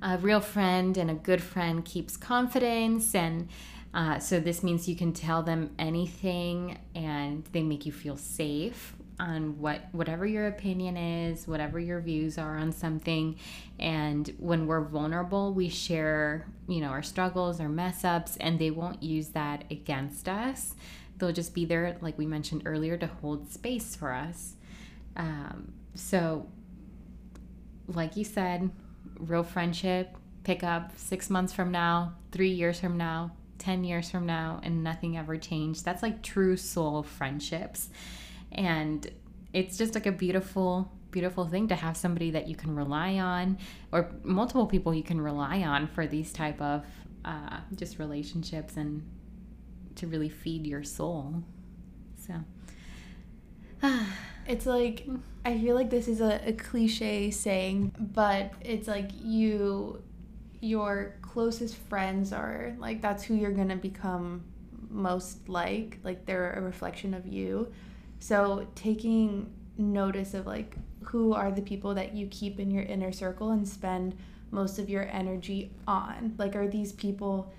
a 0.00 0.18
real 0.18 0.40
friend 0.40 0.96
and 0.96 1.10
a 1.10 1.14
good 1.14 1.42
friend 1.42 1.84
keeps 1.84 2.16
confidence 2.16 3.14
and 3.14 3.48
uh, 3.94 4.18
so 4.18 4.38
this 4.38 4.62
means 4.62 4.86
you 4.86 4.94
can 4.94 5.14
tell 5.14 5.42
them 5.42 5.70
anything 5.78 6.78
and 6.94 7.44
they 7.52 7.62
make 7.62 7.86
you 7.86 7.92
feel 7.92 8.16
safe 8.16 8.94
on 9.18 9.58
what 9.58 9.86
whatever 9.92 10.26
your 10.26 10.46
opinion 10.48 10.98
is 10.98 11.48
whatever 11.48 11.80
your 11.80 12.00
views 12.00 12.36
are 12.36 12.58
on 12.58 12.70
something 12.70 13.34
and 13.78 14.34
when 14.38 14.66
we're 14.66 14.82
vulnerable 14.84 15.54
we 15.54 15.70
share 15.70 16.46
you 16.68 16.82
know 16.82 16.88
our 16.88 17.02
struggles 17.02 17.58
our 17.58 17.68
mess 17.70 18.04
ups 18.04 18.36
and 18.36 18.58
they 18.58 18.70
won't 18.70 19.02
use 19.02 19.28
that 19.28 19.64
against 19.70 20.28
us 20.28 20.74
they'll 21.18 21.32
just 21.32 21.54
be 21.54 21.64
there, 21.64 21.96
like 22.00 22.18
we 22.18 22.26
mentioned 22.26 22.62
earlier, 22.66 22.96
to 22.96 23.06
hold 23.06 23.50
space 23.50 23.96
for 23.96 24.12
us. 24.12 24.54
Um, 25.16 25.72
so, 25.94 26.46
like 27.88 28.16
you 28.16 28.24
said, 28.24 28.70
real 29.18 29.42
friendship, 29.42 30.16
pick 30.44 30.62
up 30.62 30.92
six 30.96 31.30
months 31.30 31.52
from 31.52 31.70
now, 31.70 32.14
three 32.32 32.50
years 32.50 32.78
from 32.78 32.96
now, 32.96 33.32
10 33.58 33.84
years 33.84 34.10
from 34.10 34.26
now, 34.26 34.60
and 34.62 34.84
nothing 34.84 35.16
ever 35.16 35.36
changed. 35.36 35.84
That's 35.84 36.02
like 36.02 36.22
true 36.22 36.56
soul 36.56 37.02
friendships. 37.02 37.88
And 38.52 39.10
it's 39.52 39.78
just 39.78 39.94
like 39.94 40.06
a 40.06 40.12
beautiful, 40.12 40.92
beautiful 41.10 41.46
thing 41.46 41.68
to 41.68 41.74
have 41.74 41.96
somebody 41.96 42.30
that 42.32 42.46
you 42.46 42.54
can 42.54 42.76
rely 42.76 43.14
on 43.18 43.58
or 43.92 44.10
multiple 44.22 44.66
people 44.66 44.92
you 44.92 45.02
can 45.02 45.20
rely 45.20 45.62
on 45.62 45.86
for 45.86 46.06
these 46.06 46.32
type 46.32 46.60
of 46.60 46.84
uh, 47.24 47.58
just 47.74 47.98
relationships 47.98 48.76
and 48.76 49.02
to 49.96 50.06
really 50.06 50.28
feed 50.28 50.66
your 50.66 50.82
soul. 50.82 51.42
So 52.16 52.34
it's 54.46 54.66
like 54.66 55.06
I 55.44 55.58
feel 55.58 55.74
like 55.74 55.90
this 55.90 56.08
is 56.08 56.20
a, 56.20 56.40
a 56.44 56.52
cliche 56.52 57.30
saying, 57.30 57.92
but 57.98 58.52
it's 58.60 58.88
like 58.88 59.10
you 59.22 60.02
your 60.60 61.16
closest 61.22 61.76
friends 61.76 62.32
are 62.32 62.74
like 62.78 63.00
that's 63.02 63.22
who 63.22 63.34
you're 63.34 63.52
gonna 63.52 63.76
become 63.76 64.44
most 64.90 65.48
like. 65.48 65.98
Like 66.02 66.26
they're 66.26 66.54
a 66.54 66.60
reflection 66.60 67.14
of 67.14 67.26
you. 67.26 67.72
So 68.18 68.66
taking 68.74 69.52
notice 69.78 70.34
of 70.34 70.46
like 70.46 70.74
who 71.04 71.34
are 71.34 71.50
the 71.52 71.62
people 71.62 71.94
that 71.94 72.14
you 72.14 72.26
keep 72.28 72.58
in 72.58 72.70
your 72.70 72.82
inner 72.82 73.12
circle 73.12 73.50
and 73.50 73.68
spend 73.68 74.16
most 74.50 74.78
of 74.78 74.88
your 74.88 75.06
energy 75.10 75.70
on. 75.86 76.34
Like 76.38 76.56
are 76.56 76.68
these 76.68 76.92
people 76.92 77.52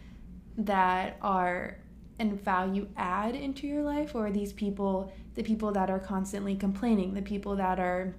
that 0.58 1.17
are 1.21 1.78
and 2.20 2.42
value 2.44 2.88
add 2.98 3.36
into 3.36 3.68
your 3.68 3.84
life 3.84 4.16
or 4.16 4.28
are 4.28 4.32
these 4.32 4.52
people 4.54 5.12
the 5.36 5.44
people 5.44 5.72
that 5.72 5.90
are 5.90 6.00
constantly 6.00 6.56
complaining 6.56 7.14
the 7.14 7.22
people 7.22 7.56
that 7.56 7.80
are 7.80 8.16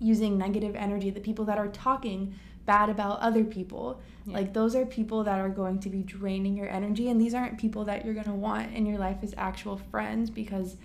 using 0.00 0.36
negative 0.36 0.74
energy 0.74 1.10
the 1.10 1.20
people 1.20 1.44
that 1.44 1.58
are 1.58 1.68
talking 1.68 2.34
bad 2.66 2.88
about 2.88 3.20
other 3.20 3.44
people? 3.44 4.00
Yeah. 4.24 4.34
like 4.34 4.52
those 4.52 4.76
are 4.76 4.86
people 4.86 5.24
that 5.24 5.40
are 5.40 5.48
going 5.48 5.80
to 5.80 5.90
be 5.90 6.02
draining 6.02 6.56
your 6.56 6.68
energy 6.68 7.08
and 7.08 7.20
these 7.20 7.34
aren't 7.34 7.58
people 7.58 7.84
that 7.86 8.04
you're 8.04 8.14
going 8.14 8.26
to 8.26 8.32
want 8.32 8.72
in 8.72 8.86
your 8.86 8.98
life 8.98 9.18
as 9.22 9.34
actual 9.36 9.78
friends 9.90 10.30
because 10.30 10.76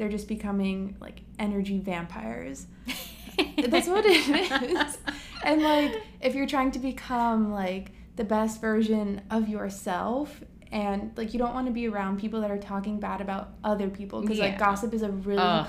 they're 0.00 0.08
just 0.08 0.28
becoming 0.28 0.96
like 0.98 1.20
energy 1.38 1.78
vampires. 1.78 2.66
That's 3.68 3.86
what 3.86 4.04
it 4.06 4.62
is. 4.72 4.98
And 5.44 5.62
like 5.62 6.02
if 6.22 6.34
you're 6.34 6.46
trying 6.46 6.70
to 6.70 6.78
become 6.78 7.52
like 7.52 7.92
the 8.16 8.24
best 8.24 8.62
version 8.62 9.20
of 9.30 9.46
yourself 9.46 10.42
and 10.72 11.10
like 11.16 11.32
you 11.32 11.38
don't 11.38 11.52
want 11.52 11.66
to 11.66 11.72
be 11.72 11.88
around 11.88 12.20
people 12.20 12.40
that 12.40 12.50
are 12.50 12.58
talking 12.58 13.00
bad 13.00 13.20
about 13.20 13.50
other 13.64 13.88
people 13.88 14.20
because 14.20 14.38
yeah. 14.38 14.46
like 14.46 14.58
gossip 14.58 14.94
is 14.94 15.02
a 15.02 15.10
really 15.10 15.38
Ugh. 15.38 15.68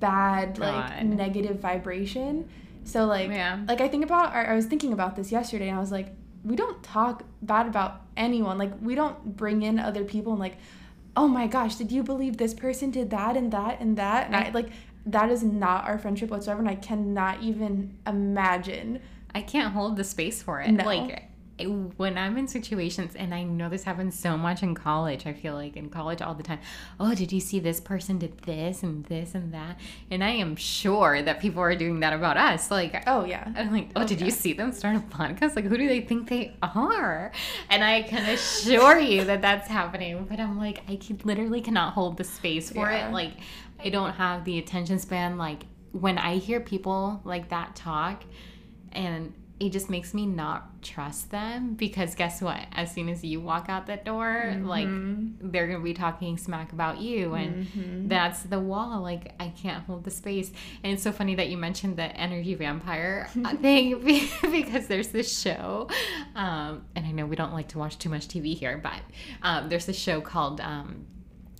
bad 0.00 0.58
God. 0.58 0.90
like 0.90 1.04
negative 1.04 1.60
vibration 1.60 2.48
so 2.84 3.04
like 3.04 3.28
yeah. 3.28 3.60
like 3.68 3.80
i 3.80 3.88
think 3.88 4.04
about 4.04 4.34
i 4.34 4.54
was 4.54 4.66
thinking 4.66 4.92
about 4.92 5.16
this 5.16 5.30
yesterday 5.30 5.68
and 5.68 5.76
i 5.76 5.80
was 5.80 5.92
like 5.92 6.14
we 6.44 6.56
don't 6.56 6.82
talk 6.82 7.24
bad 7.42 7.66
about 7.66 8.02
anyone 8.16 8.56
like 8.56 8.72
we 8.80 8.94
don't 8.94 9.36
bring 9.36 9.62
in 9.62 9.78
other 9.78 10.04
people 10.04 10.32
and 10.32 10.40
like 10.40 10.56
oh 11.16 11.28
my 11.28 11.46
gosh 11.46 11.74
did 11.74 11.92
you 11.92 12.02
believe 12.02 12.38
this 12.38 12.54
person 12.54 12.90
did 12.90 13.10
that 13.10 13.36
and 13.36 13.52
that 13.52 13.80
and 13.80 13.98
that 13.98 14.26
and 14.26 14.36
i 14.36 14.44
mm. 14.44 14.54
like 14.54 14.70
that 15.04 15.30
is 15.30 15.42
not 15.42 15.84
our 15.84 15.98
friendship 15.98 16.30
whatsoever 16.30 16.60
and 16.60 16.68
i 16.68 16.74
cannot 16.74 17.42
even 17.42 17.94
imagine 18.06 19.00
i 19.34 19.42
can't 19.42 19.74
hold 19.74 19.96
the 19.96 20.04
space 20.04 20.42
for 20.42 20.60
it 20.60 20.70
no. 20.70 20.84
like 20.84 21.27
when 21.96 22.16
I'm 22.16 22.36
in 22.38 22.46
situations, 22.46 23.14
and 23.16 23.34
I 23.34 23.42
know 23.42 23.68
this 23.68 23.84
happens 23.84 24.18
so 24.18 24.36
much 24.36 24.62
in 24.62 24.74
college, 24.74 25.26
I 25.26 25.32
feel 25.32 25.54
like 25.54 25.76
in 25.76 25.90
college 25.90 26.22
all 26.22 26.34
the 26.34 26.42
time, 26.42 26.60
oh, 27.00 27.14
did 27.14 27.32
you 27.32 27.40
see 27.40 27.58
this 27.58 27.80
person 27.80 28.18
did 28.18 28.38
this 28.38 28.82
and 28.82 29.04
this 29.06 29.34
and 29.34 29.52
that? 29.52 29.78
And 30.10 30.22
I 30.22 30.30
am 30.30 30.56
sure 30.56 31.20
that 31.22 31.40
people 31.40 31.60
are 31.60 31.74
doing 31.74 32.00
that 32.00 32.12
about 32.12 32.36
us. 32.36 32.70
Like, 32.70 33.02
oh, 33.06 33.24
yeah. 33.24 33.52
I'm 33.56 33.72
like, 33.72 33.90
oh, 33.96 34.02
oh 34.02 34.06
did 34.06 34.20
yeah. 34.20 34.26
you 34.26 34.30
see 34.30 34.52
them 34.52 34.72
start 34.72 34.96
a 34.96 35.00
podcast? 35.00 35.56
Like, 35.56 35.64
who 35.64 35.76
do 35.76 35.88
they 35.88 36.00
think 36.00 36.28
they 36.28 36.56
are? 36.62 37.32
And 37.70 37.82
I 37.82 38.02
can 38.02 38.28
assure 38.28 38.98
you 38.98 39.24
that 39.24 39.42
that's 39.42 39.68
happening. 39.68 40.26
But 40.28 40.40
I'm 40.40 40.58
like, 40.58 40.82
I 40.88 40.96
can, 40.96 41.20
literally 41.24 41.60
cannot 41.60 41.94
hold 41.94 42.16
the 42.16 42.24
space 42.24 42.70
for 42.70 42.90
yeah. 42.90 43.08
it. 43.08 43.12
Like, 43.12 43.32
I 43.82 43.90
don't 43.90 44.12
have 44.12 44.44
the 44.44 44.58
attention 44.58 44.98
span. 44.98 45.38
Like, 45.38 45.64
when 45.92 46.18
I 46.18 46.36
hear 46.36 46.60
people 46.60 47.20
like 47.24 47.48
that 47.48 47.74
talk, 47.74 48.22
and 48.92 49.34
it 49.60 49.70
just 49.70 49.90
makes 49.90 50.14
me 50.14 50.24
not 50.24 50.82
trust 50.82 51.30
them 51.30 51.74
because 51.74 52.14
guess 52.14 52.40
what 52.40 52.60
as 52.72 52.92
soon 52.92 53.08
as 53.08 53.24
you 53.24 53.40
walk 53.40 53.68
out 53.68 53.86
that 53.86 54.04
door 54.04 54.44
mm-hmm. 54.46 54.66
like 54.66 54.88
they're 55.52 55.66
gonna 55.66 55.82
be 55.82 55.94
talking 55.94 56.38
smack 56.38 56.72
about 56.72 57.00
you 57.00 57.34
and 57.34 57.66
mm-hmm. 57.66 58.08
that's 58.08 58.42
the 58.44 58.58
wall 58.58 59.00
like 59.00 59.34
i 59.40 59.48
can't 59.48 59.84
hold 59.84 60.04
the 60.04 60.10
space 60.10 60.52
and 60.84 60.92
it's 60.92 61.02
so 61.02 61.10
funny 61.10 61.34
that 61.34 61.48
you 61.48 61.56
mentioned 61.56 61.96
the 61.96 62.16
energy 62.16 62.54
vampire 62.54 63.28
thing 63.60 64.00
because 64.50 64.86
there's 64.86 65.08
this 65.08 65.40
show 65.40 65.88
um, 66.36 66.84
and 66.94 67.04
i 67.06 67.10
know 67.10 67.26
we 67.26 67.36
don't 67.36 67.52
like 67.52 67.68
to 67.68 67.78
watch 67.78 67.98
too 67.98 68.08
much 68.08 68.28
tv 68.28 68.56
here 68.56 68.78
but 68.78 69.00
um, 69.42 69.68
there's 69.68 69.86
this 69.86 69.98
show 69.98 70.20
called 70.20 70.60
um, 70.60 71.04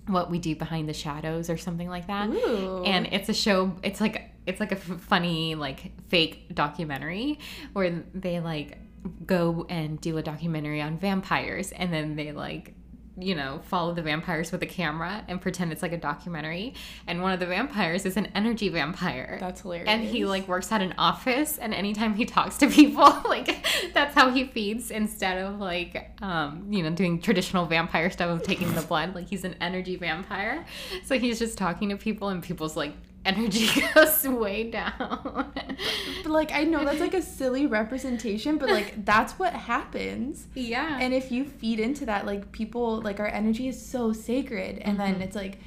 what 0.07 0.31
we 0.31 0.39
do 0.39 0.55
behind 0.55 0.87
the 0.87 0.93
shadows 0.93 1.49
or 1.49 1.57
something 1.57 1.89
like 1.89 2.07
that 2.07 2.29
Ooh. 2.29 2.83
and 2.85 3.07
it's 3.11 3.29
a 3.29 3.33
show 3.33 3.75
it's 3.83 3.99
like 3.99 4.31
it's 4.49 4.59
like 4.59 4.71
a 4.71 4.77
f- 4.77 5.01
funny 5.01 5.55
like 5.55 5.91
fake 6.09 6.53
documentary 6.53 7.39
where 7.73 8.03
they 8.13 8.39
like 8.39 8.77
go 9.25 9.65
and 9.69 10.01
do 10.01 10.17
a 10.17 10.21
documentary 10.21 10.81
on 10.81 10.97
vampires 10.97 11.71
and 11.71 11.93
then 11.93 12.15
they 12.15 12.31
like 12.31 12.73
you 13.21 13.35
know, 13.35 13.59
follow 13.65 13.93
the 13.93 14.01
vampires 14.01 14.51
with 14.51 14.63
a 14.63 14.65
camera 14.65 15.23
and 15.27 15.41
pretend 15.41 15.71
it's 15.71 15.81
like 15.81 15.91
a 15.91 15.97
documentary. 15.97 16.73
And 17.07 17.21
one 17.21 17.33
of 17.33 17.39
the 17.39 17.45
vampires 17.45 18.05
is 18.05 18.17
an 18.17 18.27
energy 18.27 18.69
vampire. 18.69 19.37
That's 19.39 19.61
hilarious. 19.61 19.89
And 19.89 20.03
he 20.03 20.25
like 20.25 20.47
works 20.47 20.71
at 20.71 20.81
an 20.81 20.93
office 20.97 21.57
and 21.57 21.73
anytime 21.73 22.15
he 22.15 22.25
talks 22.25 22.57
to 22.57 22.69
people, 22.69 23.03
like 23.25 23.65
that's 23.93 24.15
how 24.15 24.31
he 24.31 24.45
feeds 24.45 24.91
instead 24.91 25.37
of 25.43 25.59
like 25.59 26.11
um, 26.21 26.67
you 26.69 26.83
know, 26.83 26.91
doing 26.91 27.21
traditional 27.21 27.65
vampire 27.65 28.09
stuff 28.09 28.29
of 28.29 28.43
taking 28.43 28.73
the 28.73 28.81
blood. 28.81 29.15
Like 29.15 29.27
he's 29.27 29.43
an 29.43 29.55
energy 29.59 29.95
vampire. 29.95 30.65
So 31.03 31.19
he's 31.19 31.39
just 31.39 31.57
talking 31.57 31.89
to 31.89 31.97
people 31.97 32.29
and 32.29 32.41
people's 32.41 32.77
like 32.77 32.93
energy 33.25 33.69
goes 33.93 34.27
way 34.27 34.69
down. 34.69 35.51
but 36.23 36.31
like 36.31 36.51
I 36.51 36.63
know 36.63 36.83
that's 36.83 36.99
like 36.99 37.13
a 37.13 37.21
silly 37.39 37.67
representation, 37.67 38.57
but 38.57 38.69
like 38.69 39.05
that's 39.05 39.33
what 39.33 39.53
happens. 39.53 40.47
Yeah. 40.55 40.97
And 40.99 41.13
if 41.13 41.31
you 41.31 41.45
feed 41.45 41.79
into 41.79 42.05
that, 42.05 42.25
like 42.25 42.51
people 42.51 43.01
like 43.01 43.19
our 43.19 43.27
energy 43.27 43.67
is 43.67 43.83
so 43.83 44.13
sacred 44.13 44.79
and 44.79 44.97
mm-hmm. 44.97 45.13
then 45.13 45.21
it's 45.21 45.35
like 45.35 45.59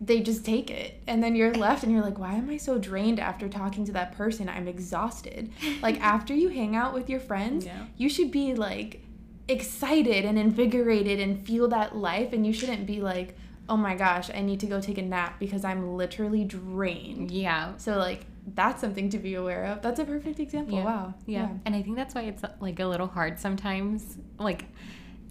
they 0.00 0.20
just 0.20 0.44
take 0.44 0.68
it 0.68 1.00
and 1.06 1.22
then 1.22 1.36
you're 1.36 1.54
left 1.54 1.84
and 1.84 1.92
you're 1.92 2.02
like 2.02 2.18
why 2.18 2.34
am 2.34 2.50
i 2.50 2.56
so 2.56 2.76
drained 2.76 3.20
after 3.20 3.48
talking 3.48 3.84
to 3.84 3.92
that 3.92 4.10
person 4.16 4.48
i'm 4.48 4.66
exhausted 4.66 5.48
like 5.80 6.00
after 6.00 6.34
you 6.34 6.48
hang 6.48 6.74
out 6.74 6.92
with 6.92 7.08
your 7.08 7.20
friends 7.20 7.66
yeah. 7.66 7.84
you 7.96 8.08
should 8.08 8.32
be 8.32 8.52
like 8.52 9.00
excited 9.46 10.24
and 10.24 10.38
invigorated 10.38 11.20
and 11.20 11.46
feel 11.46 11.68
that 11.68 11.94
life 11.94 12.32
and 12.32 12.44
you 12.44 12.52
shouldn't 12.52 12.84
be 12.84 13.00
like 13.00 13.36
oh 13.68 13.76
my 13.76 13.94
gosh, 13.94 14.30
I 14.34 14.40
need 14.40 14.60
to 14.60 14.66
go 14.66 14.80
take 14.80 14.98
a 14.98 15.02
nap 15.02 15.38
because 15.38 15.64
I'm 15.64 15.96
literally 15.96 16.44
drained. 16.44 17.30
Yeah. 17.30 17.76
So 17.76 17.96
like 17.96 18.26
that's 18.54 18.80
something 18.80 19.08
to 19.10 19.18
be 19.18 19.34
aware 19.34 19.66
of. 19.66 19.82
That's 19.82 20.00
a 20.00 20.04
perfect 20.04 20.40
example. 20.40 20.78
Yeah. 20.78 20.84
Wow. 20.84 21.14
Yeah. 21.26 21.42
yeah. 21.42 21.48
And 21.64 21.74
I 21.74 21.82
think 21.82 21.96
that's 21.96 22.14
why 22.14 22.22
it's 22.22 22.42
like 22.60 22.80
a 22.80 22.86
little 22.86 23.06
hard 23.06 23.38
sometimes 23.38 24.18
like 24.38 24.66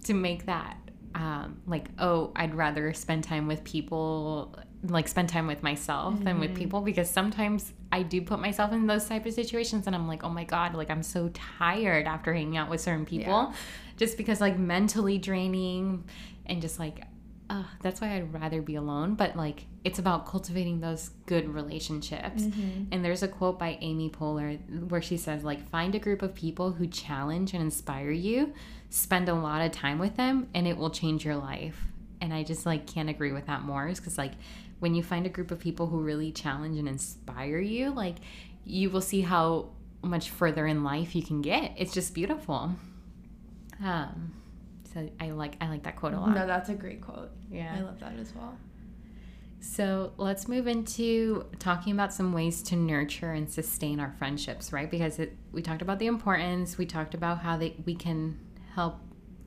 to 0.04 0.14
make 0.14 0.46
that 0.46 0.76
um 1.14 1.60
like 1.66 1.90
oh, 1.98 2.32
I'd 2.34 2.54
rather 2.54 2.92
spend 2.94 3.24
time 3.24 3.46
with 3.46 3.62
people 3.64 4.56
like 4.84 5.06
spend 5.06 5.28
time 5.28 5.46
with 5.46 5.62
myself 5.62 6.14
mm-hmm. 6.14 6.24
than 6.24 6.40
with 6.40 6.50
mm-hmm. 6.50 6.58
people 6.58 6.80
because 6.80 7.08
sometimes 7.08 7.72
I 7.92 8.02
do 8.02 8.22
put 8.22 8.40
myself 8.40 8.72
in 8.72 8.86
those 8.86 9.06
type 9.06 9.26
of 9.26 9.34
situations 9.34 9.86
and 9.86 9.94
I'm 9.94 10.08
like, 10.08 10.24
"Oh 10.24 10.30
my 10.30 10.44
god, 10.44 10.74
like 10.74 10.90
I'm 10.90 11.02
so 11.02 11.30
tired 11.34 12.06
after 12.06 12.32
hanging 12.32 12.56
out 12.56 12.70
with 12.70 12.80
certain 12.80 13.04
people." 13.04 13.32
Yeah. 13.32 13.52
Just 13.98 14.16
because 14.16 14.40
like 14.40 14.58
mentally 14.58 15.18
draining 15.18 16.04
and 16.46 16.60
just 16.60 16.78
like 16.78 17.04
uh, 17.52 17.64
that's 17.82 18.00
why 18.00 18.14
I'd 18.14 18.32
rather 18.32 18.62
be 18.62 18.76
alone. 18.76 19.14
But 19.14 19.36
like, 19.36 19.66
it's 19.84 19.98
about 19.98 20.26
cultivating 20.26 20.80
those 20.80 21.10
good 21.26 21.48
relationships. 21.48 22.42
Mm-hmm. 22.42 22.84
And 22.92 23.04
there's 23.04 23.22
a 23.22 23.28
quote 23.28 23.58
by 23.58 23.78
Amy 23.80 24.08
Poehler 24.10 24.58
where 24.88 25.02
she 25.02 25.16
says, 25.16 25.44
like, 25.44 25.68
find 25.68 25.94
a 25.94 25.98
group 25.98 26.22
of 26.22 26.34
people 26.34 26.72
who 26.72 26.86
challenge 26.86 27.52
and 27.52 27.62
inspire 27.62 28.10
you, 28.10 28.54
spend 28.90 29.28
a 29.28 29.34
lot 29.34 29.60
of 29.60 29.72
time 29.72 29.98
with 29.98 30.16
them, 30.16 30.48
and 30.54 30.66
it 30.66 30.76
will 30.76 30.90
change 30.90 31.24
your 31.24 31.36
life. 31.36 31.78
And 32.20 32.32
I 32.32 32.42
just 32.42 32.64
like 32.64 32.86
can't 32.86 33.10
agree 33.10 33.32
with 33.32 33.46
that 33.46 33.62
more. 33.62 33.86
Because 33.86 34.16
like, 34.16 34.32
when 34.80 34.94
you 34.94 35.02
find 35.02 35.26
a 35.26 35.28
group 35.28 35.50
of 35.50 35.58
people 35.58 35.86
who 35.86 36.00
really 36.00 36.32
challenge 36.32 36.78
and 36.78 36.88
inspire 36.88 37.58
you, 37.58 37.90
like, 37.90 38.16
you 38.64 38.90
will 38.90 39.00
see 39.00 39.20
how 39.20 39.70
much 40.02 40.30
further 40.30 40.66
in 40.66 40.82
life 40.82 41.14
you 41.14 41.22
can 41.22 41.42
get. 41.42 41.72
It's 41.76 41.92
just 41.92 42.14
beautiful. 42.14 42.74
Um, 43.84 44.32
so 44.92 45.08
I 45.20 45.30
like 45.30 45.56
I 45.60 45.68
like 45.68 45.82
that 45.84 45.96
quote 45.96 46.14
a 46.14 46.20
lot. 46.20 46.34
No, 46.34 46.46
that's 46.46 46.68
a 46.68 46.74
great 46.74 47.00
quote. 47.00 47.30
Yeah. 47.50 47.74
I 47.76 47.80
love 47.80 48.00
that 48.00 48.18
as 48.18 48.34
well. 48.34 48.56
So 49.60 50.12
let's 50.16 50.48
move 50.48 50.66
into 50.66 51.46
talking 51.60 51.92
about 51.92 52.12
some 52.12 52.32
ways 52.32 52.62
to 52.64 52.76
nurture 52.76 53.30
and 53.30 53.48
sustain 53.48 54.00
our 54.00 54.12
friendships, 54.18 54.72
right? 54.72 54.90
Because 54.90 55.20
it, 55.20 55.36
we 55.52 55.62
talked 55.62 55.82
about 55.82 56.00
the 56.00 56.08
importance, 56.08 56.76
we 56.76 56.84
talked 56.84 57.14
about 57.14 57.38
how 57.38 57.56
they 57.56 57.76
we 57.86 57.94
can 57.94 58.38
help, 58.74 58.98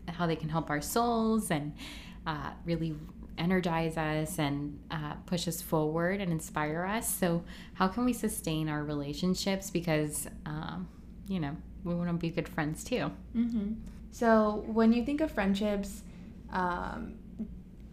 how 0.08 0.26
they 0.26 0.38
can 0.38 0.48
help 0.48 0.70
our 0.70 0.82
souls 0.82 1.52
and 1.52 1.74
uh, 2.26 2.52
really 2.64 2.96
energize 3.38 3.98
us 3.98 4.40
and 4.40 4.80
uh, 4.90 5.16
push 5.26 5.50
us 5.50 5.62
forward 5.62 6.22
and 6.22 6.32
inspire 6.32 6.86
us. 6.86 7.14
So 7.14 7.44
how 7.74 7.90
can 7.90 8.06
we 8.06 8.14
sustain 8.14 8.70
our 8.70 8.86
relationships? 8.86 9.70
Because 9.70 10.28
um, 10.46 10.88
you 11.28 11.42
know 11.42 11.58
we 11.84 11.94
want 11.94 12.10
to 12.10 12.14
be 12.14 12.30
good 12.30 12.48
friends 12.48 12.86
too. 12.86 13.12
Mm-hmm. 13.36 13.74
So 14.16 14.64
when 14.68 14.94
you 14.94 15.04
think 15.04 15.20
of 15.20 15.30
friendships, 15.30 16.02
um, 16.54 17.16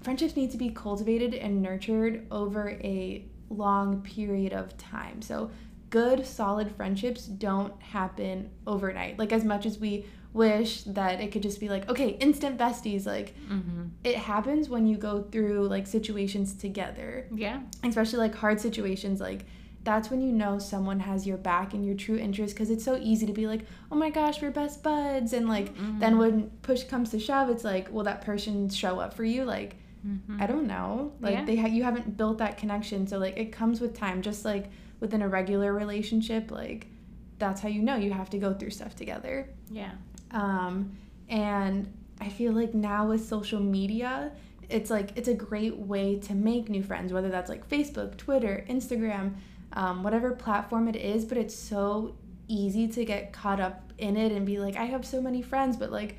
friendships 0.02 0.36
need 0.36 0.52
to 0.52 0.56
be 0.56 0.70
cultivated 0.70 1.34
and 1.34 1.60
nurtured 1.60 2.28
over 2.30 2.70
a 2.70 3.24
long 3.50 4.02
period 4.02 4.52
of 4.52 4.78
time. 4.78 5.20
So 5.20 5.50
good, 5.90 6.24
solid 6.24 6.70
friendships 6.76 7.26
don't 7.26 7.74
happen 7.82 8.50
overnight. 8.68 9.18
Like 9.18 9.32
as 9.32 9.42
much 9.42 9.66
as 9.66 9.80
we 9.80 10.06
wish 10.32 10.84
that 10.84 11.20
it 11.20 11.32
could 11.32 11.42
just 11.42 11.58
be 11.58 11.68
like, 11.68 11.88
okay, 11.90 12.10
instant 12.10 12.56
besties, 12.56 13.04
like 13.04 13.34
mm-hmm. 13.50 13.86
it 14.04 14.14
happens 14.14 14.68
when 14.68 14.86
you 14.86 14.98
go 14.98 15.22
through 15.22 15.66
like 15.66 15.88
situations 15.88 16.54
together. 16.54 17.26
Yeah. 17.34 17.62
Especially 17.82 18.20
like 18.20 18.36
hard 18.36 18.60
situations 18.60 19.20
like 19.20 19.44
that's 19.84 20.10
when 20.10 20.20
you 20.20 20.32
know 20.32 20.58
someone 20.58 21.00
has 21.00 21.26
your 21.26 21.36
back 21.36 21.74
and 21.74 21.84
your 21.84 21.94
true 21.94 22.16
interest 22.16 22.54
because 22.54 22.70
it's 22.70 22.84
so 22.84 22.96
easy 22.96 23.26
to 23.26 23.32
be 23.32 23.46
like 23.46 23.62
oh 23.90 23.96
my 23.96 24.10
gosh 24.10 24.40
we're 24.40 24.50
best 24.50 24.82
buds 24.82 25.32
and 25.32 25.48
like 25.48 25.74
mm-hmm. 25.74 25.98
then 25.98 26.18
when 26.18 26.50
push 26.62 26.84
comes 26.84 27.10
to 27.10 27.18
shove 27.18 27.48
it's 27.48 27.64
like 27.64 27.92
will 27.92 28.04
that 28.04 28.22
person 28.22 28.68
show 28.68 29.00
up 29.00 29.14
for 29.14 29.24
you 29.24 29.44
like 29.44 29.74
mm-hmm. 30.06 30.40
i 30.40 30.46
don't 30.46 30.66
know 30.66 31.12
like 31.20 31.34
yeah. 31.34 31.44
they 31.44 31.56
ha- 31.56 31.66
you 31.66 31.82
haven't 31.82 32.16
built 32.16 32.38
that 32.38 32.56
connection 32.56 33.06
so 33.06 33.18
like 33.18 33.36
it 33.36 33.50
comes 33.50 33.80
with 33.80 33.96
time 33.96 34.22
just 34.22 34.44
like 34.44 34.70
within 35.00 35.22
a 35.22 35.28
regular 35.28 35.72
relationship 35.72 36.50
like 36.50 36.86
that's 37.38 37.60
how 37.60 37.68
you 37.68 37.82
know 37.82 37.96
you 37.96 38.12
have 38.12 38.30
to 38.30 38.38
go 38.38 38.54
through 38.54 38.70
stuff 38.70 38.94
together 38.94 39.48
yeah 39.70 39.92
um 40.30 40.96
and 41.28 41.92
i 42.20 42.28
feel 42.28 42.52
like 42.52 42.72
now 42.72 43.08
with 43.08 43.26
social 43.26 43.60
media 43.60 44.30
it's 44.68 44.90
like 44.90 45.10
it's 45.16 45.28
a 45.28 45.34
great 45.34 45.76
way 45.76 46.18
to 46.18 46.34
make 46.34 46.68
new 46.68 46.84
friends 46.84 47.12
whether 47.12 47.28
that's 47.28 47.50
like 47.50 47.68
facebook 47.68 48.16
twitter 48.16 48.64
instagram 48.70 49.34
um, 49.74 50.02
whatever 50.02 50.32
platform 50.32 50.88
it 50.88 50.96
is, 50.96 51.24
but 51.24 51.38
it's 51.38 51.54
so 51.54 52.14
easy 52.48 52.88
to 52.88 53.04
get 53.04 53.32
caught 53.32 53.60
up 53.60 53.92
in 53.98 54.16
it 54.16 54.32
and 54.32 54.44
be 54.44 54.58
like, 54.58 54.76
I 54.76 54.84
have 54.84 55.06
so 55.06 55.20
many 55.20 55.42
friends, 55.42 55.76
but 55.76 55.90
like 55.90 56.16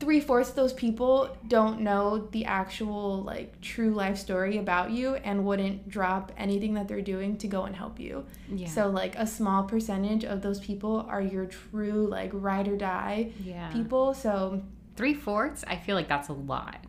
three 0.00 0.20
fourths 0.20 0.50
of 0.50 0.56
those 0.56 0.72
people 0.72 1.36
don't 1.46 1.80
know 1.80 2.26
the 2.32 2.46
actual 2.46 3.22
like 3.22 3.60
true 3.60 3.90
life 3.90 4.16
story 4.16 4.56
about 4.56 4.90
you 4.90 5.14
and 5.16 5.44
wouldn't 5.44 5.88
drop 5.88 6.32
anything 6.38 6.72
that 6.74 6.88
they're 6.88 7.02
doing 7.02 7.36
to 7.36 7.46
go 7.46 7.64
and 7.64 7.76
help 7.76 8.00
you. 8.00 8.24
Yeah. 8.48 8.66
So 8.68 8.88
like 8.88 9.14
a 9.16 9.26
small 9.26 9.64
percentage 9.64 10.24
of 10.24 10.40
those 10.40 10.58
people 10.58 11.06
are 11.08 11.20
your 11.20 11.44
true 11.44 12.06
like 12.08 12.30
ride 12.32 12.66
or 12.66 12.76
die 12.76 13.32
yeah. 13.44 13.70
people. 13.70 14.14
So 14.14 14.62
three 14.96 15.14
fourths, 15.14 15.64
I 15.66 15.76
feel 15.76 15.96
like 15.96 16.08
that's 16.08 16.28
a 16.28 16.34
lot. 16.34 16.82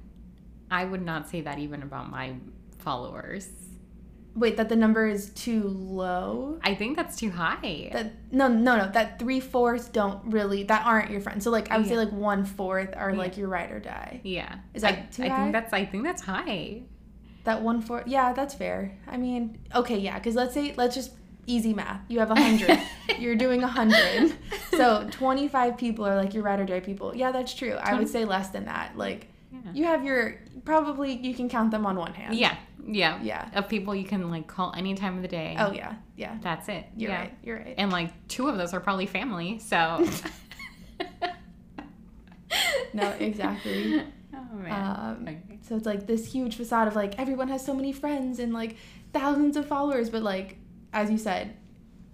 I 0.72 0.86
would 0.86 1.02
not 1.02 1.28
say 1.28 1.42
that 1.42 1.60
even 1.60 1.84
about 1.84 2.10
my 2.10 2.36
followers. 2.80 3.50
Wait, 4.34 4.56
that 4.58 4.70
the 4.70 4.76
number 4.76 5.08
is 5.08 5.30
too 5.32 5.64
low? 5.68 6.58
I 6.64 6.74
think 6.74 6.96
that's 6.96 7.18
too 7.18 7.32
high. 7.32 7.90
That 7.92 8.14
no, 8.32 8.48
no, 8.48 8.78
no. 8.78 8.90
That 8.92 9.20
three 9.20 9.42
fourths 9.42 9.90
don't 9.90 10.32
really 10.32 10.64
that 10.64 10.86
aren't 10.86 11.12
your 11.12 11.20
friends. 11.20 11.44
So 11.44 11.52
like 11.52 11.70
I 11.70 11.78
would 11.78 11.86
yeah. 11.86 11.92
say 11.94 11.98
like 11.98 12.12
one 12.12 12.46
fourth 12.46 12.94
are 12.96 13.12
yeah. 13.12 13.18
like 13.18 13.38
your 13.38 13.50
ride 13.50 13.72
or 13.72 13.80
die. 13.80 14.22
Yeah. 14.24 14.60
Is 14.74 14.84
that 14.84 14.94
I, 14.94 15.02
too 15.12 15.24
I 15.24 15.28
high? 15.28 15.38
think 15.38 15.54
that's 15.54 15.74
I 15.74 15.86
think 15.86 16.04
that's 16.04 16.22
high. 16.22 16.84
That 17.44 17.62
one 17.62 17.82
fourth. 17.82 18.08
Yeah, 18.08 18.34
that's 18.34 18.54
fair. 18.54 18.98
I 19.08 19.18
mean, 19.18 19.58
okay, 19.76 19.98
yeah. 19.98 20.18
Because 20.18 20.36
let's 20.36 20.54
say 20.54 20.74
let's 20.78 20.96
just 20.96 21.12
easy 21.48 21.74
math. 21.74 22.02
You 22.08 22.20
have 22.20 22.32
a 22.32 22.36
hundred. 22.36 22.80
You're 23.20 23.36
doing 23.36 23.64
a 23.64 23.68
hundred. 23.68 24.34
so 24.72 25.08
25 25.12 25.78
people 25.78 26.06
are 26.06 26.16
like 26.16 26.34
your 26.34 26.44
ride 26.44 26.60
or 26.60 26.66
die 26.66 26.80
people. 26.80 27.16
Yeah, 27.16 27.32
that's 27.32 27.54
true. 27.54 27.74
I 27.74 27.96
would 27.96 28.08
say 28.08 28.26
less 28.26 28.50
than 28.50 28.66
that. 28.66 28.98
Like 28.98 29.28
Yeah. 29.52 29.72
you 29.74 29.86
have 29.86 30.04
your 30.06 30.40
probably 30.64 31.14
you 31.18 31.34
can 31.34 31.50
count 31.50 31.72
them 31.72 31.86
on 31.86 31.98
one 31.98 32.14
hand. 32.14 32.36
Yeah, 32.36 32.56
yeah, 32.86 33.22
Yeah. 33.22 33.50
Of 33.54 33.70
people 33.70 33.96
you 33.96 34.06
can 34.06 34.30
like 34.30 34.48
call 34.48 34.74
any 34.76 34.96
time 34.96 35.16
of 35.18 35.22
the 35.22 35.28
day. 35.28 35.56
Oh 35.60 35.72
yeah. 35.72 35.96
Yeah. 36.16 36.38
that's 36.42 36.70
it. 36.70 36.86
You're 36.96 37.12
yeah. 37.12 37.20
right. 37.20 37.38
You're 37.44 37.58
right. 37.58 37.76
And 37.78 37.92
like 37.92 38.28
two 38.28 38.48
of 38.48 38.58
those 38.58 38.74
are 38.74 38.80
probably 38.80 39.06
family. 39.06 39.60
So. 39.60 40.08
No, 42.94 43.10
exactly. 43.20 44.04
oh 44.34 44.56
man. 44.56 44.98
Um, 45.00 45.22
Okay. 45.28 45.60
So 45.62 45.76
it's 45.76 45.86
like 45.86 46.08
this 46.08 46.32
huge 46.32 46.56
facade 46.56 46.88
of 46.88 46.96
like 46.96 47.18
everyone 47.20 47.48
has 47.48 47.66
so 47.66 47.74
many 47.74 47.92
friends 47.92 48.40
and 48.40 48.54
like 48.54 48.76
thousands 49.14 49.56
of 49.56 49.68
followers, 49.68 50.10
but 50.10 50.24
like 50.24 50.58
as 50.94 51.10
you 51.10 51.18
said, 51.18 51.56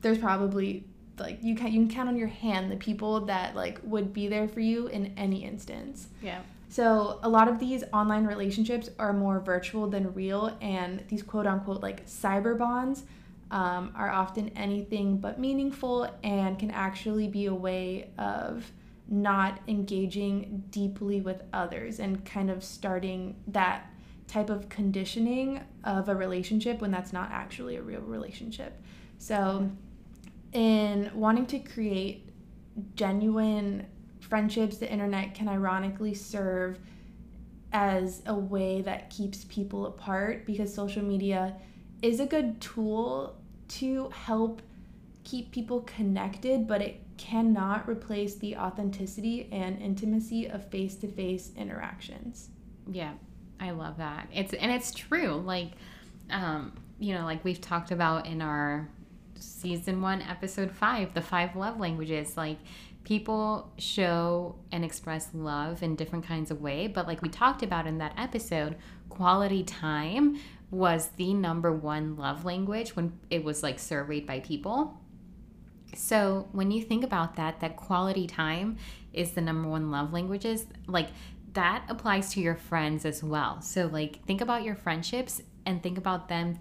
there's 0.01 0.18
probably 0.18 0.86
like 1.18 1.39
you 1.41 1.55
can 1.55 1.72
you 1.72 1.80
can 1.80 1.89
count 1.89 2.09
on 2.09 2.18
your 2.18 2.28
hand 2.28 2.72
the 2.72 2.76
people 2.76 3.22
that 3.22 3.55
like 3.55 3.80
would 3.84 4.13
be 4.13 4.28
there 4.28 4.47
for 4.47 4.59
you 4.59 4.88
in 4.88 5.13
any 5.18 5.43
instance. 5.43 6.09
Yeah. 6.22 6.41
So 6.70 7.20
a 7.24 7.30
lot 7.30 7.47
of 7.47 7.59
these 7.59 7.84
online 7.93 8.26
relationships 8.26 8.89
are 8.99 9.13
more 9.13 9.39
virtual 9.39 9.88
than 9.88 10.13
real, 10.13 10.57
and 10.61 11.03
these 11.07 11.24
quote 11.24 11.47
unquote 11.47 11.82
like 11.82 12.05
cyber 12.05 12.57
bonds 12.57 13.03
um, 13.51 13.91
are 13.95 14.09
often 14.09 14.49
anything 14.49 15.18
but 15.18 15.39
meaningful 15.39 16.09
and 16.24 16.59
can 16.59 16.72
actually 16.72 17.28
be 17.28 17.45
a 17.45 17.53
way 17.53 18.09
of 18.18 18.70
not 19.09 19.59
engaging 19.70 20.63
deeply 20.70 21.22
with 21.22 21.41
others 21.53 21.99
and 21.99 22.26
kind 22.26 22.49
of 22.49 22.61
starting 22.63 23.36
that 23.47 23.89
type 24.28 24.49
of 24.49 24.68
conditioning 24.68 25.61
of 25.86 26.09
a 26.09 26.15
relationship 26.15 26.82
when 26.82 26.91
that's 26.91 27.13
not 27.13 27.32
actually 27.32 27.78
a 27.78 27.82
real 27.82 28.01
relationship. 28.01 28.82
So, 29.18 29.72
in 30.51 31.09
wanting 31.13 31.45
to 31.47 31.59
create 31.59 32.30
genuine 32.95 33.88
friendships, 34.30 34.78
the 34.78 34.91
internet 34.91 35.34
can 35.34 35.47
ironically 35.47 36.13
serve 36.13 36.80
as 37.73 38.21
a 38.25 38.36
way 38.36 38.82
that 38.82 39.09
keeps 39.09 39.45
people 39.45 39.88
apart 39.88 40.45
because 40.45 40.73
social 40.73 41.03
media 41.03 41.55
is 42.01 42.19
a 42.19 42.25
good 42.25 42.59
tool 42.61 43.36
to 43.67 44.09
help 44.09 44.61
keep 45.23 45.51
people 45.51 45.82
connected, 45.82 46.67
but 46.67 46.82
it 46.82 47.01
cannot 47.17 47.88
replace 47.89 48.36
the 48.36 48.55
authenticity 48.55 49.49
and 49.51 49.82
intimacy 49.82 50.45
of 50.45 50.65
face 50.69 50.95
to 50.95 51.07
face 51.07 51.51
interactions. 51.57 52.49
Yeah, 52.89 53.13
I 53.59 53.71
love 53.71 53.97
that. 53.97 54.30
It's 54.34 54.53
and 54.53 54.71
it's 54.71 54.93
true. 54.93 55.41
Like, 55.45 55.71
um, 56.30 56.73
you 56.99 57.13
know, 57.13 57.25
like 57.25 57.43
we've 57.43 57.59
talked 57.59 57.91
about 57.91 58.28
in 58.28 58.41
our 58.41 58.88
season 59.36 60.01
one, 60.01 60.21
episode 60.21 60.71
five, 60.71 61.13
the 61.13 61.21
five 61.21 61.55
love 61.55 61.80
languages. 61.80 62.38
Like, 62.38 62.57
people 63.08 63.72
show 63.78 64.53
and 64.70 64.84
express 64.84 65.30
love 65.34 65.82
in 65.82 65.95
different 65.95 66.26
kinds 66.26 66.51
of 66.51 66.60
way. 66.60 66.88
But 66.88 67.08
like 67.08 67.22
we 67.22 67.30
talked 67.30 67.64
about 67.64 67.88
in 67.88 67.99
that 67.99 68.14
episode, 68.18 68.76
quality 69.08 69.64
time 69.64 70.38
was 70.72 71.08
the 71.16 71.34
number 71.34 71.72
one 71.72 72.18
love 72.18 72.43
language 72.43 72.97
when 72.97 73.18
it 73.30 73.45
was 73.45 73.64
like 73.64 73.80
surveyed 73.80 74.28
by 74.28 74.41
people. 74.41 74.99
So 75.95 76.49
when 76.51 76.70
you 76.70 76.84
think 76.84 77.05
about 77.05 77.38
that, 77.38 77.62
that 77.62 77.78
quality 77.78 78.28
time 78.28 78.76
is 79.14 79.32
the 79.32 79.41
number 79.41 79.70
one 79.70 79.89
love 79.89 80.12
languages, 80.12 80.66
like 80.86 81.08
that 81.53 81.86
applies 81.88 82.34
to 82.34 82.41
your 82.41 82.55
friends 82.55 83.05
as 83.05 83.24
well. 83.24 83.62
So 83.62 83.88
like 83.88 84.22
think 84.26 84.41
about 84.41 84.64
your 84.64 84.76
friendships 84.76 85.41
and 85.66 85.82
think 85.82 85.97
about 85.97 86.28
them 86.28 86.60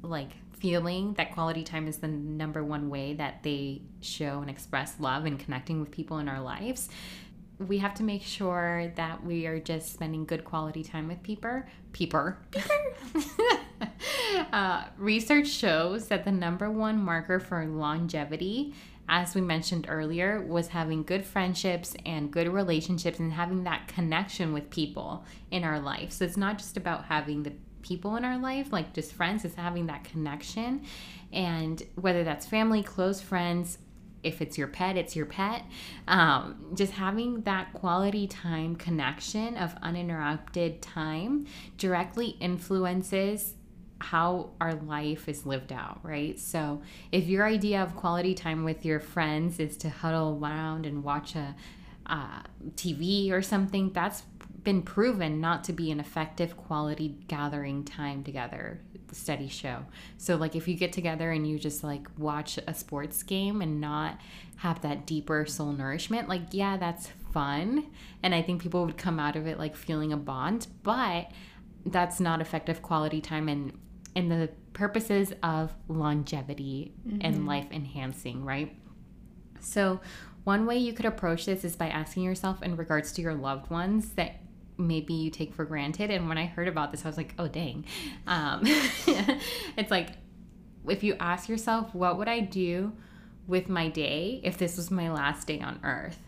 like 0.00 0.30
feeling 0.58 1.14
that 1.14 1.32
quality 1.32 1.62
time 1.62 1.86
is 1.86 1.98
the 1.98 2.08
number 2.08 2.64
one 2.64 2.88
way 2.88 3.14
that 3.14 3.42
they 3.42 3.82
show 4.00 4.40
and 4.40 4.50
express 4.50 4.98
love 4.98 5.24
and 5.24 5.38
connecting 5.38 5.80
with 5.80 5.90
people 5.90 6.18
in 6.18 6.28
our 6.28 6.40
lives. 6.40 6.88
We 7.58 7.78
have 7.78 7.94
to 7.94 8.02
make 8.02 8.22
sure 8.22 8.92
that 8.96 9.24
we 9.24 9.46
are 9.46 9.58
just 9.58 9.92
spending 9.92 10.26
good 10.26 10.44
quality 10.44 10.82
time 10.82 11.08
with 11.08 11.22
people. 11.22 11.62
People. 11.92 12.34
uh, 14.52 14.84
research 14.98 15.48
shows 15.48 16.08
that 16.08 16.24
the 16.24 16.32
number 16.32 16.70
one 16.70 17.02
marker 17.02 17.40
for 17.40 17.64
longevity, 17.64 18.74
as 19.08 19.34
we 19.34 19.40
mentioned 19.40 19.86
earlier, 19.88 20.42
was 20.42 20.68
having 20.68 21.02
good 21.02 21.24
friendships 21.24 21.96
and 22.04 22.30
good 22.30 22.48
relationships 22.48 23.18
and 23.18 23.32
having 23.32 23.64
that 23.64 23.88
connection 23.88 24.52
with 24.52 24.68
people 24.68 25.24
in 25.50 25.64
our 25.64 25.80
life. 25.80 26.12
So 26.12 26.24
it's 26.24 26.36
not 26.36 26.58
just 26.58 26.76
about 26.76 27.06
having 27.06 27.42
the 27.42 27.52
people 27.86 28.16
in 28.16 28.24
our 28.24 28.38
life, 28.38 28.72
like 28.72 28.92
just 28.92 29.12
friends, 29.12 29.44
is 29.44 29.54
having 29.54 29.86
that 29.86 30.04
connection. 30.04 30.82
And 31.32 31.82
whether 31.94 32.24
that's 32.24 32.46
family, 32.46 32.82
close 32.82 33.20
friends, 33.20 33.78
if 34.22 34.42
it's 34.42 34.58
your 34.58 34.66
pet, 34.66 34.96
it's 34.96 35.14
your 35.14 35.26
pet. 35.26 35.64
Um, 36.08 36.72
just 36.74 36.92
having 36.92 37.42
that 37.42 37.72
quality 37.72 38.26
time 38.26 38.74
connection 38.74 39.56
of 39.56 39.74
uninterrupted 39.82 40.82
time 40.82 41.46
directly 41.78 42.36
influences 42.40 43.54
how 43.98 44.50
our 44.60 44.74
life 44.74 45.28
is 45.28 45.46
lived 45.46 45.72
out, 45.72 46.00
right? 46.02 46.38
So, 46.38 46.82
if 47.12 47.26
your 47.26 47.46
idea 47.46 47.82
of 47.82 47.96
quality 47.96 48.34
time 48.34 48.64
with 48.64 48.84
your 48.84 49.00
friends 49.00 49.58
is 49.58 49.76
to 49.78 49.88
huddle 49.88 50.38
around 50.42 50.84
and 50.84 51.02
watch 51.02 51.34
a 51.34 51.54
uh, 52.04 52.42
TV 52.74 53.32
or 53.32 53.42
something, 53.42 53.92
that's 53.92 54.22
been 54.66 54.82
proven 54.82 55.40
not 55.40 55.64
to 55.64 55.72
be 55.72 55.90
an 55.92 56.00
effective 56.00 56.56
quality 56.56 57.16
gathering 57.28 57.84
time 57.84 58.22
together 58.24 58.80
studies 59.12 59.52
show. 59.52 59.84
So 60.18 60.34
like 60.34 60.56
if 60.56 60.66
you 60.66 60.74
get 60.74 60.92
together 60.92 61.30
and 61.30 61.48
you 61.48 61.58
just 61.58 61.84
like 61.84 62.06
watch 62.18 62.58
a 62.66 62.74
sports 62.74 63.22
game 63.22 63.62
and 63.62 63.80
not 63.80 64.18
have 64.56 64.82
that 64.82 65.06
deeper 65.06 65.46
soul 65.46 65.72
nourishment 65.72 66.28
like 66.28 66.42
yeah 66.50 66.76
that's 66.76 67.08
fun. 67.32 67.86
And 68.22 68.34
i 68.34 68.42
think 68.42 68.60
people 68.60 68.84
would 68.84 68.98
come 68.98 69.20
out 69.20 69.36
of 69.36 69.46
it 69.46 69.58
like 69.58 69.76
feeling 69.76 70.12
a 70.12 70.16
bond 70.16 70.66
but 70.82 71.30
that's 71.86 72.18
not 72.18 72.40
effective 72.40 72.82
quality 72.82 73.20
time 73.20 73.48
and 73.48 73.78
in 74.16 74.28
the 74.28 74.50
purposes 74.72 75.32
of 75.42 75.72
longevity 75.86 76.92
and 77.20 77.36
mm-hmm. 77.36 77.46
life 77.46 77.68
enhancing 77.70 78.44
right? 78.44 78.74
So 79.60 80.00
one 80.42 80.66
way 80.66 80.76
you 80.78 80.92
could 80.92 81.06
approach 81.06 81.46
this 81.46 81.64
is 81.64 81.76
by 81.76 81.88
asking 81.88 82.24
yourself 82.24 82.62
in 82.62 82.76
regards 82.76 83.12
to 83.12 83.22
your 83.22 83.34
loved 83.34 83.70
ones 83.70 84.10
that 84.14 84.40
maybe 84.78 85.14
you 85.14 85.30
take 85.30 85.54
for 85.54 85.64
granted. 85.64 86.10
And 86.10 86.28
when 86.28 86.38
I 86.38 86.46
heard 86.46 86.68
about 86.68 86.90
this, 86.90 87.04
I 87.04 87.08
was 87.08 87.16
like, 87.16 87.34
oh, 87.38 87.48
dang. 87.48 87.84
Um, 88.26 88.60
it's 88.64 89.90
like, 89.90 90.10
if 90.88 91.02
you 91.02 91.16
ask 91.18 91.48
yourself, 91.48 91.94
what 91.94 92.18
would 92.18 92.28
I 92.28 92.40
do 92.40 92.92
with 93.46 93.68
my 93.68 93.88
day 93.88 94.40
if 94.42 94.58
this 94.58 94.76
was 94.76 94.90
my 94.90 95.10
last 95.10 95.46
day 95.46 95.60
on 95.60 95.80
earth? 95.82 96.20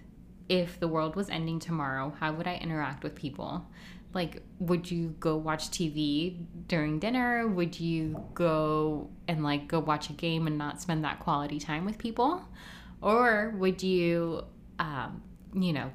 If 0.49 0.81
the 0.81 0.89
world 0.89 1.15
was 1.15 1.29
ending 1.29 1.59
tomorrow, 1.59 2.15
how 2.19 2.33
would 2.33 2.47
I 2.47 2.57
interact 2.57 3.05
with 3.05 3.15
people? 3.15 3.67
Like, 4.15 4.43
would 4.59 4.91
you 4.91 5.15
go 5.21 5.37
watch 5.37 5.71
TV 5.71 6.45
during 6.67 6.99
dinner? 6.99 7.47
Would 7.47 7.79
you 7.79 8.25
go 8.33 9.11
and 9.29 9.45
like 9.45 9.69
go 9.69 9.81
watch 9.81 10.09
a 10.09 10.15
game 10.15 10.47
and 10.47 10.57
not 10.57 10.81
spend 10.81 11.05
that 11.05 11.21
quality 11.21 11.61
time 11.61 11.85
with 11.85 11.99
people? 11.99 12.43
Or 13.03 13.55
would 13.59 13.83
you, 13.83 14.45
um, 14.79 15.23
you 15.53 15.75
know, 15.75 15.91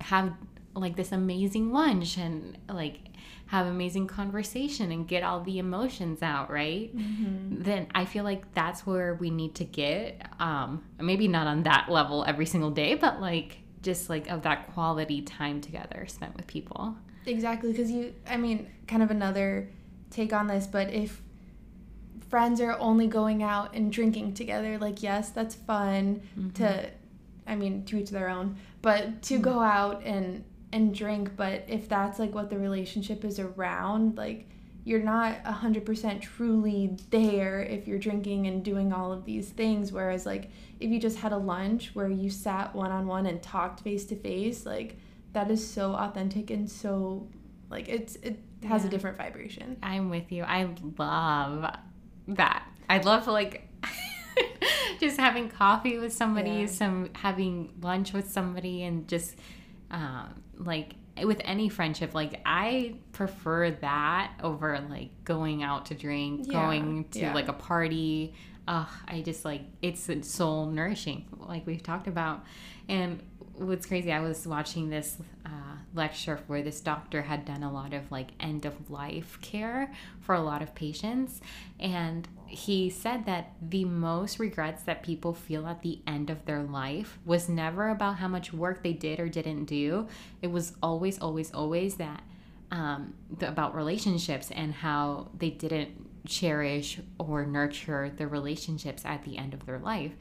have 0.00 0.32
like 0.74 0.96
this 0.96 1.12
amazing 1.12 1.72
lunch 1.72 2.16
and 2.16 2.58
like 2.68 2.98
have 3.46 3.66
amazing 3.66 4.06
conversation 4.06 4.90
and 4.90 5.06
get 5.06 5.22
all 5.22 5.40
the 5.40 5.58
emotions 5.58 6.22
out 6.22 6.50
right? 6.50 6.96
Mm-hmm. 6.96 7.62
Then 7.62 7.86
i 7.94 8.04
feel 8.04 8.24
like 8.24 8.52
that's 8.54 8.86
where 8.86 9.14
we 9.14 9.30
need 9.30 9.54
to 9.56 9.64
get 9.64 10.26
um 10.40 10.82
maybe 11.00 11.28
not 11.28 11.46
on 11.46 11.64
that 11.64 11.88
level 11.90 12.24
every 12.26 12.46
single 12.46 12.70
day 12.70 12.94
but 12.94 13.20
like 13.20 13.58
just 13.82 14.08
like 14.08 14.28
of 14.28 14.42
that 14.42 14.72
quality 14.72 15.22
time 15.22 15.60
together 15.60 16.06
spent 16.08 16.36
with 16.36 16.46
people. 16.46 16.96
Exactly, 17.26 17.70
because 17.72 17.90
you, 17.90 18.14
I 18.26 18.36
mean, 18.36 18.70
kind 18.86 19.02
of 19.02 19.10
another 19.10 19.68
take 20.10 20.32
on 20.32 20.46
this, 20.46 20.66
but 20.66 20.90
if 20.90 21.20
friends 22.28 22.60
are 22.60 22.78
only 22.78 23.06
going 23.06 23.42
out 23.42 23.74
and 23.74 23.92
drinking 23.92 24.34
together, 24.34 24.78
like, 24.78 25.02
yes, 25.02 25.30
that's 25.30 25.54
fun 25.54 26.22
to, 26.54 26.62
mm-hmm. 26.62 26.86
I 27.46 27.56
mean, 27.56 27.84
to 27.86 27.98
each 27.98 28.10
their 28.10 28.28
own, 28.28 28.56
but 28.80 29.22
to 29.22 29.34
mm-hmm. 29.34 29.42
go 29.42 29.60
out 29.60 30.02
and, 30.04 30.44
and 30.72 30.94
drink, 30.94 31.36
but 31.36 31.64
if 31.68 31.88
that's 31.88 32.18
like 32.18 32.34
what 32.34 32.50
the 32.50 32.58
relationship 32.58 33.24
is 33.24 33.38
around, 33.38 34.16
like, 34.16 34.48
you're 34.84 35.02
not 35.02 35.42
100% 35.44 36.20
truly 36.22 36.96
there 37.10 37.60
if 37.62 37.86
you're 37.86 38.00
drinking 38.00 38.48
and 38.48 38.64
doing 38.64 38.92
all 38.92 39.12
of 39.12 39.24
these 39.24 39.48
things. 39.50 39.92
Whereas, 39.92 40.26
like, 40.26 40.50
if 40.80 40.90
you 40.90 40.98
just 40.98 41.18
had 41.18 41.30
a 41.32 41.36
lunch 41.36 41.90
where 41.94 42.08
you 42.08 42.28
sat 42.30 42.74
one 42.74 42.90
on 42.90 43.06
one 43.06 43.26
and 43.26 43.40
talked 43.42 43.80
face 43.80 44.04
to 44.06 44.16
face, 44.16 44.66
like, 44.66 44.96
that 45.34 45.50
is 45.50 45.66
so 45.66 45.94
authentic 45.94 46.50
and 46.50 46.70
so 46.70 47.26
like 47.70 47.88
it's 47.88 48.16
it 48.16 48.38
has 48.68 48.84
a 48.84 48.88
different 48.90 49.16
vibration. 49.16 49.78
i'm 49.82 50.10
with 50.10 50.30
you 50.30 50.42
i 50.42 50.68
love 50.98 51.74
that 52.28 52.66
i 52.90 52.98
love 52.98 53.26
like 53.26 53.66
just 55.00 55.18
having 55.18 55.48
coffee 55.48 55.98
with 55.98 56.12
somebody 56.12 56.50
Yeah. 56.50 56.66
some 56.66 57.08
having 57.14 57.72
lunch 57.80 58.12
with 58.12 58.30
somebody 58.30 58.82
and 58.82 59.08
just 59.08 59.36
um, 59.92 60.42
like 60.58 60.94
with 61.22 61.40
any 61.44 61.68
friendship 61.68 62.14
like 62.14 62.40
i 62.46 62.94
prefer 63.12 63.70
that 63.70 64.32
over 64.42 64.78
like 64.88 65.10
going 65.24 65.62
out 65.62 65.86
to 65.86 65.94
drink 65.94 66.46
Yeah, 66.46 66.52
going 66.52 67.04
to 67.10 67.20
yeah. 67.20 67.34
like 67.34 67.48
a 67.48 67.52
party 67.52 68.34
uh, 68.68 68.86
I 69.08 69.22
just 69.22 69.44
like 69.44 69.62
it's 69.80 70.08
soul 70.28 70.66
nourishing, 70.66 71.26
like 71.36 71.66
we've 71.66 71.82
talked 71.82 72.06
about. 72.06 72.44
And 72.88 73.20
what's 73.54 73.86
crazy, 73.86 74.12
I 74.12 74.20
was 74.20 74.46
watching 74.46 74.88
this 74.88 75.16
uh, 75.44 75.48
lecture 75.94 76.40
where 76.46 76.62
this 76.62 76.80
doctor 76.80 77.22
had 77.22 77.44
done 77.44 77.62
a 77.62 77.72
lot 77.72 77.92
of 77.92 78.10
like 78.12 78.30
end 78.40 78.64
of 78.64 78.90
life 78.90 79.38
care 79.40 79.92
for 80.20 80.34
a 80.34 80.40
lot 80.40 80.62
of 80.62 80.74
patients. 80.74 81.40
And 81.80 82.28
he 82.52 82.90
said 82.90 83.24
that 83.24 83.52
the 83.62 83.84
most 83.84 84.38
regrets 84.38 84.82
that 84.82 85.02
people 85.02 85.32
feel 85.32 85.66
at 85.66 85.80
the 85.80 86.00
end 86.06 86.28
of 86.28 86.44
their 86.44 86.62
life 86.62 87.18
was 87.24 87.48
never 87.48 87.88
about 87.88 88.16
how 88.16 88.28
much 88.28 88.52
work 88.52 88.82
they 88.82 88.92
did 88.92 89.18
or 89.18 89.28
didn't 89.28 89.64
do. 89.64 90.06
It 90.42 90.48
was 90.48 90.74
always, 90.82 91.18
always, 91.18 91.52
always 91.52 91.94
that 91.94 92.22
um, 92.70 93.14
the, 93.38 93.48
about 93.48 93.74
relationships 93.74 94.50
and 94.50 94.74
how 94.74 95.28
they 95.38 95.48
didn't 95.48 95.90
cherish 96.26 97.00
or 97.18 97.46
nurture 97.46 98.12
the 98.14 98.26
relationships 98.26 99.02
at 99.06 99.24
the 99.24 99.38
end 99.38 99.54
of 99.54 99.64
their 99.64 99.78
life. 99.78 100.12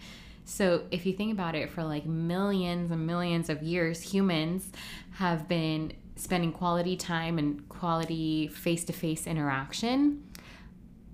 So, 0.45 0.85
if 0.89 1.05
you 1.05 1.13
think 1.13 1.33
about 1.33 1.53
it, 1.53 1.69
for 1.69 1.83
like 1.83 2.05
millions 2.05 2.91
and 2.91 3.05
millions 3.05 3.49
of 3.49 3.61
years, 3.61 4.01
humans 4.01 4.71
have 5.11 5.47
been 5.47 5.93
spending 6.15 6.51
quality 6.51 6.95
time 6.95 7.37
and 7.37 7.67
quality 7.69 8.47
face 8.47 8.83
to 8.85 8.93
face 8.93 9.27
interaction 9.27 10.23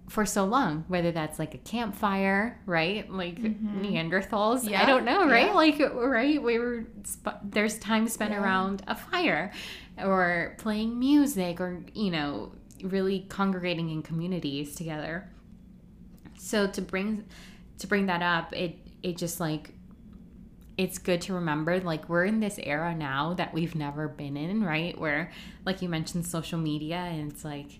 for 0.08 0.26
so 0.26 0.45
long, 0.45 0.86
whether 0.88 1.12
that's 1.12 1.38
like 1.38 1.53
a 1.53 1.58
campfire, 1.58 2.60
right? 2.66 3.12
Like 3.12 3.36
mm-hmm. 3.36 3.82
Neanderthals, 3.82 4.70
yeah. 4.70 4.82
I 4.82 4.86
don't 4.86 5.03
know, 5.03 5.28
right? 5.28 5.47
Yeah. 5.47 5.53
Like, 5.53 5.80
right? 5.93 6.41
We 6.41 6.60
were, 6.60 6.86
sp- 7.03 7.43
there's 7.43 7.78
time 7.78 8.08
spent 8.08 8.32
yeah. 8.32 8.41
around 8.41 8.84
a 8.88 8.95
fire 8.95 9.51
or 10.01 10.55
playing 10.60 10.97
music 10.97 11.60
or, 11.60 11.84
you 11.93 12.10
know, 12.10 12.53
really 12.84 13.26
congregating 13.28 13.89
in 13.89 14.01
communities 14.01 14.76
together. 14.76 15.30
So 16.38 16.68
to 16.68 16.82
bring, 16.82 17.26
to 17.80 17.88
bring 17.88 18.05
that 18.05 18.22
up, 18.22 18.53
it, 18.53 18.78
it 19.03 19.18
just 19.18 19.41
like, 19.41 19.74
it's 20.78 20.99
good 20.99 21.22
to 21.22 21.34
remember 21.34 21.82
like 21.82 22.08
we're 22.08 22.24
in 22.24 22.39
this 22.39 22.60
era 22.64 22.95
now 22.95 23.34
that 23.34 23.53
we've 23.53 23.76
never 23.76 24.08
been 24.08 24.38
in, 24.38 24.64
right? 24.64 24.97
Where, 24.97 25.32
like 25.66 25.82
you 25.82 25.89
mentioned, 25.89 26.26
social 26.26 26.60
media, 26.60 26.97
and 26.97 27.32
it's 27.32 27.43
like, 27.43 27.80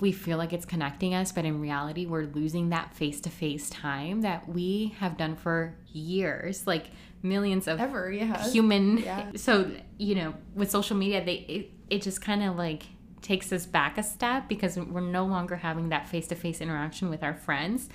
we 0.00 0.12
feel 0.12 0.38
like 0.38 0.52
it's 0.52 0.66
connecting 0.66 1.14
us, 1.14 1.32
but 1.32 1.44
in 1.44 1.60
reality, 1.60 2.06
we're 2.06 2.24
losing 2.26 2.70
that 2.70 2.94
face 2.94 3.20
to 3.22 3.30
face 3.30 3.70
time 3.70 4.22
that 4.22 4.48
we 4.48 4.94
have 4.98 5.16
done 5.16 5.36
for 5.36 5.74
years, 5.92 6.66
like 6.66 6.86
millions 7.22 7.66
of 7.68 7.80
ever, 7.80 8.10
yeah, 8.10 8.48
human. 8.50 8.98
Yeah. 8.98 9.30
So 9.36 9.70
you 9.98 10.14
know, 10.14 10.34
with 10.54 10.70
social 10.70 10.96
media, 10.96 11.24
they 11.24 11.34
it, 11.48 11.70
it 11.90 12.02
just 12.02 12.20
kind 12.20 12.42
of 12.42 12.56
like 12.56 12.84
takes 13.22 13.52
us 13.52 13.66
back 13.66 13.98
a 13.98 14.02
step 14.02 14.48
because 14.48 14.78
we're 14.78 15.00
no 15.00 15.24
longer 15.24 15.56
having 15.56 15.88
that 15.88 16.08
face 16.08 16.26
to 16.28 16.34
face 16.34 16.60
interaction 16.60 17.10
with 17.10 17.22
our 17.22 17.34
friends. 17.34 17.88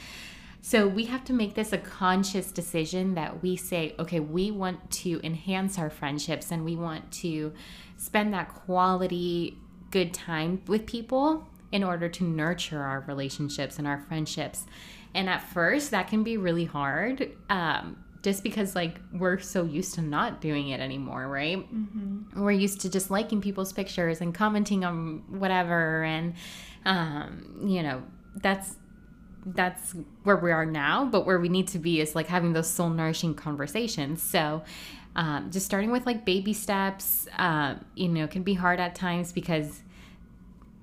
So 0.62 0.88
we 0.88 1.06
have 1.06 1.24
to 1.26 1.34
make 1.34 1.56
this 1.56 1.74
a 1.74 1.78
conscious 1.78 2.52
decision 2.52 3.16
that 3.16 3.42
we 3.42 3.56
say, 3.56 3.96
okay, 3.98 4.20
we 4.20 4.52
want 4.52 4.92
to 4.92 5.20
enhance 5.24 5.80
our 5.80 5.90
friendships 5.90 6.52
and 6.52 6.64
we 6.64 6.76
want 6.76 7.12
to 7.14 7.54
spend 7.98 8.34
that 8.34 8.50
quality 8.50 9.58
good 9.90 10.14
time 10.14 10.62
with 10.68 10.86
people 10.86 11.48
in 11.72 11.84
order 11.84 12.10
to 12.10 12.24
nurture 12.24 12.82
our 12.82 13.02
relationships 13.08 13.78
and 13.78 13.88
our 13.88 14.00
friendships. 14.00 14.66
And 15.14 15.30
at 15.30 15.42
first, 15.42 15.92
that 15.92 16.08
can 16.08 16.24
be 16.24 16.38
really 16.38 16.66
hard. 16.66 17.32
Um, 17.50 17.98
just 18.22 18.44
because 18.44 18.76
like 18.76 19.00
we're 19.14 19.40
so 19.40 19.64
used 19.64 19.96
to 19.96 20.02
not 20.02 20.42
doing 20.42 20.70
it 20.70 20.80
anymore 20.80 21.28
right 21.28 21.58
mm-hmm. 21.58 22.44
we're 22.44 22.52
used 22.52 22.82
to 22.82 22.90
just 22.90 23.10
liking 23.10 23.42
people's 23.42 23.74
pictures 23.74 24.22
and 24.22 24.34
commenting 24.34 24.86
on 24.86 25.24
whatever 25.28 26.04
and 26.04 26.34
um, 26.86 27.60
you 27.64 27.82
know 27.82 28.04
that's 28.36 28.76
that's 29.46 29.96
where 30.24 30.38
we 30.38 30.52
are 30.52 30.66
now 30.66 31.06
but 31.06 31.26
where 31.26 31.40
we 31.40 31.50
need 31.50 31.68
to 31.68 31.80
be 31.80 32.00
is 32.00 32.16
like 32.16 32.28
having 32.28 32.54
those 32.54 32.70
soul 32.70 32.90
nourishing 32.90 33.34
conversations 33.34 34.22
so 34.22 34.62
um, 35.16 35.50
just 35.52 35.66
starting 35.66 35.92
with 35.92 36.06
like 36.06 36.26
baby 36.26 36.54
steps 36.54 37.28
uh, 37.38 37.76
you 37.96 38.08
know 38.08 38.28
can 38.28 38.44
be 38.44 38.54
hard 38.54 38.80
at 38.80 38.94
times 38.94 39.32
because 39.32 39.82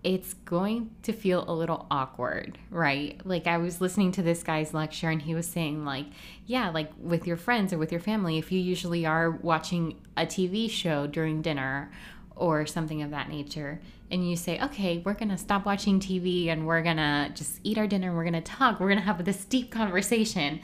it's 0.05 0.35
going 0.35 0.91
to 1.03 1.13
feel 1.13 1.45
a 1.49 1.53
little 1.53 1.87
awkward, 1.91 2.59
right? 2.71 3.21
Like 3.25 3.47
I 3.47 3.59
was 3.59 3.81
listening 3.81 4.13
to 4.13 4.23
this 4.23 4.43
guy's 4.43 4.73
lecture 4.73 5.11
and 5.11 5.21
he 5.21 5.35
was 5.35 5.47
saying 5.47 5.85
like, 5.85 6.07
yeah, 6.47 6.71
like 6.71 6.91
with 7.01 7.27
your 7.27 7.37
friends 7.37 7.73
or 7.73 7.79
with 7.79 7.91
your 7.91 8.01
family, 8.01 8.39
if 8.39 8.53
you 8.53 8.61
usually 8.61 9.05
are 9.05 9.31
watching 9.31 10.01
a 10.17 10.25
TV 10.25 10.71
show 10.71 11.07
during 11.07 11.43
dinner 11.43 11.91
or 12.37 12.65
something 12.67 13.03
of 13.03 13.11
that 13.11 13.29
nature 13.29 13.81
and 14.11 14.29
you 14.29 14.37
say, 14.37 14.59
"Okay, 14.61 15.03
we're 15.05 15.15
going 15.15 15.29
to 15.29 15.39
stop 15.39 15.67
watching 15.67 16.01
TV 16.01 16.49
and 16.49 16.67
we're 16.67 16.83
going 16.83 16.97
to 16.97 17.31
just 17.35 17.61
eat 17.63 17.79
our 17.79 17.87
dinner 17.87 18.09
and 18.09 18.17
we're 18.17 18.25
going 18.25 18.33
to 18.35 18.41
talk. 18.41 18.81
We're 18.81 18.89
going 18.89 18.99
to 18.99 19.05
have 19.05 19.25
this 19.25 19.45
deep 19.45 19.71
conversation." 19.71 20.61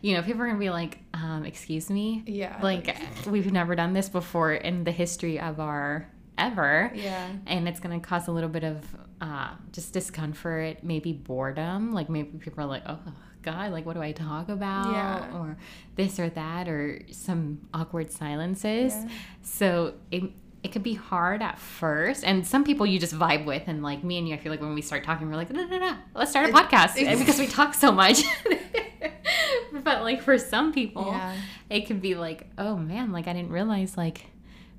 You 0.00 0.16
know, 0.16 0.22
people 0.22 0.42
are 0.42 0.46
going 0.46 0.56
to 0.56 0.60
be 0.60 0.70
like, 0.70 0.98
um, 1.14 1.44
"Excuse 1.44 1.90
me?" 1.90 2.22
Yeah. 2.26 2.58
Like 2.62 2.96
we've 3.26 3.52
never 3.52 3.74
done 3.74 3.92
this 3.92 4.08
before 4.08 4.52
in 4.52 4.84
the 4.84 4.92
history 4.92 5.38
of 5.38 5.60
our 5.60 6.08
ever. 6.38 6.90
Yeah. 6.94 7.28
And 7.46 7.68
it's 7.68 7.80
going 7.80 7.98
to 7.98 8.06
cause 8.06 8.28
a 8.28 8.32
little 8.32 8.48
bit 8.48 8.64
of 8.64 8.84
uh, 9.20 9.50
just 9.72 9.92
discomfort, 9.92 10.82
maybe 10.82 11.12
boredom. 11.12 11.92
Like 11.92 12.08
maybe 12.08 12.38
people 12.38 12.64
are 12.64 12.66
like, 12.66 12.84
oh, 12.86 12.98
God, 13.42 13.72
like 13.72 13.84
what 13.86 13.94
do 13.94 14.02
I 14.02 14.12
talk 14.12 14.48
about? 14.48 14.92
Yeah. 14.92 15.36
Or 15.36 15.56
this 15.96 16.18
or 16.18 16.28
that, 16.30 16.68
or 16.68 17.00
some 17.10 17.68
awkward 17.74 18.10
silences. 18.10 18.94
Yeah. 18.94 19.08
So 19.42 19.94
it, 20.10 20.24
it 20.62 20.72
could 20.72 20.82
be 20.82 20.94
hard 20.94 21.42
at 21.42 21.58
first. 21.58 22.24
And 22.24 22.46
some 22.46 22.64
people 22.64 22.86
you 22.86 22.98
just 22.98 23.14
vibe 23.14 23.44
with. 23.44 23.64
And 23.66 23.82
like 23.82 24.02
me 24.02 24.18
and 24.18 24.28
you, 24.28 24.34
I 24.34 24.38
feel 24.38 24.50
like 24.50 24.60
when 24.60 24.74
we 24.74 24.82
start 24.82 25.04
talking, 25.04 25.28
we're 25.28 25.36
like, 25.36 25.50
no, 25.50 25.64
no, 25.64 25.78
no, 25.78 25.96
let's 26.14 26.30
start 26.30 26.50
a 26.50 26.52
podcast 26.52 26.94
because 26.94 27.38
we 27.38 27.46
talk 27.46 27.74
so 27.74 27.92
much. 27.92 28.22
but 29.72 30.02
like 30.02 30.22
for 30.22 30.38
some 30.38 30.72
people, 30.72 31.06
yeah. 31.06 31.34
it 31.70 31.86
could 31.86 32.00
be 32.00 32.14
like, 32.14 32.48
oh 32.58 32.76
man, 32.76 33.12
like 33.12 33.26
I 33.28 33.32
didn't 33.32 33.50
realize 33.50 33.96
like 33.96 34.26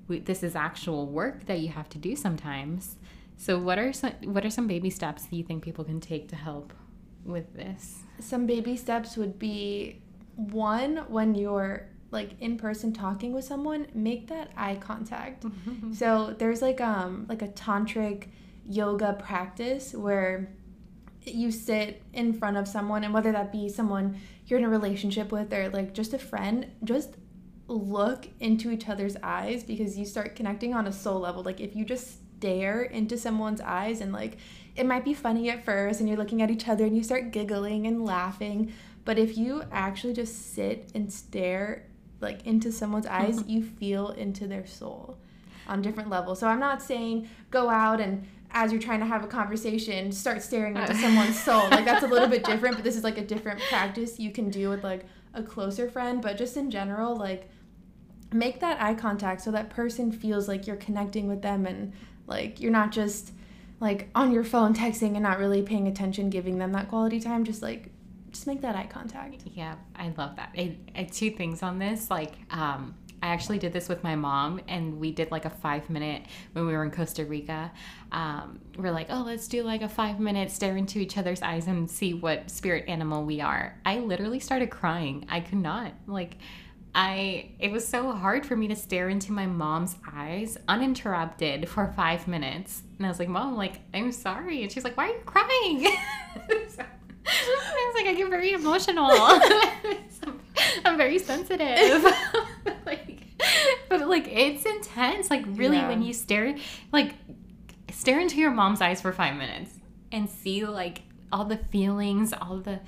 we, 0.09 0.19
this 0.19 0.43
is 0.43 0.55
actual 0.55 1.07
work 1.07 1.45
that 1.45 1.59
you 1.59 1.69
have 1.69 1.87
to 1.89 1.97
do 1.97 2.15
sometimes. 2.15 2.97
So 3.37 3.57
what 3.57 3.79
are 3.79 3.93
some 3.93 4.11
what 4.23 4.45
are 4.45 4.49
some 4.49 4.67
baby 4.67 4.89
steps 4.89 5.25
that 5.25 5.35
you 5.35 5.43
think 5.43 5.63
people 5.63 5.85
can 5.85 6.01
take 6.01 6.27
to 6.29 6.35
help 6.35 6.73
with 7.23 7.53
this? 7.53 7.99
Some 8.19 8.45
baby 8.45 8.75
steps 8.75 9.15
would 9.15 9.39
be 9.39 10.01
one 10.35 10.97
when 11.07 11.35
you're 11.35 11.87
like 12.11 12.31
in 12.41 12.57
person 12.57 12.91
talking 12.91 13.31
with 13.33 13.45
someone, 13.45 13.87
make 13.93 14.27
that 14.27 14.51
eye 14.57 14.75
contact. 14.75 15.45
so 15.93 16.35
there's 16.37 16.61
like 16.61 16.81
um 16.81 17.25
like 17.29 17.41
a 17.41 17.47
tantric 17.47 18.25
yoga 18.65 19.13
practice 19.13 19.93
where 19.93 20.49
you 21.23 21.51
sit 21.51 22.01
in 22.13 22.33
front 22.33 22.57
of 22.57 22.67
someone 22.67 23.03
and 23.03 23.13
whether 23.13 23.31
that 23.31 23.51
be 23.51 23.69
someone 23.69 24.19
you're 24.47 24.59
in 24.59 24.65
a 24.65 24.69
relationship 24.69 25.31
with 25.31 25.53
or 25.53 25.69
like 25.69 25.93
just 25.93 26.13
a 26.13 26.19
friend, 26.19 26.65
just 26.83 27.15
look 27.69 28.27
into 28.39 28.71
each 28.71 28.89
other's 28.89 29.15
eyes 29.21 29.63
because 29.63 29.97
you 29.97 30.05
start 30.05 30.35
connecting 30.35 30.73
on 30.73 30.87
a 30.87 30.91
soul 30.91 31.19
level. 31.19 31.43
Like 31.43 31.61
if 31.61 31.75
you 31.75 31.85
just 31.85 32.17
stare 32.37 32.83
into 32.83 33.17
someone's 33.17 33.61
eyes 33.61 34.01
and 34.01 34.11
like 34.11 34.37
it 34.75 34.85
might 34.85 35.03
be 35.03 35.13
funny 35.13 35.49
at 35.49 35.63
first 35.63 35.99
and 35.99 36.07
you're 36.07 36.17
looking 36.17 36.41
at 36.41 36.49
each 36.49 36.67
other 36.67 36.85
and 36.85 36.95
you 36.95 37.03
start 37.03 37.31
giggling 37.31 37.85
and 37.85 38.05
laughing, 38.05 38.73
but 39.05 39.19
if 39.19 39.37
you 39.37 39.63
actually 39.71 40.13
just 40.13 40.53
sit 40.53 40.89
and 40.95 41.11
stare 41.11 41.85
like 42.21 42.45
into 42.45 42.71
someone's 42.71 43.05
eyes, 43.07 43.43
you 43.45 43.63
feel 43.63 44.09
into 44.09 44.47
their 44.47 44.65
soul 44.65 45.17
on 45.67 45.81
different 45.81 46.09
levels. 46.09 46.39
So 46.39 46.47
I'm 46.47 46.59
not 46.59 46.81
saying 46.81 47.29
go 47.51 47.69
out 47.69 48.01
and 48.01 48.25
as 48.51 48.71
you're 48.71 48.81
trying 48.81 48.99
to 48.99 49.05
have 49.05 49.23
a 49.23 49.27
conversation, 49.27 50.11
start 50.11 50.41
staring 50.41 50.75
into 50.75 50.95
someone's 51.01 51.39
soul. 51.39 51.69
Like 51.69 51.85
that's 51.85 52.03
a 52.03 52.07
little 52.07 52.27
bit 52.27 52.43
different, 52.43 52.75
but 52.75 52.83
this 52.83 52.95
is 52.95 53.03
like 53.03 53.19
a 53.19 53.25
different 53.25 53.59
practice 53.69 54.19
you 54.19 54.31
can 54.31 54.49
do 54.49 54.69
with 54.69 54.83
like 54.83 55.05
a 55.35 55.43
closer 55.43 55.89
friend, 55.89 56.21
but 56.21 56.37
just 56.37 56.57
in 56.57 56.71
general 56.71 57.15
like 57.15 57.49
make 58.31 58.59
that 58.59 58.81
eye 58.81 58.93
contact 58.93 59.41
so 59.41 59.51
that 59.51 59.69
person 59.69 60.11
feels 60.11 60.47
like 60.47 60.67
you're 60.67 60.75
connecting 60.75 61.27
with 61.27 61.41
them 61.41 61.65
and 61.65 61.93
like 62.27 62.59
you're 62.59 62.71
not 62.71 62.91
just 62.91 63.31
like 63.79 64.09
on 64.13 64.31
your 64.31 64.43
phone 64.43 64.73
texting 64.73 65.13
and 65.13 65.23
not 65.23 65.39
really 65.39 65.61
paying 65.61 65.87
attention 65.87 66.29
giving 66.29 66.57
them 66.57 66.71
that 66.71 66.87
quality 66.89 67.19
time 67.19 67.43
just 67.43 67.61
like 67.61 67.89
just 68.31 68.45
make 68.45 68.61
that 68.61 68.75
eye 68.75 68.87
contact 68.87 69.43
yeah 69.53 69.75
i 69.95 70.13
love 70.17 70.35
that 70.35 70.51
I, 70.55 70.75
I 70.95 71.03
two 71.05 71.31
things 71.31 71.63
on 71.63 71.79
this 71.79 72.11
like 72.11 72.33
um 72.51 72.95
I 73.21 73.27
actually 73.27 73.57
did 73.57 73.73
this 73.73 73.89
with 73.89 74.03
my 74.03 74.15
mom, 74.15 74.61
and 74.67 74.99
we 74.99 75.11
did 75.11 75.31
like 75.31 75.45
a 75.45 75.49
five 75.49 75.89
minute 75.89 76.23
when 76.53 76.65
we 76.65 76.73
were 76.73 76.83
in 76.83 76.91
Costa 76.91 77.25
Rica. 77.25 77.71
Um, 78.11 78.59
we're 78.77 78.91
like, 78.91 79.07
oh, 79.09 79.23
let's 79.25 79.47
do 79.47 79.63
like 79.63 79.81
a 79.81 79.89
five 79.89 80.19
minute 80.19 80.51
stare 80.51 80.77
into 80.77 80.99
each 80.99 81.17
other's 81.17 81.41
eyes 81.41 81.67
and 81.67 81.89
see 81.89 82.13
what 82.13 82.49
spirit 82.49 82.85
animal 82.87 83.25
we 83.25 83.41
are. 83.41 83.77
I 83.85 83.99
literally 83.99 84.39
started 84.39 84.69
crying. 84.69 85.25
I 85.29 85.41
could 85.41 85.57
not. 85.57 85.93
Like, 86.07 86.37
I 86.99 87.51
it 87.59 87.71
was 87.71 87.87
so 87.87 88.11
hard 88.11 88.45
for 88.45 88.57
me 88.57 88.67
to 88.67 88.75
stare 88.75 89.07
into 89.07 89.31
my 89.31 89.45
mom's 89.45 89.95
eyes 90.13 90.57
uninterrupted 90.67 91.69
for 91.69 91.93
five 91.95 92.27
minutes. 92.27 92.81
And 92.97 93.05
I 93.05 93.09
was 93.09 93.19
like, 93.19 93.29
Mom, 93.29 93.55
like, 93.55 93.79
I'm 93.93 94.11
sorry. 94.11 94.63
And 94.63 94.71
she's 94.71 94.83
like, 94.83 94.97
Why 94.97 95.05
are 95.05 95.13
you 95.13 95.21
crying? 95.25 95.47
I 96.35 96.65
was 96.65 97.95
like, 97.95 98.05
I 98.05 98.13
get 98.15 98.29
very 98.29 98.51
emotional. 98.51 99.11
I'm 100.85 100.97
very 100.97 101.19
sensitive. 101.19 102.03
like, 102.85 103.21
but 103.87 104.05
like 104.05 104.27
it's 104.27 104.65
intense. 104.65 105.29
Like 105.29 105.45
really 105.47 105.77
yeah. 105.77 105.87
when 105.87 106.01
you 106.01 106.13
stare 106.13 106.57
like 106.91 107.13
stare 107.93 108.19
into 108.19 108.41
your 108.41 108.51
mom's 108.51 108.81
eyes 108.81 108.99
for 108.99 109.13
five 109.13 109.37
minutes 109.37 109.71
and 110.11 110.29
see 110.29 110.65
like 110.65 111.03
all 111.31 111.45
the 111.45 111.57
feelings, 111.57 112.33
all 112.33 112.57
the 112.57 112.81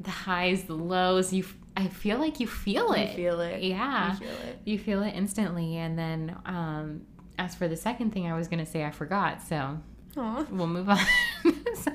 the 0.00 0.10
highs, 0.10 0.64
the 0.64 0.74
lows. 0.74 1.32
You, 1.32 1.46
I 1.76 1.88
feel 1.88 2.18
like 2.18 2.38
you 2.40 2.46
feel 2.46 2.92
it. 2.92 3.10
You 3.10 3.16
feel 3.16 3.40
it. 3.40 3.62
Yeah, 3.62 4.12
You 4.12 4.18
feel 4.18 4.28
it. 4.48 4.58
you 4.64 4.78
feel 4.78 5.02
it 5.02 5.10
instantly. 5.10 5.76
And 5.76 5.98
then, 5.98 6.36
um, 6.46 7.02
as 7.38 7.54
for 7.54 7.66
the 7.66 7.76
second 7.76 8.12
thing, 8.12 8.30
I 8.30 8.34
was 8.36 8.46
gonna 8.48 8.66
say, 8.66 8.84
I 8.84 8.90
forgot. 8.92 9.42
So 9.42 9.78
Aw. 10.16 10.46
we'll 10.50 10.66
move 10.68 10.88
on. 10.88 10.98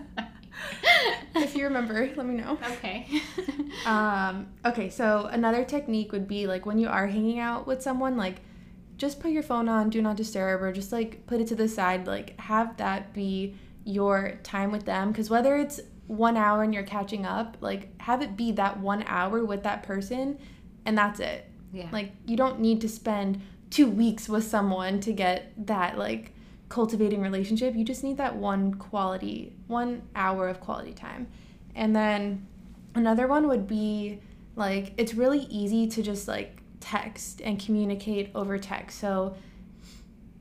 If 1.35 1.55
you 1.55 1.63
remember, 1.63 2.09
let 2.15 2.25
me 2.25 2.35
know. 2.35 2.57
okay. 2.71 3.07
Um, 3.85 4.47
okay, 4.65 4.89
so 4.89 5.29
another 5.31 5.63
technique 5.63 6.11
would 6.11 6.27
be 6.27 6.47
like 6.47 6.65
when 6.65 6.77
you 6.79 6.89
are 6.89 7.07
hanging 7.07 7.39
out 7.39 7.65
with 7.65 7.81
someone, 7.81 8.17
like 8.17 8.41
just 8.97 9.21
put 9.21 9.31
your 9.31 9.41
phone 9.41 9.69
on, 9.69 9.89
do 9.89 10.01
not 10.01 10.17
disturb, 10.17 10.61
or 10.61 10.73
just 10.73 10.91
like 10.91 11.25
put 11.27 11.39
it 11.39 11.47
to 11.47 11.55
the 11.55 11.69
side. 11.69 12.05
Like 12.05 12.37
have 12.41 12.75
that 12.77 13.13
be 13.13 13.55
your 13.85 14.33
time 14.43 14.71
with 14.71 14.85
them. 14.85 15.11
Because 15.11 15.29
whether 15.29 15.55
it's 15.55 15.79
one 16.09 16.35
hour 16.35 16.63
and 16.63 16.73
you're 16.73 16.83
catching 16.83 17.23
up, 17.23 17.55
like 17.61 17.89
have 18.01 18.23
it 18.23 18.35
be 18.35 18.51
that 18.53 18.79
one 18.79 19.03
hour 19.05 19.45
with 19.45 19.61
that 19.63 19.83
person, 19.83 20.39
and 20.85 20.97
that's 20.97 21.19
it. 21.19 21.45
yeah. 21.71 21.87
Like 21.91 22.11
you 22.25 22.35
don't 22.35 22.59
need 22.59 22.81
to 22.81 22.89
spend 22.89 23.41
two 23.69 23.87
weeks 23.87 24.27
with 24.27 24.43
someone 24.43 24.99
to 25.01 25.13
get 25.13 25.53
that 25.67 25.99
like 25.99 26.33
cultivating 26.67 27.21
relationship. 27.21 27.75
You 27.75 27.85
just 27.85 28.03
need 28.03 28.17
that 28.17 28.35
one 28.35 28.73
quality, 28.73 29.53
one 29.67 30.01
hour 30.15 30.47
of 30.47 30.59
quality 30.59 30.93
time. 30.93 31.27
And 31.75 31.95
then 31.95 32.47
another 32.95 33.27
one 33.27 33.47
would 33.47 33.67
be 33.67 34.19
like 34.55 34.93
it's 34.97 35.13
really 35.13 35.41
easy 35.49 35.87
to 35.89 36.01
just 36.01 36.27
like 36.27 36.57
text 36.79 37.39
and 37.41 37.63
communicate 37.63 38.31
over 38.33 38.57
text. 38.57 38.99
So 38.99 39.35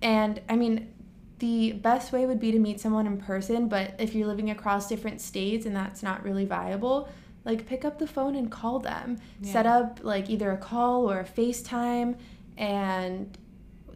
and 0.00 0.40
I 0.48 0.56
mean 0.56 0.94
the 1.38 1.72
best 1.72 2.12
way 2.12 2.26
would 2.26 2.40
be 2.40 2.50
to 2.52 2.58
meet 2.58 2.80
someone 2.80 3.06
in 3.06 3.18
person, 3.18 3.68
but 3.68 3.94
if 3.98 4.14
you're 4.14 4.26
living 4.26 4.50
across 4.50 4.88
different 4.88 5.20
states 5.20 5.66
and 5.66 5.74
that's 5.76 6.02
not 6.02 6.24
really 6.24 6.44
viable, 6.44 7.08
like 7.44 7.66
pick 7.66 7.84
up 7.84 7.98
the 7.98 8.06
phone 8.06 8.34
and 8.34 8.50
call 8.50 8.78
them. 8.80 9.18
Yeah. 9.40 9.52
Set 9.52 9.66
up 9.66 10.00
like 10.02 10.28
either 10.30 10.50
a 10.50 10.56
call 10.58 11.10
or 11.10 11.20
a 11.20 11.24
FaceTime 11.24 12.16
and 12.56 13.36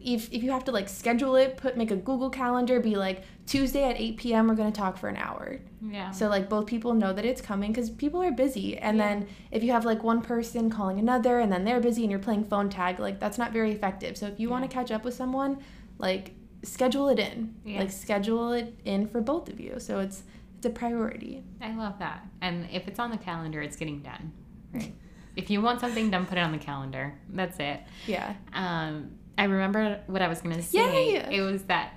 if, 0.01 0.31
if 0.33 0.43
you 0.43 0.51
have 0.51 0.65
to 0.65 0.71
like 0.71 0.89
schedule 0.89 1.35
it, 1.37 1.55
put 1.55 1.77
make 1.77 1.89
a 1.91 1.95
Google 1.95 2.29
calendar, 2.29 2.79
be 2.81 2.95
like 2.97 3.23
Tuesday 3.45 3.83
at 3.89 3.97
8 3.99 4.17
p.m. 4.17 4.47
we're 4.47 4.55
gonna 4.55 4.71
talk 4.71 4.97
for 4.97 5.07
an 5.07 5.15
hour. 5.17 5.59
yeah. 5.81 6.11
So 6.11 6.27
like 6.27 6.49
both 6.49 6.65
people 6.65 6.93
know 6.93 7.13
that 7.13 7.23
it's 7.25 7.41
coming 7.41 7.71
because 7.71 7.89
people 7.89 8.21
are 8.21 8.31
busy. 8.31 8.77
And 8.77 8.97
Yeah. 8.97 9.03
then 9.07 9.27
if 9.51 9.63
you 9.63 9.71
have 9.71 9.85
like 9.85 10.03
one 10.03 10.21
person 10.21 10.69
calling 10.69 10.99
another 10.99 11.39
and 11.39 11.51
then 11.51 11.63
they're 11.63 11.79
busy 11.79 12.01
and 12.03 12.11
you're 12.11 12.19
playing 12.19 12.45
phone 12.45 12.69
tag, 12.69 12.99
like 12.99 13.19
that's 13.19 13.37
not 13.37 13.51
very 13.53 13.71
effective. 13.71 14.17
So 14.17 14.27
if 14.27 14.39
you 14.39 14.49
want 14.49 14.63
to 14.63 14.73
catch 14.73 14.91
up 14.91 15.03
with 15.05 15.13
someone, 15.13 15.59
like 15.99 16.33
schedule 16.63 17.09
it 17.09 17.19
in. 17.19 17.55
Yeah. 17.65 17.79
Like 17.81 17.91
schedule 17.91 18.53
it 18.53 18.73
in 18.85 19.07
for 19.07 19.21
both 19.21 19.49
of 19.49 19.59
you. 19.59 19.79
So 19.79 19.99
it's 19.99 20.23
it's 20.57 20.65
a 20.65 20.69
priority. 20.69 21.43
I 21.61 21.75
love 21.75 21.99
that. 21.99 22.25
And 22.41 22.67
if 22.71 22.87
it's 22.87 22.99
on 22.99 23.11
the 23.11 23.17
calendar, 23.17 23.61
it's 23.61 23.75
getting 23.75 23.99
done. 23.99 24.31
Right. 24.73 24.93
if 25.35 25.49
you 25.49 25.61
want 25.61 25.81
something 25.81 26.09
done, 26.09 26.25
put 26.25 26.37
it 26.37 26.41
on 26.41 26.51
the 26.51 26.57
calendar. 26.57 27.13
That's 27.29 27.59
it. 27.59 27.81
Yeah. 28.07 28.33
Um, 28.53 29.11
I 29.37 29.43
remember 29.43 30.01
what 30.07 30.21
I 30.21 30.27
was 30.27 30.41
going 30.41 30.55
to 30.55 30.63
say. 30.63 31.13
Yay! 31.13 31.37
It 31.37 31.41
was 31.41 31.63
that 31.63 31.93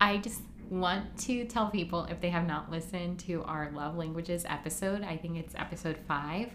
I 0.00 0.16
just 0.18 0.42
want 0.70 1.16
to 1.18 1.44
tell 1.44 1.70
people 1.70 2.04
if 2.04 2.20
they 2.20 2.30
have 2.30 2.46
not 2.46 2.70
listened 2.70 3.20
to 3.20 3.42
our 3.44 3.70
love 3.72 3.96
languages 3.96 4.44
episode, 4.48 5.02
I 5.02 5.16
think 5.16 5.38
it's 5.38 5.54
episode 5.54 5.98
five. 6.06 6.50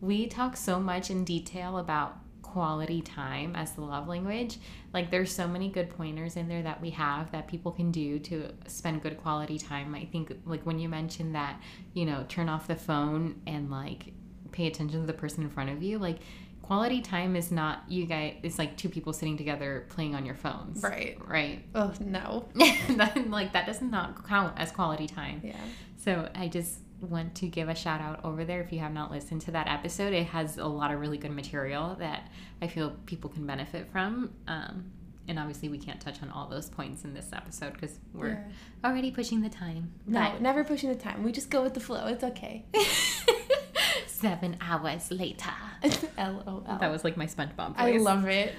We 0.00 0.26
talk 0.26 0.56
so 0.56 0.80
much 0.80 1.10
in 1.10 1.24
detail 1.24 1.78
about 1.78 2.18
quality 2.54 3.02
time 3.02 3.56
as 3.56 3.72
the 3.72 3.80
love 3.80 4.06
language. 4.06 4.58
Like, 4.92 5.10
there's 5.10 5.34
so 5.34 5.48
many 5.48 5.68
good 5.68 5.90
pointers 5.90 6.36
in 6.36 6.46
there 6.48 6.62
that 6.62 6.80
we 6.80 6.90
have 6.90 7.32
that 7.32 7.48
people 7.48 7.72
can 7.72 7.90
do 7.90 8.20
to 8.20 8.50
spend 8.68 9.02
good 9.02 9.16
quality 9.20 9.58
time. 9.58 9.92
I 9.94 10.04
think, 10.04 10.32
like, 10.46 10.62
when 10.64 10.78
you 10.78 10.88
mentioned 10.88 11.34
that, 11.34 11.60
you 11.94 12.04
know, 12.06 12.24
turn 12.28 12.48
off 12.48 12.68
the 12.68 12.76
phone 12.76 13.40
and, 13.48 13.70
like, 13.72 14.12
pay 14.52 14.68
attention 14.68 15.00
to 15.00 15.06
the 15.06 15.12
person 15.12 15.42
in 15.42 15.50
front 15.50 15.70
of 15.70 15.82
you, 15.82 15.98
like, 15.98 16.18
quality 16.62 17.02
time 17.02 17.36
is 17.36 17.52
not 17.52 17.82
you 17.88 18.06
guys 18.06 18.36
it's 18.42 18.58
like 18.58 18.74
two 18.74 18.88
people 18.88 19.12
sitting 19.12 19.36
together 19.36 19.84
playing 19.90 20.14
on 20.14 20.24
your 20.24 20.34
phones 20.34 20.82
Right. 20.82 21.18
right 21.28 21.62
Oh 21.74 21.92
no. 22.00 22.48
that, 22.96 23.28
like 23.28 23.52
that 23.52 23.66
does 23.66 23.82
not 23.82 24.26
count 24.26 24.54
as 24.56 24.72
quality 24.72 25.06
time 25.06 25.42
Yeah. 25.44 25.56
so 25.98 26.26
i 26.34 26.48
just 26.48 26.78
want 27.00 27.34
to 27.34 27.46
give 27.46 27.68
a 27.68 27.74
shout 27.74 28.00
out 28.00 28.24
over 28.24 28.44
there 28.44 28.60
if 28.62 28.72
you 28.72 28.78
have 28.78 28.92
not 28.92 29.10
listened 29.10 29.40
to 29.42 29.50
that 29.50 29.66
episode 29.68 30.12
it 30.14 30.26
has 30.26 30.56
a 30.58 30.64
lot 30.66 30.90
of 30.92 30.98
really 31.00 31.18
good 31.18 31.30
material 31.32 31.94
that 31.98 32.30
i 32.62 32.66
feel 32.66 32.90
people 33.06 33.28
can 33.28 33.46
benefit 33.46 33.86
from 33.92 34.32
um, 34.48 34.84
and 35.28 35.38
obviously 35.38 35.68
we 35.68 35.76
can't 35.78 36.00
touch 36.00 36.22
on 36.22 36.30
all 36.30 36.48
those 36.48 36.68
points 36.70 37.04
in 37.04 37.12
this 37.14 37.30
episode 37.32 37.72
because 37.74 37.98
we're 38.12 38.28
Yeah. 38.28 38.88
already 38.90 39.10
pushing 39.10 39.40
the 39.42 39.48
time 39.50 39.92
No, 40.06 40.20
But- 40.20 40.40
never 40.42 40.64
pushing 40.64 40.88
the 40.90 40.94
time. 40.98 41.22
We 41.22 41.32
just 41.32 41.50
go 41.50 41.62
with 41.62 41.72
the 41.74 41.80
flow. 41.80 42.06
It's 42.08 42.22
okay. 42.24 42.64
seven 44.06 44.56
hours 44.60 45.10
later 45.10 45.50
LOL. 46.18 46.64
that 46.80 46.90
was 46.90 47.04
like 47.04 47.16
my 47.16 47.26
spongebob 47.26 47.74
I 47.76 47.92
love 47.98 48.24
it. 48.26 48.54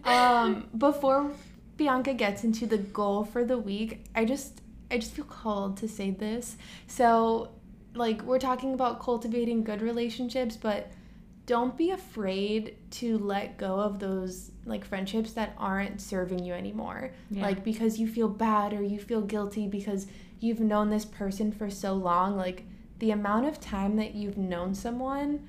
um, 0.04 0.68
before 0.76 1.32
Bianca 1.76 2.14
gets 2.14 2.44
into 2.44 2.66
the 2.66 2.78
goal 2.78 3.24
for 3.24 3.44
the 3.44 3.58
week, 3.58 4.04
I 4.14 4.24
just 4.24 4.60
I 4.90 4.98
just 4.98 5.12
feel 5.12 5.24
called 5.24 5.76
to 5.78 5.88
say 5.88 6.10
this. 6.10 6.56
So, 6.86 7.50
like 7.94 8.22
we're 8.22 8.38
talking 8.38 8.74
about 8.74 9.00
cultivating 9.00 9.64
good 9.64 9.82
relationships, 9.82 10.56
but 10.56 10.90
don't 11.46 11.76
be 11.76 11.92
afraid 11.92 12.76
to 12.90 13.18
let 13.18 13.56
go 13.56 13.80
of 13.80 14.00
those 14.00 14.50
like 14.64 14.84
friendships 14.84 15.32
that 15.32 15.54
aren't 15.56 16.00
serving 16.00 16.44
you 16.44 16.52
anymore. 16.52 17.12
Yeah. 17.30 17.42
Like 17.42 17.64
because 17.64 17.98
you 17.98 18.08
feel 18.08 18.28
bad 18.28 18.72
or 18.72 18.82
you 18.82 18.98
feel 18.98 19.22
guilty 19.22 19.68
because 19.68 20.08
you've 20.40 20.60
known 20.60 20.90
this 20.90 21.04
person 21.04 21.52
for 21.52 21.70
so 21.70 21.94
long, 21.94 22.36
like 22.36 22.64
the 22.98 23.12
amount 23.12 23.46
of 23.46 23.60
time 23.60 23.96
that 23.96 24.14
you've 24.14 24.38
known 24.38 24.74
someone 24.74 25.48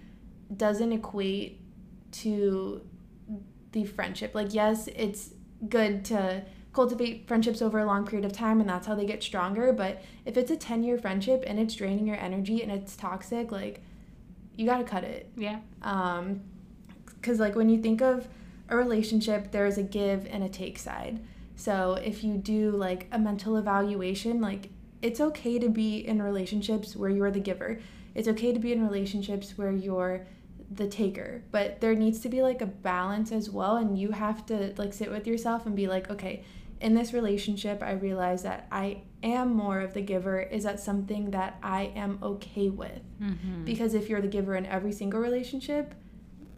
doesn't 0.55 0.91
equate 0.91 1.59
to 2.11 2.81
the 3.71 3.85
friendship. 3.85 4.33
Like, 4.33 4.53
yes, 4.53 4.88
it's 4.95 5.31
good 5.67 6.05
to 6.05 6.43
cultivate 6.78 7.28
friendships 7.28 7.59
over 7.59 7.80
a 7.80 7.86
long 7.86 8.05
period 8.05 8.23
of 8.23 8.32
time 8.32 8.59
and 8.59 8.69
that's 8.69 8.86
how 8.86 8.93
they 8.93 9.03
get 9.03 9.23
stronger. 9.23 9.73
But 9.73 9.99
if 10.25 10.38
it's 10.38 10.51
a 10.51 10.55
10 10.55 10.84
year 10.84 10.99
friendship 10.99 11.43
and 11.47 11.59
it's 11.59 11.73
draining 11.73 12.05
your 12.05 12.17
energy 12.17 12.61
and 12.61 12.71
it's 12.71 12.95
toxic, 12.95 13.51
like, 13.51 13.82
you 14.55 14.67
gotta 14.67 14.84
cut 14.84 15.03
it. 15.03 15.32
yeah 15.36 15.59
Um, 15.82 16.41
because, 17.15 17.39
like, 17.39 17.55
when 17.55 17.67
you 17.67 17.82
think 17.82 18.01
of 18.01 18.28
a 18.69 18.78
relationship, 18.78 19.51
there's 19.51 19.80
a 19.80 19.84
give 19.84 20.28
and 20.30 20.43
a 20.43 20.49
take 20.49 20.78
side. 20.78 21.19
So 21.55 21.95
if 21.95 22.23
you 22.23 22.38
do 22.38 22.69
like 22.69 23.07
a 23.11 23.17
mental 23.17 23.57
evaluation, 23.57 24.39
like 24.39 24.69
it's 25.01 25.19
okay 25.19 25.57
to 25.57 25.69
be 25.69 26.07
in 26.07 26.21
relationships 26.21 26.95
where 26.95 27.09
you're 27.09 27.32
the 27.32 27.39
giver. 27.39 27.80
It's 28.13 28.28
okay 28.28 28.53
to 28.53 28.59
be 28.59 28.71
in 28.71 28.84
relationships 28.84 29.57
where 29.57 29.71
you're 29.71 30.28
the 30.69 30.88
taker, 30.88 31.41
but 31.51 31.82
there 31.82 31.95
needs 31.95 32.19
to 32.19 32.30
be 32.30 32.43
like 32.43 32.61
a 32.61 32.67
balance 32.67 33.32
as 33.32 33.49
well 33.49 33.78
and 33.78 33.97
you 33.97 34.11
have 34.11 34.45
to 34.47 34.73
like 34.78 34.93
sit 34.93 35.09
with 35.09 35.25
yourself 35.25 35.65
and 35.65 35.75
be 35.75 35.88
like, 35.88 36.11
okay, 36.11 36.43
in 36.82 36.93
this 36.93 37.13
relationship, 37.13 37.82
I 37.84 37.91
realize 37.93 38.43
that 38.43 38.67
I 38.71 39.01
am 39.23 39.53
more 39.55 39.80
of 39.82 39.93
the 39.93 40.01
giver. 40.01 40.39
Is 40.41 40.63
that 40.63 40.80
something 40.80 41.32
that 41.32 41.57
I 41.63 41.91
am 41.95 42.19
okay 42.21 42.69
with? 42.69 43.01
mm-hmm. 43.21 43.63
Because 43.65 43.93
if 43.93 44.09
you're 44.09 44.21
the 44.21 44.28
giver 44.28 44.55
in 44.55 44.65
every 44.65 44.91
single 44.91 45.19
relationship, 45.19 45.93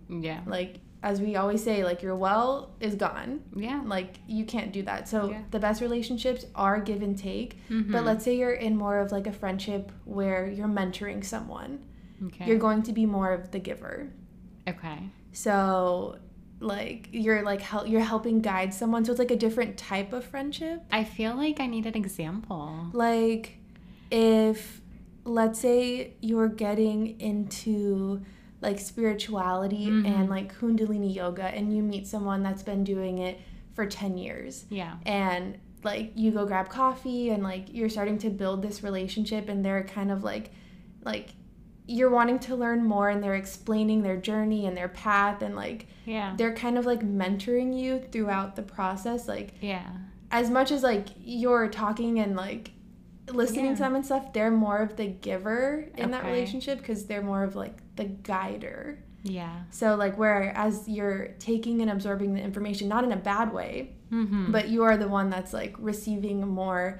yeah 0.09 0.41
like 0.47 0.77
as 1.03 1.21
we 1.21 1.35
always 1.35 1.63
say 1.63 1.83
like 1.83 2.01
your 2.01 2.15
well 2.15 2.71
is 2.79 2.95
gone 2.95 3.41
yeah 3.55 3.79
like 3.85 4.15
you 4.27 4.43
can't 4.43 4.71
do 4.73 4.81
that 4.81 5.07
so 5.07 5.29
Yeah. 5.29 5.41
the 5.51 5.59
best 5.59 5.81
relationships 5.81 6.45
are 6.55 6.79
give 6.81 7.03
and 7.03 7.15
take 7.15 7.57
but 7.69 7.75
Mhm. 7.75 8.03
let's 8.05 8.25
say 8.25 8.35
you're 8.35 8.51
in 8.67 8.75
more 8.75 8.97
of 8.97 9.11
like 9.11 9.27
a 9.27 9.31
friendship 9.31 9.91
where 10.05 10.49
you're 10.49 10.67
mentoring 10.67 11.23
someone 11.23 11.85
okay 12.25 12.47
you're 12.47 12.57
going 12.57 12.81
to 12.83 12.91
be 12.91 13.05
more 13.05 13.31
of 13.31 13.51
the 13.51 13.59
giver 13.59 14.09
okay 14.67 14.97
so 15.31 16.17
like 16.59 17.07
you're 17.11 17.41
like 17.43 17.61
help 17.61 17.87
you're 17.87 18.01
helping 18.01 18.41
guide 18.41 18.73
someone 18.73 19.05
so 19.05 19.11
it's 19.11 19.19
like 19.19 19.31
a 19.31 19.35
different 19.37 19.77
type 19.77 20.11
of 20.13 20.25
friendship 20.25 20.83
I 20.91 21.03
feel 21.05 21.35
like 21.35 21.59
I 21.59 21.67
need 21.67 21.85
an 21.85 21.95
example. 21.95 22.87
like 22.93 23.57
if 24.11 24.81
let's 25.23 25.59
say 25.59 26.13
you're 26.21 26.47
getting 26.49 27.19
into 27.19 28.21
like 28.61 28.79
spirituality 28.79 29.87
Mhm. 29.87 30.05
and 30.07 30.29
like 30.29 30.53
kundalini 30.59 31.13
yoga 31.13 31.43
and 31.43 31.73
you 31.75 31.81
meet 31.81 32.07
someone 32.07 32.43
that's 32.43 32.63
been 32.63 32.83
doing 32.83 33.19
it 33.19 33.39
for 33.73 33.85
10 33.85 34.17
years 34.17 34.65
Yeah. 34.69 34.95
and 35.05 35.57
like 35.83 36.11
you 36.15 36.31
go 36.31 36.45
grab 36.45 36.67
coffee 36.67 37.29
and 37.29 37.41
like 37.43 37.73
you're 37.73 37.87
starting 37.89 38.17
to 38.19 38.29
build 38.29 38.61
this 38.61 38.83
relationship 38.83 39.47
and 39.47 39.63
they're 39.63 39.83
kind 39.85 40.11
of 40.11 40.23
like 40.23 40.51
like 41.05 41.29
you're 41.91 42.11
wanting 42.11 42.37
to 42.37 42.55
learn 42.55 42.83
more 42.85 43.09
and 43.09 43.23
they're 43.23 43.33
explaining 43.33 44.03
their 44.03 44.15
journey 44.15 44.67
and 44.67 44.77
their 44.77 44.87
path 44.89 45.41
and 45.41 45.55
like 45.55 45.87
Yeah. 46.05 46.35
they're 46.37 46.53
kind 46.53 46.77
of 46.77 46.85
like 46.85 46.99
mentoring 47.01 47.75
you 47.75 47.99
throughout 48.11 48.55
the 48.55 48.61
process 48.61 49.27
like 49.27 49.55
Yeah. 49.59 49.87
as 50.29 50.51
much 50.51 50.71
as 50.71 50.83
like 50.83 51.07
you're 51.19 51.67
talking 51.67 52.19
and 52.19 52.35
like 52.35 52.71
listening 53.31 53.65
Yeah. 53.65 53.73
to 53.75 53.79
them 53.79 53.95
and 53.95 54.05
stuff, 54.05 54.33
they're 54.33 54.51
more 54.51 54.77
of 54.77 54.97
the 54.97 55.07
giver 55.07 55.87
in 55.97 56.11
that 56.11 56.25
relationship 56.25 56.77
because 56.77 57.05
they're 57.07 57.23
more 57.23 57.43
of 57.43 57.55
like 57.55 57.77
the 57.95 58.05
guider. 58.05 58.99
Yeah. 59.23 59.63
So 59.71 59.95
like 59.95 60.15
whereas 60.17 60.87
you're 60.87 61.29
taking 61.39 61.81
and 61.81 61.89
absorbing 61.89 62.33
the 62.35 62.41
information, 62.41 62.87
not 62.87 63.03
in 63.03 63.11
a 63.11 63.17
bad 63.17 63.51
way, 63.53 63.93
Mm-hmm. 64.11 64.51
but 64.51 64.69
you 64.69 64.81
are 64.83 64.97
the 64.97 65.07
one 65.07 65.29
that's 65.29 65.53
like 65.53 65.75
receiving 65.77 66.47
more 66.47 66.99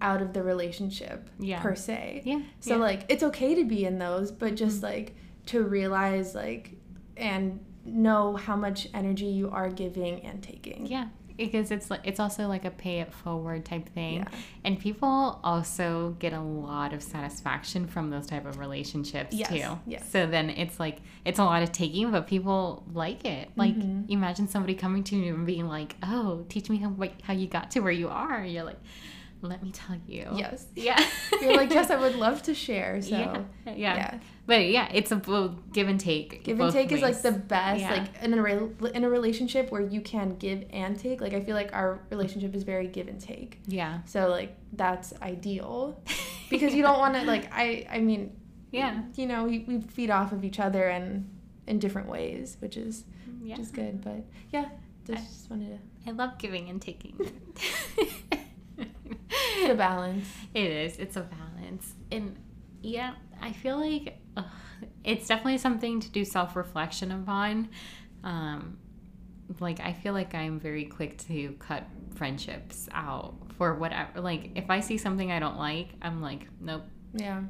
out 0.00 0.22
of 0.22 0.32
the 0.32 0.42
relationship 0.42 1.28
Yeah. 1.38 1.60
per 1.60 1.74
se. 1.74 2.22
Yeah. 2.24 2.40
So 2.60 2.76
yeah. 2.76 2.80
like 2.82 3.04
it's 3.08 3.22
okay 3.22 3.54
to 3.56 3.64
be 3.64 3.84
in 3.84 3.98
those, 3.98 4.30
but 4.32 4.54
just 4.56 4.76
Mm-hmm. 4.78 4.86
like 4.86 5.16
to 5.46 5.62
realize 5.64 6.34
like 6.34 6.72
and 7.16 7.64
know 7.84 8.36
how 8.36 8.56
much 8.56 8.88
energy 8.94 9.26
you 9.26 9.50
are 9.50 9.68
giving 9.70 10.20
and 10.20 10.42
taking. 10.42 10.86
Yeah, 10.86 11.08
because 11.36 11.70
it's 11.70 11.90
like 11.90 12.00
it's 12.04 12.20
also 12.20 12.46
like 12.46 12.64
a 12.64 12.70
pay 12.70 13.00
it 13.00 13.12
forward 13.12 13.64
type 13.64 13.88
thing, 13.90 14.16
Yeah. 14.16 14.28
and 14.64 14.78
people 14.78 15.40
also 15.42 16.14
get 16.18 16.32
a 16.32 16.40
lot 16.40 16.92
of 16.92 17.02
satisfaction 17.02 17.86
from 17.86 18.10
those 18.10 18.26
type 18.26 18.46
of 18.46 18.58
relationships 18.58 19.34
Yes, 19.34 19.48
too. 19.48 19.78
yes. 19.86 20.08
So 20.10 20.26
then 20.26 20.50
it's 20.50 20.78
like 20.78 20.98
it's 21.24 21.38
a 21.38 21.44
lot 21.44 21.62
of 21.62 21.72
taking, 21.72 22.10
but 22.10 22.26
people 22.26 22.84
like 22.92 23.24
it. 23.24 23.50
Like 23.56 23.74
Mhm. 23.76 24.08
imagine 24.10 24.46
somebody 24.48 24.74
coming 24.74 25.02
to 25.04 25.16
you 25.16 25.34
and 25.34 25.46
being 25.46 25.66
like, 25.68 25.96
"Oh, 26.02 26.44
teach 26.48 26.70
me 26.70 26.76
how 26.78 26.94
how 27.22 27.32
you 27.34 27.46
got 27.48 27.70
to 27.72 27.80
where 27.80 27.92
you 27.92 28.08
are." 28.08 28.44
You're 28.44 28.64
like, 28.64 28.78
"Let 29.42 29.62
me 29.62 29.70
tell 29.72 29.96
you." 30.06 30.26
Yes. 30.34 30.66
Yeah. 30.74 31.02
You're 31.40 31.56
like, 31.56 31.70
yes, 31.70 31.90
I 31.90 31.96
would 31.96 32.16
love 32.16 32.42
to 32.44 32.54
share. 32.54 33.00
So 33.10 33.16
yeah. 33.16 33.42
yeah. 33.66 33.74
yeah. 33.76 34.18
But 34.46 34.66
yeah, 34.68 34.88
it's 34.92 35.12
a 35.12 35.16
give 35.72 35.88
and 35.88 36.00
take. 36.00 36.42
give 36.42 36.58
and 36.58 36.72
take 36.72 36.90
is 36.90 37.02
like 37.02 37.22
the 37.22 37.30
best 37.32 37.80
Yeah. 37.82 37.92
like 37.92 38.22
in 38.22 38.34
a 38.34 38.42
re- 38.42 38.90
in 38.94 39.04
a 39.04 39.08
relationship 39.08 39.70
where 39.70 39.82
you 39.82 40.00
can 40.00 40.36
give 40.36 40.64
and 40.70 40.98
take 40.98 41.20
like 41.20 41.34
i 41.34 41.40
feel 41.40 41.54
like 41.54 41.72
our 41.72 42.00
relationship 42.10 42.54
is 42.54 42.64
very 42.64 42.88
give 42.88 43.06
and 43.06 43.20
take 43.20 43.60
yeah. 43.66 44.02
so 44.06 44.28
like 44.28 44.56
that's 44.72 45.12
ideal 45.22 46.02
because 46.50 46.74
you 46.74 46.82
don't 46.82 46.98
want 46.98 47.14
to 47.14 47.22
like 47.22 47.48
i 47.52 47.86
i 47.90 48.00
mean 48.00 48.32
Yeah. 48.72 49.02
you 49.14 49.26
know 49.26 49.44
we, 49.44 49.60
we 49.68 49.80
feed 49.82 50.10
off 50.10 50.32
of 50.32 50.42
each 50.44 50.58
other 50.58 50.88
and 50.88 51.28
in 51.68 51.78
different 51.78 52.08
ways 52.08 52.56
which 52.60 52.76
is 52.76 53.04
Yeah. 53.42 53.52
which 53.54 53.60
is 53.66 53.70
good 53.70 54.02
but 54.02 54.24
yeah 54.52 54.66
just, 55.06 55.28
just 55.28 55.50
wanted 55.50 55.78
to. 55.78 56.10
I 56.10 56.12
love 56.12 56.38
giving 56.38 56.68
and 56.68 56.80
taking. 56.80 57.14
To 59.60 59.68
the 59.68 59.74
balance 59.74 60.28
It 60.54 60.70
is. 60.70 60.96
It's 60.98 61.16
a 61.16 61.22
balance. 61.22 61.94
And 62.10 62.36
yeah, 62.82 63.14
I 63.40 63.52
feel 63.52 63.78
like 63.78 64.18
ugh, 64.36 64.44
it's 65.04 65.26
definitely 65.26 65.58
something 65.58 66.00
to 66.00 66.08
do 66.10 66.24
self 66.24 66.56
reflection 66.56 67.12
upon. 67.12 67.68
Um, 68.24 68.78
like, 69.58 69.80
I 69.80 69.92
feel 69.92 70.12
like 70.12 70.34
I'm 70.34 70.60
very 70.60 70.84
quick 70.84 71.18
to 71.26 71.52
cut 71.58 71.84
friendships 72.14 72.88
out 72.92 73.34
for 73.56 73.74
whatever. 73.74 74.20
Like, 74.20 74.52
if 74.54 74.70
I 74.70 74.80
see 74.80 74.96
something 74.96 75.32
I 75.32 75.40
don't 75.40 75.58
like, 75.58 75.88
I'm 76.02 76.22
like, 76.22 76.46
nope, 76.60 76.84
yeah 77.12 77.42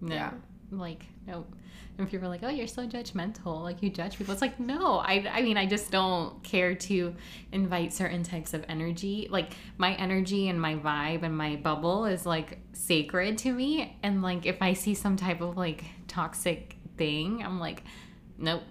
no. 0.00 0.14
Yeah. 0.14 0.30
Like, 0.70 1.06
nope. 1.26 1.54
And 1.98 2.10
people 2.10 2.26
are 2.26 2.30
like, 2.30 2.42
oh, 2.42 2.50
you're 2.50 2.66
so 2.66 2.86
judgmental. 2.86 3.62
Like, 3.62 3.82
you 3.82 3.88
judge 3.88 4.18
people. 4.18 4.32
It's 4.32 4.42
like, 4.42 4.60
no, 4.60 4.98
I, 4.98 5.26
I 5.32 5.42
mean, 5.42 5.56
I 5.56 5.64
just 5.64 5.90
don't 5.90 6.42
care 6.42 6.74
to 6.74 7.14
invite 7.52 7.92
certain 7.92 8.22
types 8.22 8.52
of 8.52 8.64
energy. 8.68 9.28
Like, 9.30 9.54
my 9.78 9.94
energy 9.94 10.48
and 10.48 10.60
my 10.60 10.74
vibe 10.74 11.22
and 11.22 11.36
my 11.36 11.56
bubble 11.56 12.04
is 12.04 12.26
like 12.26 12.58
sacred 12.74 13.38
to 13.38 13.52
me. 13.52 13.96
And 14.02 14.20
like, 14.22 14.44
if 14.44 14.60
I 14.60 14.74
see 14.74 14.94
some 14.94 15.16
type 15.16 15.40
of 15.40 15.56
like 15.56 15.84
toxic 16.06 16.76
thing, 16.96 17.42
I'm 17.42 17.58
like, 17.58 17.82
nope. 18.38 18.62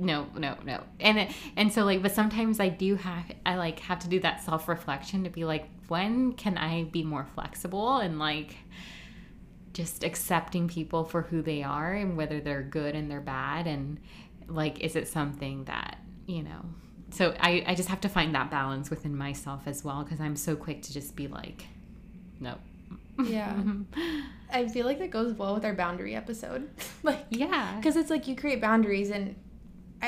No, 0.00 0.28
no, 0.36 0.56
no. 0.64 0.84
And 1.00 1.18
it, 1.18 1.32
and 1.56 1.72
so 1.72 1.84
like 1.84 2.02
but 2.02 2.12
sometimes 2.12 2.60
I 2.60 2.68
do 2.68 2.94
have 2.94 3.24
I 3.44 3.56
like 3.56 3.80
have 3.80 3.98
to 4.00 4.08
do 4.08 4.20
that 4.20 4.40
self-reflection 4.44 5.24
to 5.24 5.30
be 5.30 5.44
like 5.44 5.68
when 5.88 6.34
can 6.34 6.56
I 6.56 6.84
be 6.84 7.02
more 7.02 7.26
flexible 7.34 7.96
and 7.96 8.20
like 8.20 8.54
just 9.78 10.02
accepting 10.02 10.66
people 10.66 11.04
for 11.04 11.22
who 11.22 11.40
they 11.40 11.62
are 11.62 11.92
and 11.94 12.16
whether 12.16 12.40
they're 12.40 12.64
good 12.64 12.96
and 12.96 13.08
they're 13.08 13.20
bad 13.20 13.68
and 13.68 14.00
like 14.48 14.80
is 14.80 14.96
it 14.96 15.06
something 15.06 15.62
that 15.66 15.98
you 16.26 16.42
know 16.42 16.60
so 17.10 17.32
i, 17.38 17.62
I 17.64 17.76
just 17.76 17.88
have 17.88 18.00
to 18.00 18.08
find 18.08 18.34
that 18.34 18.50
balance 18.50 18.90
within 18.90 19.16
myself 19.16 19.62
as 19.66 19.84
well 19.84 20.02
because 20.02 20.18
i'm 20.20 20.34
so 20.34 20.56
quick 20.56 20.82
to 20.82 20.92
just 20.92 21.14
be 21.14 21.28
like 21.28 21.62
no 22.40 22.56
Yeah. 23.22 23.54
i 24.52 24.66
feel 24.66 24.84
like 24.84 24.98
that 24.98 25.10
goes 25.12 25.32
well 25.34 25.54
with 25.54 25.64
our 25.64 25.74
boundary 25.74 26.16
episode. 26.16 26.68
Like 27.04 27.26
yeah. 27.30 27.76
because 27.76 27.94
it's 27.94 28.10
like 28.10 28.26
you 28.26 28.34
create 28.34 28.60
boundaries 28.60 29.10
and 29.10 29.36
I, 30.02 30.06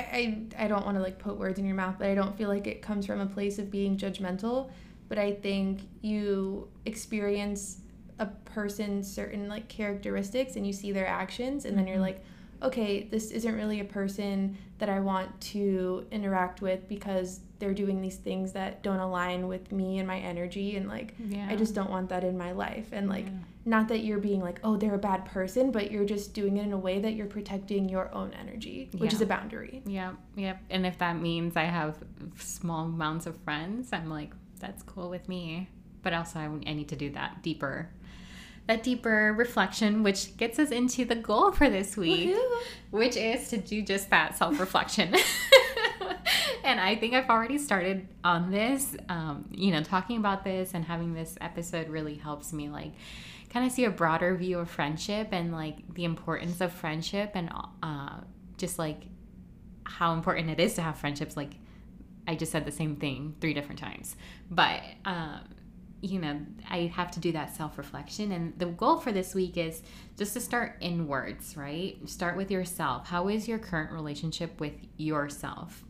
I, 0.58 0.64
I 0.64 0.68
don't 0.68 0.84
want 0.84 0.96
to 0.96 1.02
like 1.02 1.18
put 1.20 1.36
words 1.36 1.60
in 1.60 1.64
your 1.64 1.76
mouth 1.76 1.94
but 1.98 2.08
i 2.08 2.14
don't 2.16 2.36
feel 2.36 2.48
like 2.48 2.66
it 2.66 2.82
comes 2.82 3.06
from 3.06 3.20
a 3.20 3.26
place 3.26 3.60
of 3.60 3.70
being 3.70 3.96
judgmental. 3.96 4.70
But 5.08 5.18
i 5.18 5.32
think 5.32 5.82
you 6.02 6.68
experience 6.86 7.82
a 8.20 8.26
person's 8.26 9.12
certain 9.12 9.48
like 9.48 9.66
characteristics 9.68 10.54
and 10.56 10.64
you 10.66 10.72
see 10.72 10.92
their 10.92 11.06
actions 11.06 11.64
and 11.64 11.76
then 11.76 11.86
you're 11.88 11.96
Mhm. 11.96 12.02
like 12.10 12.24
okay 12.62 13.04
this 13.10 13.30
isn't 13.30 13.54
really 13.56 13.80
a 13.80 13.84
person 13.84 14.56
that 14.78 14.90
i 14.90 15.00
want 15.00 15.28
to 15.40 16.06
interact 16.10 16.60
with 16.60 16.86
because 16.88 17.40
they're 17.58 17.72
doing 17.74 18.00
these 18.02 18.16
things 18.16 18.52
that 18.52 18.82
don't 18.82 18.98
align 19.00 19.48
with 19.48 19.72
me 19.72 19.98
and 19.98 20.06
my 20.06 20.18
energy 20.18 20.76
and 20.76 20.86
like 20.86 21.14
yeah 21.30 21.46
i 21.50 21.56
just 21.56 21.74
don't 21.74 21.90
want 21.90 22.08
that 22.10 22.22
in 22.24 22.36
my 22.38 22.52
life. 22.52 22.88
And 22.92 23.08
like 23.08 23.24
Yeah. 23.26 23.32
not 23.64 23.88
that 23.88 24.00
you're 24.00 24.18
being 24.30 24.40
like 24.42 24.60
oh 24.64 24.76
they're 24.76 24.94
a 24.94 24.98
bad 25.12 25.24
person 25.24 25.70
but 25.70 25.90
you're 25.90 26.04
just 26.16 26.34
doing 26.34 26.56
it 26.58 26.64
in 26.64 26.72
a 26.72 26.78
way 26.78 26.98
that 27.00 27.12
you're 27.14 27.26
protecting 27.38 27.88
your 27.88 28.12
own 28.14 28.30
energy 28.42 28.90
which 28.98 29.12
is 29.14 29.20
a 29.22 29.26
boundary. 29.26 29.82
Yeah 29.86 30.12
yeah 30.36 30.56
and 30.68 30.84
if 30.86 30.96
that 30.98 31.16
means 31.18 31.56
i 31.56 31.64
have 31.64 31.96
small 32.36 32.84
amounts 32.86 33.24
of 33.26 33.36
friends 33.38 33.88
i'm 33.92 34.10
like 34.10 34.32
that's 34.58 34.82
cool 34.82 35.08
with 35.08 35.26
me. 35.28 35.68
But 36.02 36.12
also 36.14 36.38
i, 36.38 36.44
I 36.44 36.72
need 36.74 36.88
to 36.88 36.96
do 36.96 37.08
that 37.10 37.42
deeper 37.42 37.88
that 38.66 38.82
deeper 38.82 39.34
reflection 39.36 40.02
which 40.02 40.36
gets 40.36 40.58
us 40.58 40.70
into 40.70 41.04
the 41.04 41.14
goal 41.14 41.50
for 41.50 41.68
this 41.68 41.96
week 41.96 42.30
Woohoo. 42.30 42.62
which 42.90 43.16
is 43.16 43.48
to 43.48 43.56
do 43.56 43.82
just 43.82 44.10
that 44.10 44.36
self 44.36 44.60
reflection. 44.60 45.14
and 46.64 46.80
I 46.80 46.96
think 46.96 47.14
I've 47.14 47.28
already 47.28 47.58
started 47.58 48.08
on 48.24 48.50
this. 48.50 48.96
Um, 49.08 49.46
you 49.50 49.72
know, 49.72 49.82
talking 49.82 50.16
about 50.16 50.44
this 50.44 50.74
and 50.74 50.84
having 50.84 51.14
this 51.14 51.36
episode 51.40 51.88
really 51.88 52.14
helps 52.14 52.52
me, 52.52 52.68
like, 52.68 52.92
kind 53.50 53.66
of 53.66 53.72
see 53.72 53.84
a 53.84 53.90
broader 53.90 54.36
view 54.36 54.58
of 54.58 54.70
friendship 54.70 55.28
and, 55.32 55.52
like, 55.52 55.94
the 55.94 56.04
importance 56.04 56.60
of 56.60 56.72
friendship 56.72 57.32
and 57.34 57.50
uh, 57.82 58.20
just, 58.56 58.78
like, 58.78 59.02
how 59.84 60.12
important 60.12 60.50
it 60.50 60.60
is 60.60 60.74
to 60.74 60.82
have 60.82 60.96
friendships. 60.96 61.36
Like, 61.36 61.54
I 62.26 62.34
just 62.34 62.52
said 62.52 62.64
the 62.64 62.72
same 62.72 62.96
thing 62.96 63.34
three 63.40 63.54
different 63.54 63.80
times. 63.80 64.16
But, 64.50 64.82
um, 65.04 65.40
you 66.02 66.18
know, 66.18 66.40
I 66.68 66.92
have 66.94 67.10
to 67.12 67.20
do 67.20 67.32
that 67.32 67.54
self 67.54 67.76
reflection. 67.76 68.32
And 68.32 68.58
the 68.58 68.66
goal 68.66 68.96
for 68.98 69.12
this 69.12 69.34
week 69.34 69.56
is 69.56 69.82
just 70.16 70.32
to 70.34 70.40
start 70.40 70.76
inwards, 70.80 71.56
right? 71.56 71.98
Start 72.08 72.36
with 72.36 72.50
yourself. 72.50 73.08
How 73.08 73.28
is 73.28 73.46
your 73.46 73.58
current 73.58 73.92
relationship 73.92 74.58
with 74.60 74.74
yourself? 74.96 75.84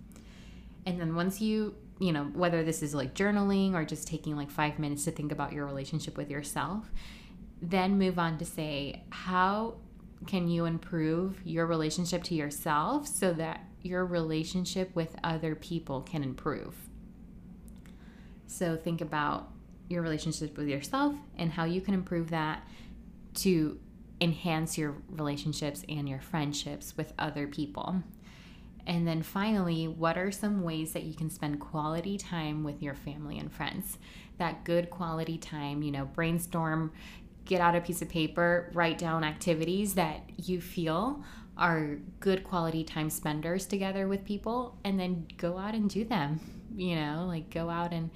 And 0.86 1.00
then 1.00 1.14
once 1.14 1.40
you, 1.40 1.74
you 1.98 2.12
know, 2.12 2.24
whether 2.24 2.64
this 2.64 2.82
is 2.82 2.94
like 2.94 3.14
journaling 3.14 3.74
or 3.74 3.84
just 3.84 4.08
taking 4.08 4.36
like 4.36 4.50
five 4.50 4.78
minutes 4.78 5.04
to 5.04 5.10
think 5.10 5.30
about 5.30 5.52
your 5.52 5.66
relationship 5.66 6.16
with 6.16 6.30
yourself, 6.30 6.90
then 7.62 7.98
move 7.98 8.18
on 8.18 8.38
to 8.38 8.44
say, 8.44 9.04
how 9.10 9.76
can 10.26 10.48
you 10.48 10.64
improve 10.64 11.40
your 11.44 11.66
relationship 11.66 12.22
to 12.24 12.34
yourself 12.34 13.06
so 13.06 13.32
that 13.34 13.64
your 13.82 14.04
relationship 14.04 14.94
with 14.94 15.14
other 15.22 15.54
people 15.54 16.00
can 16.00 16.24
improve? 16.24 16.74
So 18.46 18.76
think 18.76 19.00
about 19.00 19.50
your 19.90 20.02
relationship 20.02 20.56
with 20.56 20.68
yourself 20.68 21.14
and 21.36 21.50
how 21.50 21.64
you 21.64 21.80
can 21.80 21.92
improve 21.92 22.30
that 22.30 22.66
to 23.34 23.78
enhance 24.20 24.78
your 24.78 24.96
relationships 25.10 25.84
and 25.88 26.08
your 26.08 26.20
friendships 26.20 26.96
with 26.96 27.12
other 27.18 27.46
people. 27.46 28.02
And 28.86 29.06
then 29.06 29.22
finally, 29.22 29.88
what 29.88 30.16
are 30.16 30.30
some 30.30 30.62
ways 30.62 30.92
that 30.92 31.02
you 31.02 31.14
can 31.14 31.28
spend 31.28 31.60
quality 31.60 32.16
time 32.16 32.64
with 32.64 32.82
your 32.82 32.94
family 32.94 33.38
and 33.38 33.52
friends? 33.52 33.98
That 34.38 34.64
good 34.64 34.90
quality 34.90 35.38
time, 35.38 35.82
you 35.82 35.90
know, 35.90 36.06
brainstorm, 36.06 36.92
get 37.44 37.60
out 37.60 37.76
a 37.76 37.80
piece 37.80 38.00
of 38.00 38.08
paper, 38.08 38.70
write 38.72 38.98
down 38.98 39.24
activities 39.24 39.94
that 39.94 40.22
you 40.36 40.60
feel 40.60 41.22
are 41.56 41.98
good 42.20 42.42
quality 42.44 42.84
time 42.84 43.10
spenders 43.10 43.66
together 43.66 44.08
with 44.08 44.24
people, 44.24 44.78
and 44.84 44.98
then 44.98 45.26
go 45.36 45.58
out 45.58 45.74
and 45.74 45.90
do 45.90 46.04
them. 46.04 46.40
You 46.74 46.94
know, 46.94 47.24
like 47.26 47.50
go 47.50 47.68
out 47.68 47.92
and 47.92 48.10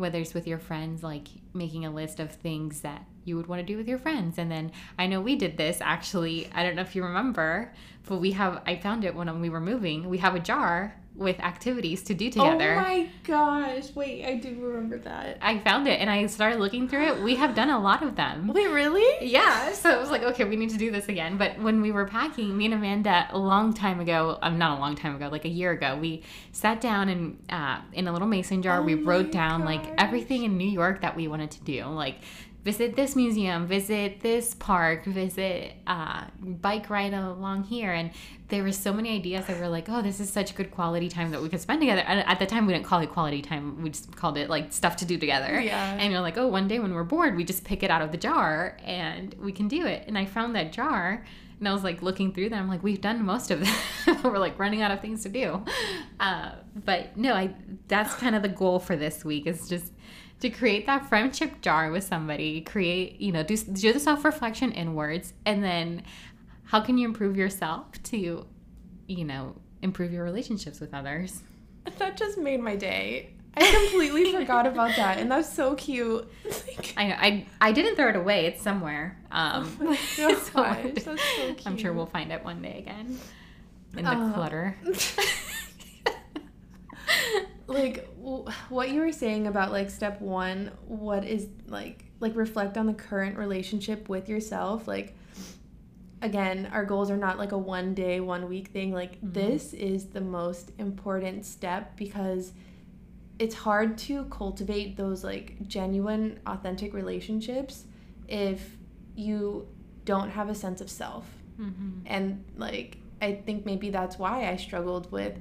whether 0.00 0.18
it's 0.18 0.34
with 0.34 0.46
your 0.46 0.58
friends, 0.58 1.02
like 1.02 1.28
making 1.54 1.84
a 1.84 1.90
list 1.90 2.18
of 2.18 2.32
things 2.32 2.80
that 2.80 3.04
you 3.24 3.36
would 3.36 3.46
want 3.46 3.60
to 3.60 3.72
do 3.72 3.76
with 3.76 3.86
your 3.86 3.98
friends. 3.98 4.38
And 4.38 4.50
then 4.50 4.72
I 4.98 5.06
know 5.06 5.20
we 5.20 5.36
did 5.36 5.56
this 5.56 5.78
actually. 5.80 6.50
I 6.52 6.62
don't 6.62 6.74
know 6.74 6.82
if 6.82 6.96
you 6.96 7.04
remember, 7.04 7.72
but 8.06 8.16
we 8.16 8.32
have, 8.32 8.62
I 8.66 8.76
found 8.76 9.04
it 9.04 9.14
when 9.14 9.40
we 9.40 9.50
were 9.50 9.60
moving. 9.60 10.08
We 10.08 10.18
have 10.18 10.34
a 10.34 10.40
jar 10.40 10.96
with 11.20 11.38
activities 11.40 12.02
to 12.02 12.14
do 12.14 12.30
together. 12.30 12.72
oh 12.72 12.80
my 12.80 13.08
gosh 13.24 13.94
wait 13.94 14.24
i 14.24 14.34
do 14.34 14.56
remember 14.58 14.98
that 14.98 15.38
I 15.40 15.58
found 15.58 15.86
it 15.88 16.00
and 16.00 16.10
I 16.10 16.26
started 16.26 16.60
looking 16.60 16.88
through 16.88 17.06
it. 17.06 17.22
We 17.22 17.36
have 17.36 17.54
done 17.54 17.70
a 17.70 17.80
lot 17.80 18.02
of 18.02 18.16
them. 18.16 18.48
wait 18.48 18.70
really 18.70 19.26
Yeah, 19.26 19.72
so 19.72 19.90
it 19.90 20.00
was 20.00 20.10
like, 20.10 20.22
okay, 20.22 20.44
we 20.44 20.56
need 20.56 20.70
to 20.70 20.76
do 20.76 20.90
this 20.90 21.08
again. 21.08 21.36
But 21.36 21.58
when 21.60 21.80
we 21.80 21.92
were 21.92 22.06
packing, 22.06 22.56
me 22.56 22.66
and 22.66 22.74
Amanda, 22.74 23.28
a 23.30 23.38
long 23.38 23.72
time 23.72 24.00
ago, 24.00 24.38
um, 24.42 24.58
not 24.58 24.78
a 24.78 24.80
long 24.80 24.96
time 24.96 25.14
ago, 25.16 25.28
like 25.28 25.44
a 25.44 25.48
year 25.48 25.72
ago, 25.72 25.96
we 25.96 26.22
sat 26.52 26.80
down 26.80 27.08
and 27.08 27.42
uh, 27.50 27.80
in 27.92 28.08
a 28.08 28.12
little 28.12 28.28
mason 28.28 28.62
jar, 28.62 28.80
Oh 28.80 28.84
we 28.84 28.94
wrote 28.94 29.32
down 29.32 29.64
like 29.64 29.82
everything 29.98 30.44
in 30.44 30.56
New 30.56 30.68
York 30.68 31.00
that 31.02 31.16
we 31.16 31.28
wanted 31.28 31.50
to 31.52 31.62
do, 31.62 31.84
like 31.84 32.16
visit 32.64 32.94
this 32.94 33.16
museum, 33.16 33.66
visit 33.66 34.20
this 34.20 34.54
park, 34.54 35.04
visit 35.04 35.72
uh, 35.86 36.24
bike 36.40 36.90
ride 36.90 37.14
along 37.14 37.64
here. 37.64 37.92
And 37.92 38.10
there 38.48 38.62
were 38.62 38.72
so 38.72 38.92
many 38.92 39.14
ideas 39.14 39.46
that 39.46 39.58
were 39.58 39.68
like, 39.68 39.88
oh, 39.88 40.02
this 40.02 40.20
is 40.20 40.30
such 40.30 40.54
good 40.54 40.70
quality 40.70 41.08
time 41.08 41.30
that 41.30 41.40
we 41.40 41.48
could 41.48 41.60
spend 41.60 41.80
together. 41.80 42.02
And 42.02 42.20
at 42.20 42.38
the 42.38 42.46
time, 42.46 42.66
we 42.66 42.74
didn't 42.74 42.84
call 42.84 43.00
it 43.00 43.10
quality 43.10 43.40
time. 43.40 43.82
We 43.82 43.90
just 43.90 44.14
called 44.14 44.36
it 44.36 44.50
like 44.50 44.72
stuff 44.72 44.96
to 44.96 45.04
do 45.04 45.16
together. 45.16 45.60
Yeah. 45.60 45.94
And 45.94 46.12
you're 46.12 46.20
like, 46.20 46.36
oh, 46.36 46.48
one 46.48 46.68
day 46.68 46.78
when 46.78 46.92
we're 46.92 47.04
bored, 47.04 47.36
we 47.36 47.44
just 47.44 47.64
pick 47.64 47.82
it 47.82 47.90
out 47.90 48.02
of 48.02 48.12
the 48.12 48.18
jar 48.18 48.76
and 48.84 49.34
we 49.40 49.52
can 49.52 49.68
do 49.68 49.86
it. 49.86 50.04
And 50.06 50.18
I 50.18 50.26
found 50.26 50.54
that 50.56 50.72
jar. 50.72 51.24
And 51.58 51.68
I 51.68 51.74
was 51.74 51.84
like 51.84 52.00
looking 52.00 52.32
through 52.32 52.48
them, 52.48 52.60
I'm 52.62 52.68
like 52.68 52.82
we've 52.82 53.02
done 53.02 53.22
most 53.22 53.50
of 53.50 53.60
them. 53.60 54.22
We're 54.24 54.38
like 54.38 54.58
running 54.58 54.80
out 54.80 54.90
of 54.90 55.00
things 55.02 55.24
to 55.24 55.28
do. 55.28 55.62
Uh, 56.18 56.52
but 56.74 57.18
no, 57.18 57.34
I 57.34 57.54
that's 57.86 58.14
kind 58.14 58.34
of 58.34 58.40
the 58.40 58.48
goal 58.48 58.78
for 58.78 58.96
this 58.96 59.26
week 59.26 59.46
is 59.46 59.68
just 59.68 59.92
to 60.40 60.50
create 60.50 60.86
that 60.86 61.08
friendship 61.08 61.60
jar 61.60 61.90
with 61.90 62.04
somebody 62.04 62.60
create 62.62 63.20
you 63.20 63.30
know 63.32 63.42
do, 63.42 63.56
do 63.56 63.92
the 63.92 64.00
self-reflection 64.00 64.72
inwards 64.72 65.32
and 65.46 65.62
then 65.62 66.02
how 66.64 66.80
can 66.80 66.96
you 66.98 67.06
improve 67.08 67.36
yourself 67.36 68.02
to 68.02 68.46
you 69.06 69.24
know 69.24 69.54
improve 69.82 70.12
your 70.12 70.24
relationships 70.24 70.80
with 70.80 70.92
others 70.94 71.42
That 71.98 72.16
just 72.16 72.36
made 72.38 72.60
my 72.60 72.76
day. 72.76 73.30
I 73.56 73.62
completely 73.88 74.30
forgot 74.38 74.66
about 74.66 74.94
that, 74.96 75.18
and 75.18 75.28
that's 75.30 75.52
so 75.52 75.74
cute. 75.74 76.30
Like, 76.44 76.94
I, 76.96 77.04
I 77.12 77.46
i 77.60 77.72
didn't 77.72 77.96
throw 77.96 78.08
it 78.10 78.16
away 78.16 78.46
it's 78.46 78.62
somewhere 78.62 79.18
um 79.32 79.76
Oh 79.80 79.84
my 79.84 79.96
so 79.96 80.28
gosh, 80.54 80.82
that's 80.94 81.04
so 81.04 81.16
i'm 81.66 81.76
sure 81.76 81.92
we'll 81.92 82.06
find 82.06 82.30
it 82.32 82.44
one 82.44 82.62
day 82.62 82.78
again 82.78 83.18
in 83.96 84.04
the 84.04 84.10
Uh, 84.10 84.32
clutter 84.34 84.76
like 87.70 88.06
what 88.68 88.90
you 88.90 89.00
were 89.00 89.12
saying 89.12 89.46
about 89.46 89.70
like 89.70 89.88
step 89.90 90.20
one 90.20 90.70
what 90.86 91.24
is 91.24 91.46
like 91.68 92.04
like 92.18 92.34
reflect 92.36 92.76
on 92.76 92.86
the 92.86 92.92
current 92.94 93.38
relationship 93.38 94.08
with 94.08 94.28
yourself 94.28 94.86
like 94.88 95.16
again 96.22 96.68
our 96.72 96.84
goals 96.84 97.10
are 97.10 97.16
not 97.16 97.38
like 97.38 97.52
a 97.52 97.58
one 97.58 97.94
day 97.94 98.20
one 98.20 98.48
week 98.48 98.68
thing 98.68 98.92
like 98.92 99.20
Mhm. 99.20 99.32
this 99.32 99.72
is 99.72 100.06
the 100.06 100.20
most 100.20 100.72
important 100.78 101.46
step 101.46 101.96
because 101.96 102.52
it's 103.38 103.54
hard 103.54 103.96
to 103.98 104.24
cultivate 104.24 104.96
those 104.96 105.24
like 105.24 105.66
genuine 105.66 106.40
authentic 106.46 106.92
relationships 106.92 107.84
if 108.28 108.76
you 109.16 109.66
don't 110.04 110.30
have 110.30 110.48
a 110.50 110.54
sense 110.54 110.80
of 110.80 110.90
self 110.90 111.26
Mhm. 111.58 112.00
and 112.06 112.44
like 112.56 112.98
i 113.22 113.32
think 113.34 113.64
maybe 113.64 113.90
that's 113.90 114.18
why 114.18 114.48
i 114.50 114.56
struggled 114.56 115.10
with 115.12 115.38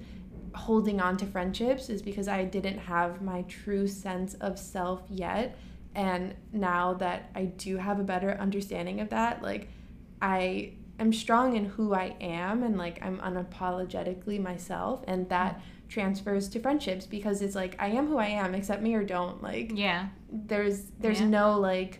holding 0.56 1.00
on 1.02 1.18
to 1.18 1.26
friendships 1.26 1.90
is 1.90 2.02
because 2.02 2.28
i 2.28 2.44
didn't 2.44 2.78
have 2.78 3.22
my 3.22 3.42
true 3.44 3.88
sense 3.88 4.34
of 4.36 4.58
self 4.60 5.02
yet. 5.10 5.58
And 5.96 6.36
now 6.54 6.94
that 6.96 7.32
i 7.36 7.46
do 7.46 7.78
have 7.78 8.00
a 8.00 8.04
better 8.04 8.32
understanding 8.40 9.00
of 9.02 9.10
that 9.10 9.42
like 9.42 9.68
i 10.22 10.74
am 11.00 11.12
strong 11.14 11.56
in 11.56 11.66
who 11.66 11.94
i 11.94 12.16
am 12.22 12.64
and 12.64 12.78
like 12.78 13.00
i'm 13.04 13.18
unapologetically 13.20 14.40
myself. 14.42 15.04
And 15.08 15.28
that 15.30 15.62
transfers 15.88 16.48
to 16.50 16.60
friendships 16.60 17.06
because 17.08 17.42
it's 17.42 17.56
like 17.56 17.76
i 17.80 17.88
am 17.88 18.06
who 18.08 18.18
i 18.18 18.28
am 18.28 18.54
accept 18.54 18.82
me 18.82 18.94
or 18.94 19.04
don't. 19.04 19.42
Like 19.42 19.72
yeah. 19.74 20.10
there's 20.32 20.84
there's 21.00 21.20
Yeah. 21.22 21.28
no 21.28 21.60
like 21.60 22.00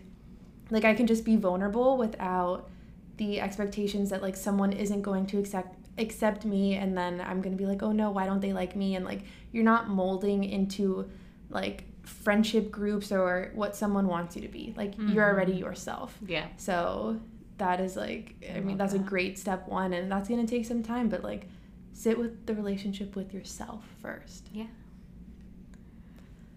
like 0.70 0.84
I 0.84 0.94
can 0.94 1.08
just 1.08 1.24
be 1.24 1.34
vulnerable 1.36 1.96
without 1.96 2.68
the 3.16 3.40
expectations 3.40 4.10
that 4.10 4.22
like 4.22 4.36
someone 4.36 4.72
isn't 4.72 5.02
going 5.02 5.26
to 5.26 5.38
accept 5.38 5.79
accept 6.00 6.44
me 6.44 6.74
and 6.74 6.96
then 6.96 7.20
I'm 7.20 7.40
going 7.40 7.56
to 7.56 7.62
be 7.62 7.66
like, 7.66 7.82
"Oh 7.82 7.92
no, 7.92 8.10
why 8.10 8.26
don't 8.26 8.40
they 8.40 8.52
like 8.52 8.74
me?" 8.74 8.96
and 8.96 9.04
like 9.04 9.22
you're 9.52 9.64
not 9.64 9.88
molding 9.88 10.44
into 10.44 11.08
like 11.50 11.84
friendship 12.02 12.70
groups 12.70 13.12
or 13.12 13.50
what 13.54 13.76
someone 13.76 14.06
wants 14.06 14.36
you 14.36 14.42
to 14.42 14.48
be. 14.48 14.74
Like 14.76 14.96
you're 14.96 15.06
mm-hmm. 15.08 15.18
already 15.18 15.52
yourself. 15.52 16.16
yeah 16.26 16.46
So 16.56 17.20
that 17.58 17.80
is 17.80 17.96
like 17.96 18.34
I, 18.48 18.58
I 18.58 18.60
mean 18.60 18.78
that's 18.78 18.94
a 18.94 18.98
great 18.98 19.38
step 19.38 19.68
1 19.68 19.92
and 19.92 20.10
that's 20.10 20.28
going 20.28 20.44
to 20.44 20.50
take 20.50 20.66
some 20.66 20.82
time, 20.82 21.08
but 21.08 21.22
like 21.22 21.46
sit 21.92 22.18
with 22.18 22.46
the 22.46 22.54
relationship 22.54 23.16
with 23.16 23.32
yourself 23.34 23.84
first. 24.02 24.48
Yeah. 24.52 24.66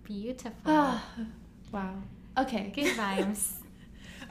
beautiful 0.04 0.52
wow. 1.72 1.96
Okay. 2.38 2.72
good 2.76 2.96
vibes 2.96 3.54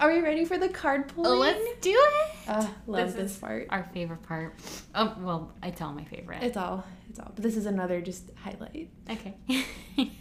Are 0.02 0.12
we 0.12 0.20
ready 0.20 0.44
for 0.44 0.58
the 0.58 0.68
card 0.68 1.06
pulling? 1.14 1.38
let's 1.38 1.64
do 1.80 1.92
it 1.96 2.48
Uh, 2.48 2.66
love 2.88 3.06
This 3.06 3.14
this, 3.14 3.32
is- 3.34 3.38
part. 3.38 3.68
our 3.70 3.84
favorite 3.94 4.24
part. 4.24 4.54
Oh 4.96 5.14
well, 5.20 5.52
it's 5.62 5.80
all 5.80 5.92
my 5.92 6.02
favorite. 6.04 6.42
It's 6.42 6.56
all, 6.56 6.82
it's 7.08 7.20
all. 7.20 7.30
But 7.32 7.44
this 7.44 7.56
is 7.56 7.66
another 7.66 8.00
just 8.00 8.24
highlight. 8.42 8.90
okay. 9.08 9.36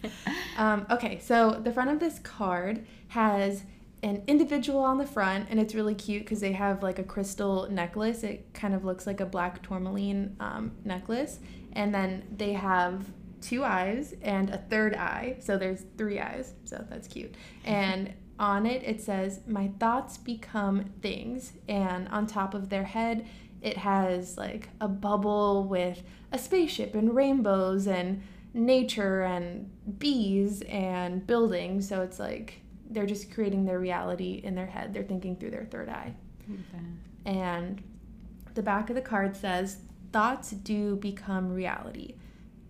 Um, 0.57 0.85
okay, 0.91 1.17
so 1.19 1.59
the 1.63 1.71
front 1.71 1.89
of 1.89 1.99
this 1.99 2.19
card 2.19 2.85
has 3.07 3.63
an 4.03 4.21
individual 4.27 4.79
on 4.81 4.97
the 4.99 5.07
front, 5.07 5.47
and 5.49 5.59
it's 5.59 5.73
really 5.73 5.95
cute 5.95 6.23
because 6.23 6.41
they 6.41 6.51
have 6.51 6.83
like 6.83 6.99
a 6.99 7.03
crystal 7.03 7.67
necklace. 7.71 8.21
It 8.23 8.53
kind 8.53 8.75
of 8.75 8.83
looks 8.85 9.07
like 9.07 9.21
a 9.21 9.25
black 9.25 9.63
tourmaline 9.63 10.35
um, 10.39 10.73
necklace, 10.83 11.39
and 11.73 11.95
then 11.95 12.23
they 12.37 12.53
have 12.53 13.05
two 13.41 13.63
eyes 13.63 14.13
and 14.21 14.51
a 14.51 14.57
third 14.57 14.93
eye. 14.93 15.37
So 15.39 15.57
there's 15.57 15.85
three 15.97 16.19
eyes. 16.19 16.53
So 16.65 16.85
that's 16.89 17.07
cute. 17.07 17.33
And 17.65 18.13
on 18.41 18.65
it, 18.65 18.83
it 18.83 19.01
says, 19.01 19.41
"My 19.47 19.69
thoughts 19.79 20.17
become 20.17 20.85
things," 21.01 21.53
and 21.69 22.09
on 22.09 22.27
top 22.27 22.53
of 22.53 22.69
their 22.69 22.83
head, 22.83 23.25
it 23.61 23.77
has 23.77 24.37
like 24.37 24.69
a 24.81 24.87
bubble 24.89 25.63
with 25.65 26.01
a 26.31 26.37
spaceship 26.37 26.95
and 26.95 27.15
rainbows 27.15 27.87
and 27.87 28.23
nature 28.53 29.21
and 29.21 29.69
bees 29.99 30.61
and 30.63 31.25
buildings. 31.25 31.87
So 31.87 32.01
it's 32.01 32.19
like 32.19 32.61
they're 32.89 33.05
just 33.05 33.33
creating 33.33 33.65
their 33.65 33.79
reality 33.79 34.41
in 34.43 34.55
their 34.55 34.65
head. 34.65 34.93
They're 34.93 35.03
thinking 35.03 35.35
through 35.37 35.51
their 35.51 35.65
third 35.65 35.89
eye. 35.89 36.15
And 37.25 37.81
the 38.55 38.63
back 38.63 38.89
of 38.89 38.95
the 38.95 39.01
card 39.01 39.35
says, 39.35 39.77
Thoughts 40.11 40.51
do 40.51 40.97
become 40.97 41.53
reality. 41.53 42.15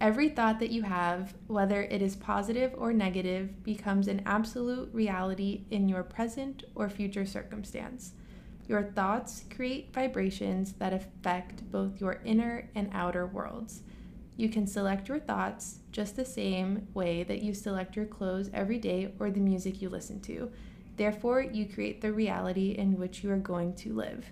Every 0.02 0.30
thought 0.30 0.58
that 0.58 0.72
you 0.72 0.82
have, 0.82 1.36
whether 1.45 1.84
it 1.84 2.02
is 2.02 2.16
positive 2.16 2.74
or 2.76 2.91
negative, 2.91 3.64
becomes 3.64 4.08
an 4.08 4.24
absolute 4.26 4.89
reality 4.91 5.66
in 5.70 5.88
your 5.88 6.02
present 6.02 6.64
or 6.74 6.89
future 6.89 7.24
circumstance. 7.24 8.14
Your 8.68 8.82
thoughts 8.82 9.43
create 9.56 9.93
vibrations 9.93 10.74
that 10.80 10.91
affect 10.91 11.72
both 11.72 12.02
your 12.02 12.20
inner 12.26 12.68
and 12.74 12.89
outer 12.91 13.28
worlds. 13.28 13.84
You 14.38 14.49
can 14.49 14.66
select 14.66 15.08
your 15.08 15.20
thoughts 15.20 15.82
just 15.91 16.16
the 16.16 16.26
same 16.26 16.88
way 16.95 17.22
that 17.22 17.43
you 17.43 17.54
select 17.54 17.95
your 17.95 18.08
clothes 18.08 18.49
every 18.56 18.80
day 18.80 19.14
or 19.20 19.30
the 19.30 19.39
music 19.39 19.84
you 19.84 19.89
listen 19.89 20.20
to. 20.22 20.52
Therefore, 20.97 21.41
you 21.41 21.68
create 21.68 22.02
the 22.02 22.12
reality 22.12 22.72
in 22.72 22.97
which 22.97 23.24
you 23.24 23.30
are 23.30 23.38
going 23.38 23.76
to 23.76 23.93
live. 23.93 24.32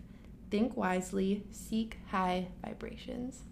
Think 0.49 0.75
wisely, 0.75 1.43
seek 1.51 1.99
high 2.09 2.47
vibrations. 2.65 3.43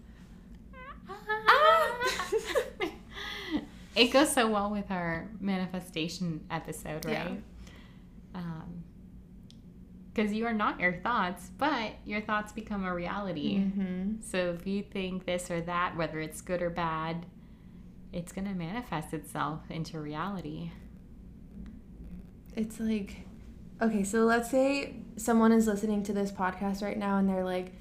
it 3.96 4.08
goes 4.12 4.32
so 4.32 4.48
well 4.48 4.70
with 4.70 4.90
our 4.90 5.28
manifestation 5.40 6.44
episode, 6.50 7.04
Yeah. 7.08 7.24
right? 7.24 7.42
Um, 8.34 8.84
because 10.12 10.32
you 10.32 10.46
are 10.46 10.52
not 10.52 10.80
your 10.80 10.94
thoughts, 10.94 11.50
but 11.58 11.92
your 12.04 12.20
thoughts 12.20 12.50
become 12.52 12.84
a 12.84 12.92
reality. 12.92 13.58
Mm-hmm. 13.58 14.14
So 14.20 14.56
if 14.58 14.66
you 14.66 14.82
think 14.82 15.26
this 15.26 15.48
or 15.48 15.60
that, 15.60 15.96
whether 15.96 16.18
it's 16.20 16.40
good 16.40 16.60
or 16.60 16.70
bad, 16.70 17.24
it's 18.12 18.32
gonna 18.32 18.54
manifest 18.54 19.14
itself 19.14 19.60
into 19.70 20.00
reality. 20.00 20.72
It's 22.56 22.80
like, 22.80 23.18
okay, 23.80 24.02
so 24.02 24.24
let's 24.24 24.50
say 24.50 24.96
someone 25.16 25.52
is 25.52 25.68
listening 25.68 26.02
to 26.04 26.12
this 26.12 26.32
podcast 26.32 26.82
right 26.82 26.98
now 26.98 27.18
and 27.18 27.28
they're 27.28 27.44
like, 27.44 27.72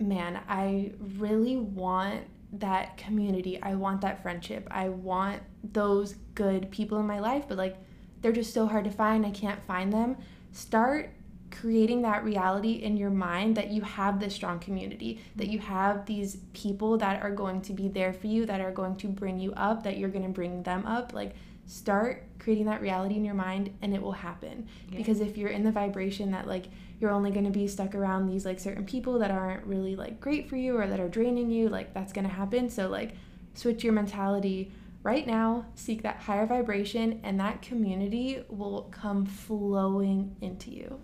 man, 0.00 0.40
I 0.48 0.92
really 1.18 1.56
want 1.56 2.22
that 2.52 2.96
community. 2.96 3.62
I 3.62 3.74
want 3.74 4.00
that 4.00 4.22
friendship. 4.22 4.66
I 4.70 4.88
want 4.88 5.42
those 5.72 6.14
good 6.34 6.70
people 6.70 6.98
in 6.98 7.06
my 7.06 7.20
life, 7.20 7.44
but 7.48 7.58
like 7.58 7.76
they're 8.22 8.32
just 8.32 8.52
so 8.52 8.66
hard 8.66 8.84
to 8.84 8.90
find. 8.90 9.24
I 9.24 9.30
can't 9.30 9.62
find 9.66 9.92
them. 9.92 10.16
Start 10.52 11.10
creating 11.50 12.02
that 12.02 12.24
reality 12.24 12.72
in 12.72 12.96
your 12.96 13.10
mind 13.10 13.56
that 13.56 13.70
you 13.70 13.82
have 13.82 14.20
this 14.20 14.34
strong 14.34 14.58
community, 14.58 15.20
that 15.36 15.48
you 15.48 15.58
have 15.58 16.06
these 16.06 16.38
people 16.52 16.96
that 16.98 17.22
are 17.22 17.30
going 17.30 17.60
to 17.60 17.72
be 17.72 17.88
there 17.88 18.12
for 18.12 18.26
you, 18.26 18.46
that 18.46 18.60
are 18.60 18.70
going 18.70 18.96
to 18.96 19.08
bring 19.08 19.38
you 19.38 19.52
up, 19.54 19.82
that 19.82 19.98
you're 19.98 20.08
going 20.08 20.24
to 20.24 20.30
bring 20.30 20.62
them 20.62 20.86
up. 20.86 21.12
Like, 21.12 21.34
start 21.66 22.24
creating 22.38 22.66
that 22.66 22.80
reality 22.80 23.16
in 23.16 23.24
your 23.24 23.34
mind 23.34 23.72
and 23.82 23.94
it 23.94 24.02
will 24.02 24.12
happen. 24.12 24.68
Yeah. 24.88 24.98
Because 24.98 25.20
if 25.20 25.36
you're 25.36 25.50
in 25.50 25.64
the 25.64 25.72
vibration 25.72 26.30
that, 26.32 26.46
like, 26.46 26.66
you're 27.00 27.10
only 27.10 27.30
going 27.30 27.46
to 27.46 27.50
be 27.50 27.66
stuck 27.66 27.94
around 27.94 28.26
these 28.26 28.44
like 28.44 28.60
certain 28.60 28.84
people 28.84 29.18
that 29.18 29.30
aren't 29.30 29.64
really 29.64 29.96
like 29.96 30.20
great 30.20 30.48
for 30.48 30.56
you 30.56 30.76
or 30.76 30.86
that 30.86 31.00
are 31.00 31.08
draining 31.08 31.50
you 31.50 31.68
like 31.68 31.92
that's 31.94 32.12
going 32.12 32.26
to 32.28 32.32
happen 32.32 32.68
so 32.68 32.88
like 32.88 33.12
switch 33.54 33.82
your 33.82 33.92
mentality 33.92 34.70
right 35.02 35.26
now 35.26 35.64
seek 35.74 36.02
that 36.02 36.16
higher 36.16 36.46
vibration 36.46 37.18
and 37.24 37.40
that 37.40 37.62
community 37.62 38.44
will 38.48 38.82
come 38.92 39.24
flowing 39.24 40.36
into 40.40 40.70
you 40.70 41.00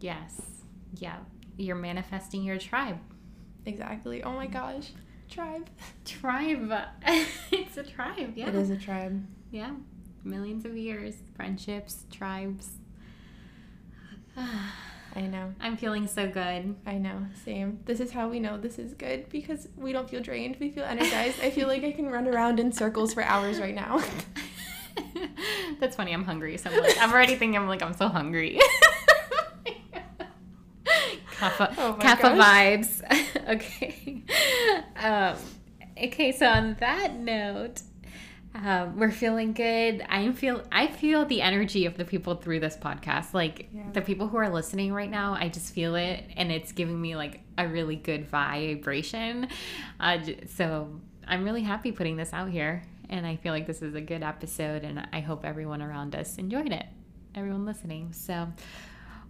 Yes. 0.00 0.40
Yeah. 0.98 1.18
You're 1.56 1.76
manifesting 1.76 2.42
your 2.42 2.58
tribe. 2.58 2.98
exactly 3.66 4.22
oh 4.22 4.32
my 4.32 4.46
gosh 4.46 4.90
tribe 5.30 5.68
Tribe. 6.04 6.72
it's 7.52 7.76
a 7.76 7.82
tribe. 7.82 8.32
Yeah. 8.36 8.48
it 8.48 8.54
is 8.54 8.70
a 8.70 8.76
tribe 8.76 9.24
Yeah. 9.50 9.72
Millions 10.24 10.64
of 10.64 10.76
years, 10.76 11.16
friendships, 11.34 12.04
tribes. 12.12 12.70
I 15.14 15.22
know. 15.22 15.54
I'm 15.60 15.76
feeling 15.76 16.06
so 16.06 16.26
good. 16.26 16.74
I 16.86 16.94
know. 16.98 17.26
Same. 17.44 17.80
This 17.84 18.00
is 18.00 18.12
how 18.12 18.28
we 18.28 18.40
know 18.40 18.56
this 18.56 18.78
is 18.78 18.94
good 18.94 19.28
because 19.28 19.68
we 19.76 19.92
don't 19.92 20.08
feel 20.08 20.22
drained. 20.22 20.56
We 20.58 20.70
feel 20.70 20.84
energized. 20.84 21.40
I 21.42 21.50
feel 21.50 21.68
like 21.68 21.84
I 21.84 21.92
can 21.92 22.08
run 22.08 22.26
around 22.26 22.58
in 22.58 22.72
circles 22.72 23.12
for 23.12 23.22
hours 23.22 23.60
right 23.60 23.74
now. 23.74 24.02
That's 25.80 25.96
funny. 25.96 26.12
I'm 26.12 26.24
hungry. 26.24 26.56
So 26.56 26.70
I'm, 26.70 26.80
like, 26.80 26.96
I'm 26.98 27.12
already 27.12 27.36
thinking, 27.36 27.60
I'm 27.60 27.68
like, 27.68 27.82
I'm 27.82 27.94
so 27.94 28.08
hungry. 28.08 28.58
Kappa, 31.32 31.74
Oh 31.76 31.92
my 31.92 31.98
Kappa 31.98 32.28
vibes. 32.28 33.02
okay. 33.48 34.22
Um, 34.96 35.36
okay. 36.02 36.32
So 36.32 36.46
on 36.46 36.76
that 36.80 37.16
note, 37.16 37.82
um, 38.54 38.98
we're 38.98 39.10
feeling 39.10 39.52
good. 39.54 40.04
I 40.08 40.30
feel 40.32 40.62
I 40.70 40.86
feel 40.86 41.24
the 41.24 41.40
energy 41.42 41.86
of 41.86 41.96
the 41.96 42.04
people 42.04 42.34
through 42.34 42.60
this 42.60 42.76
podcast. 42.76 43.32
Like 43.34 43.68
Yeah. 43.72 43.84
the 43.92 44.02
people 44.02 44.28
who 44.28 44.36
are 44.36 44.50
listening 44.50 44.92
right 44.92 45.10
now, 45.10 45.32
I 45.34 45.48
just 45.48 45.72
feel 45.74 45.94
it, 45.94 46.24
and 46.36 46.52
it's 46.52 46.72
giving 46.72 47.00
me 47.00 47.16
like 47.16 47.40
a 47.56 47.66
really 47.66 47.96
good 47.96 48.26
vibration. 48.28 49.48
Uh, 49.98 50.18
so 50.54 51.00
I'm 51.26 51.44
really 51.44 51.62
happy 51.62 51.92
putting 51.92 52.16
this 52.16 52.32
out 52.32 52.50
here, 52.50 52.82
and 53.08 53.26
I 53.26 53.36
feel 53.36 53.52
like 53.52 53.66
this 53.66 53.80
is 53.82 53.94
a 53.94 54.00
good 54.00 54.22
episode, 54.22 54.84
and 54.84 55.06
I 55.12 55.20
hope 55.20 55.44
everyone 55.44 55.80
around 55.80 56.14
us 56.14 56.36
enjoyed 56.36 56.72
it. 56.72 56.86
Everyone 57.34 57.64
listening. 57.64 58.12
So. 58.12 58.48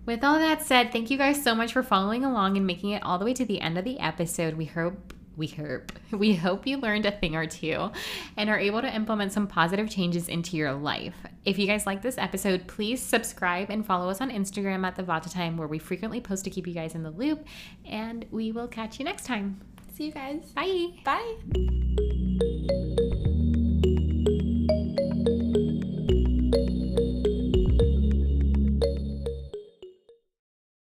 With 0.04 0.24
all 0.24 0.40
that 0.40 0.62
said, 0.62 0.90
thank 0.90 1.10
you 1.10 1.16
guys 1.16 1.44
so 1.44 1.54
much 1.54 1.72
for 1.74 1.82
following 1.84 2.24
along 2.24 2.56
and 2.56 2.66
making 2.66 2.90
it 2.90 3.04
all 3.04 3.18
the 3.20 3.24
way 3.24 3.34
to 3.34 3.44
the 3.44 3.60
end 3.60 3.78
of 3.78 3.84
the 3.84 4.00
episode. 4.00 4.54
We 4.54 4.64
hope 4.64 5.12
we 5.36 5.46
hope 5.46 5.92
we 6.10 6.34
hope 6.34 6.66
you 6.66 6.78
learned 6.78 7.06
a 7.06 7.10
thing 7.10 7.36
or 7.36 7.46
two 7.46 7.90
and 8.36 8.50
are 8.50 8.58
able 8.58 8.80
to 8.82 8.94
implement 8.94 9.32
some 9.32 9.46
positive 9.46 9.88
changes 9.88 10.28
into 10.28 10.56
your 10.56 10.72
life. 10.72 11.14
If 11.44 11.58
you 11.58 11.66
guys 11.66 11.86
like 11.86 12.02
this 12.02 12.18
episode, 12.18 12.66
please 12.66 13.00
subscribe 13.00 13.70
and 13.70 13.84
follow 13.84 14.10
us 14.10 14.20
on 14.20 14.30
Instagram 14.30 14.86
at 14.86 14.96
the 14.96 15.02
Vata 15.02 15.32
Time 15.32 15.56
where 15.56 15.68
we 15.68 15.78
frequently 15.78 16.20
post 16.20 16.44
to 16.44 16.50
keep 16.50 16.66
you 16.66 16.74
guys 16.74 16.94
in 16.94 17.02
the 17.02 17.10
loop 17.10 17.46
and 17.84 18.26
we 18.30 18.52
will 18.52 18.68
catch 18.68 18.98
you 18.98 19.04
next 19.04 19.24
time. 19.24 19.60
See 19.94 20.06
you 20.06 20.12
guys. 20.12 20.52
Bye. 20.54 20.88
Bye. 21.04 22.11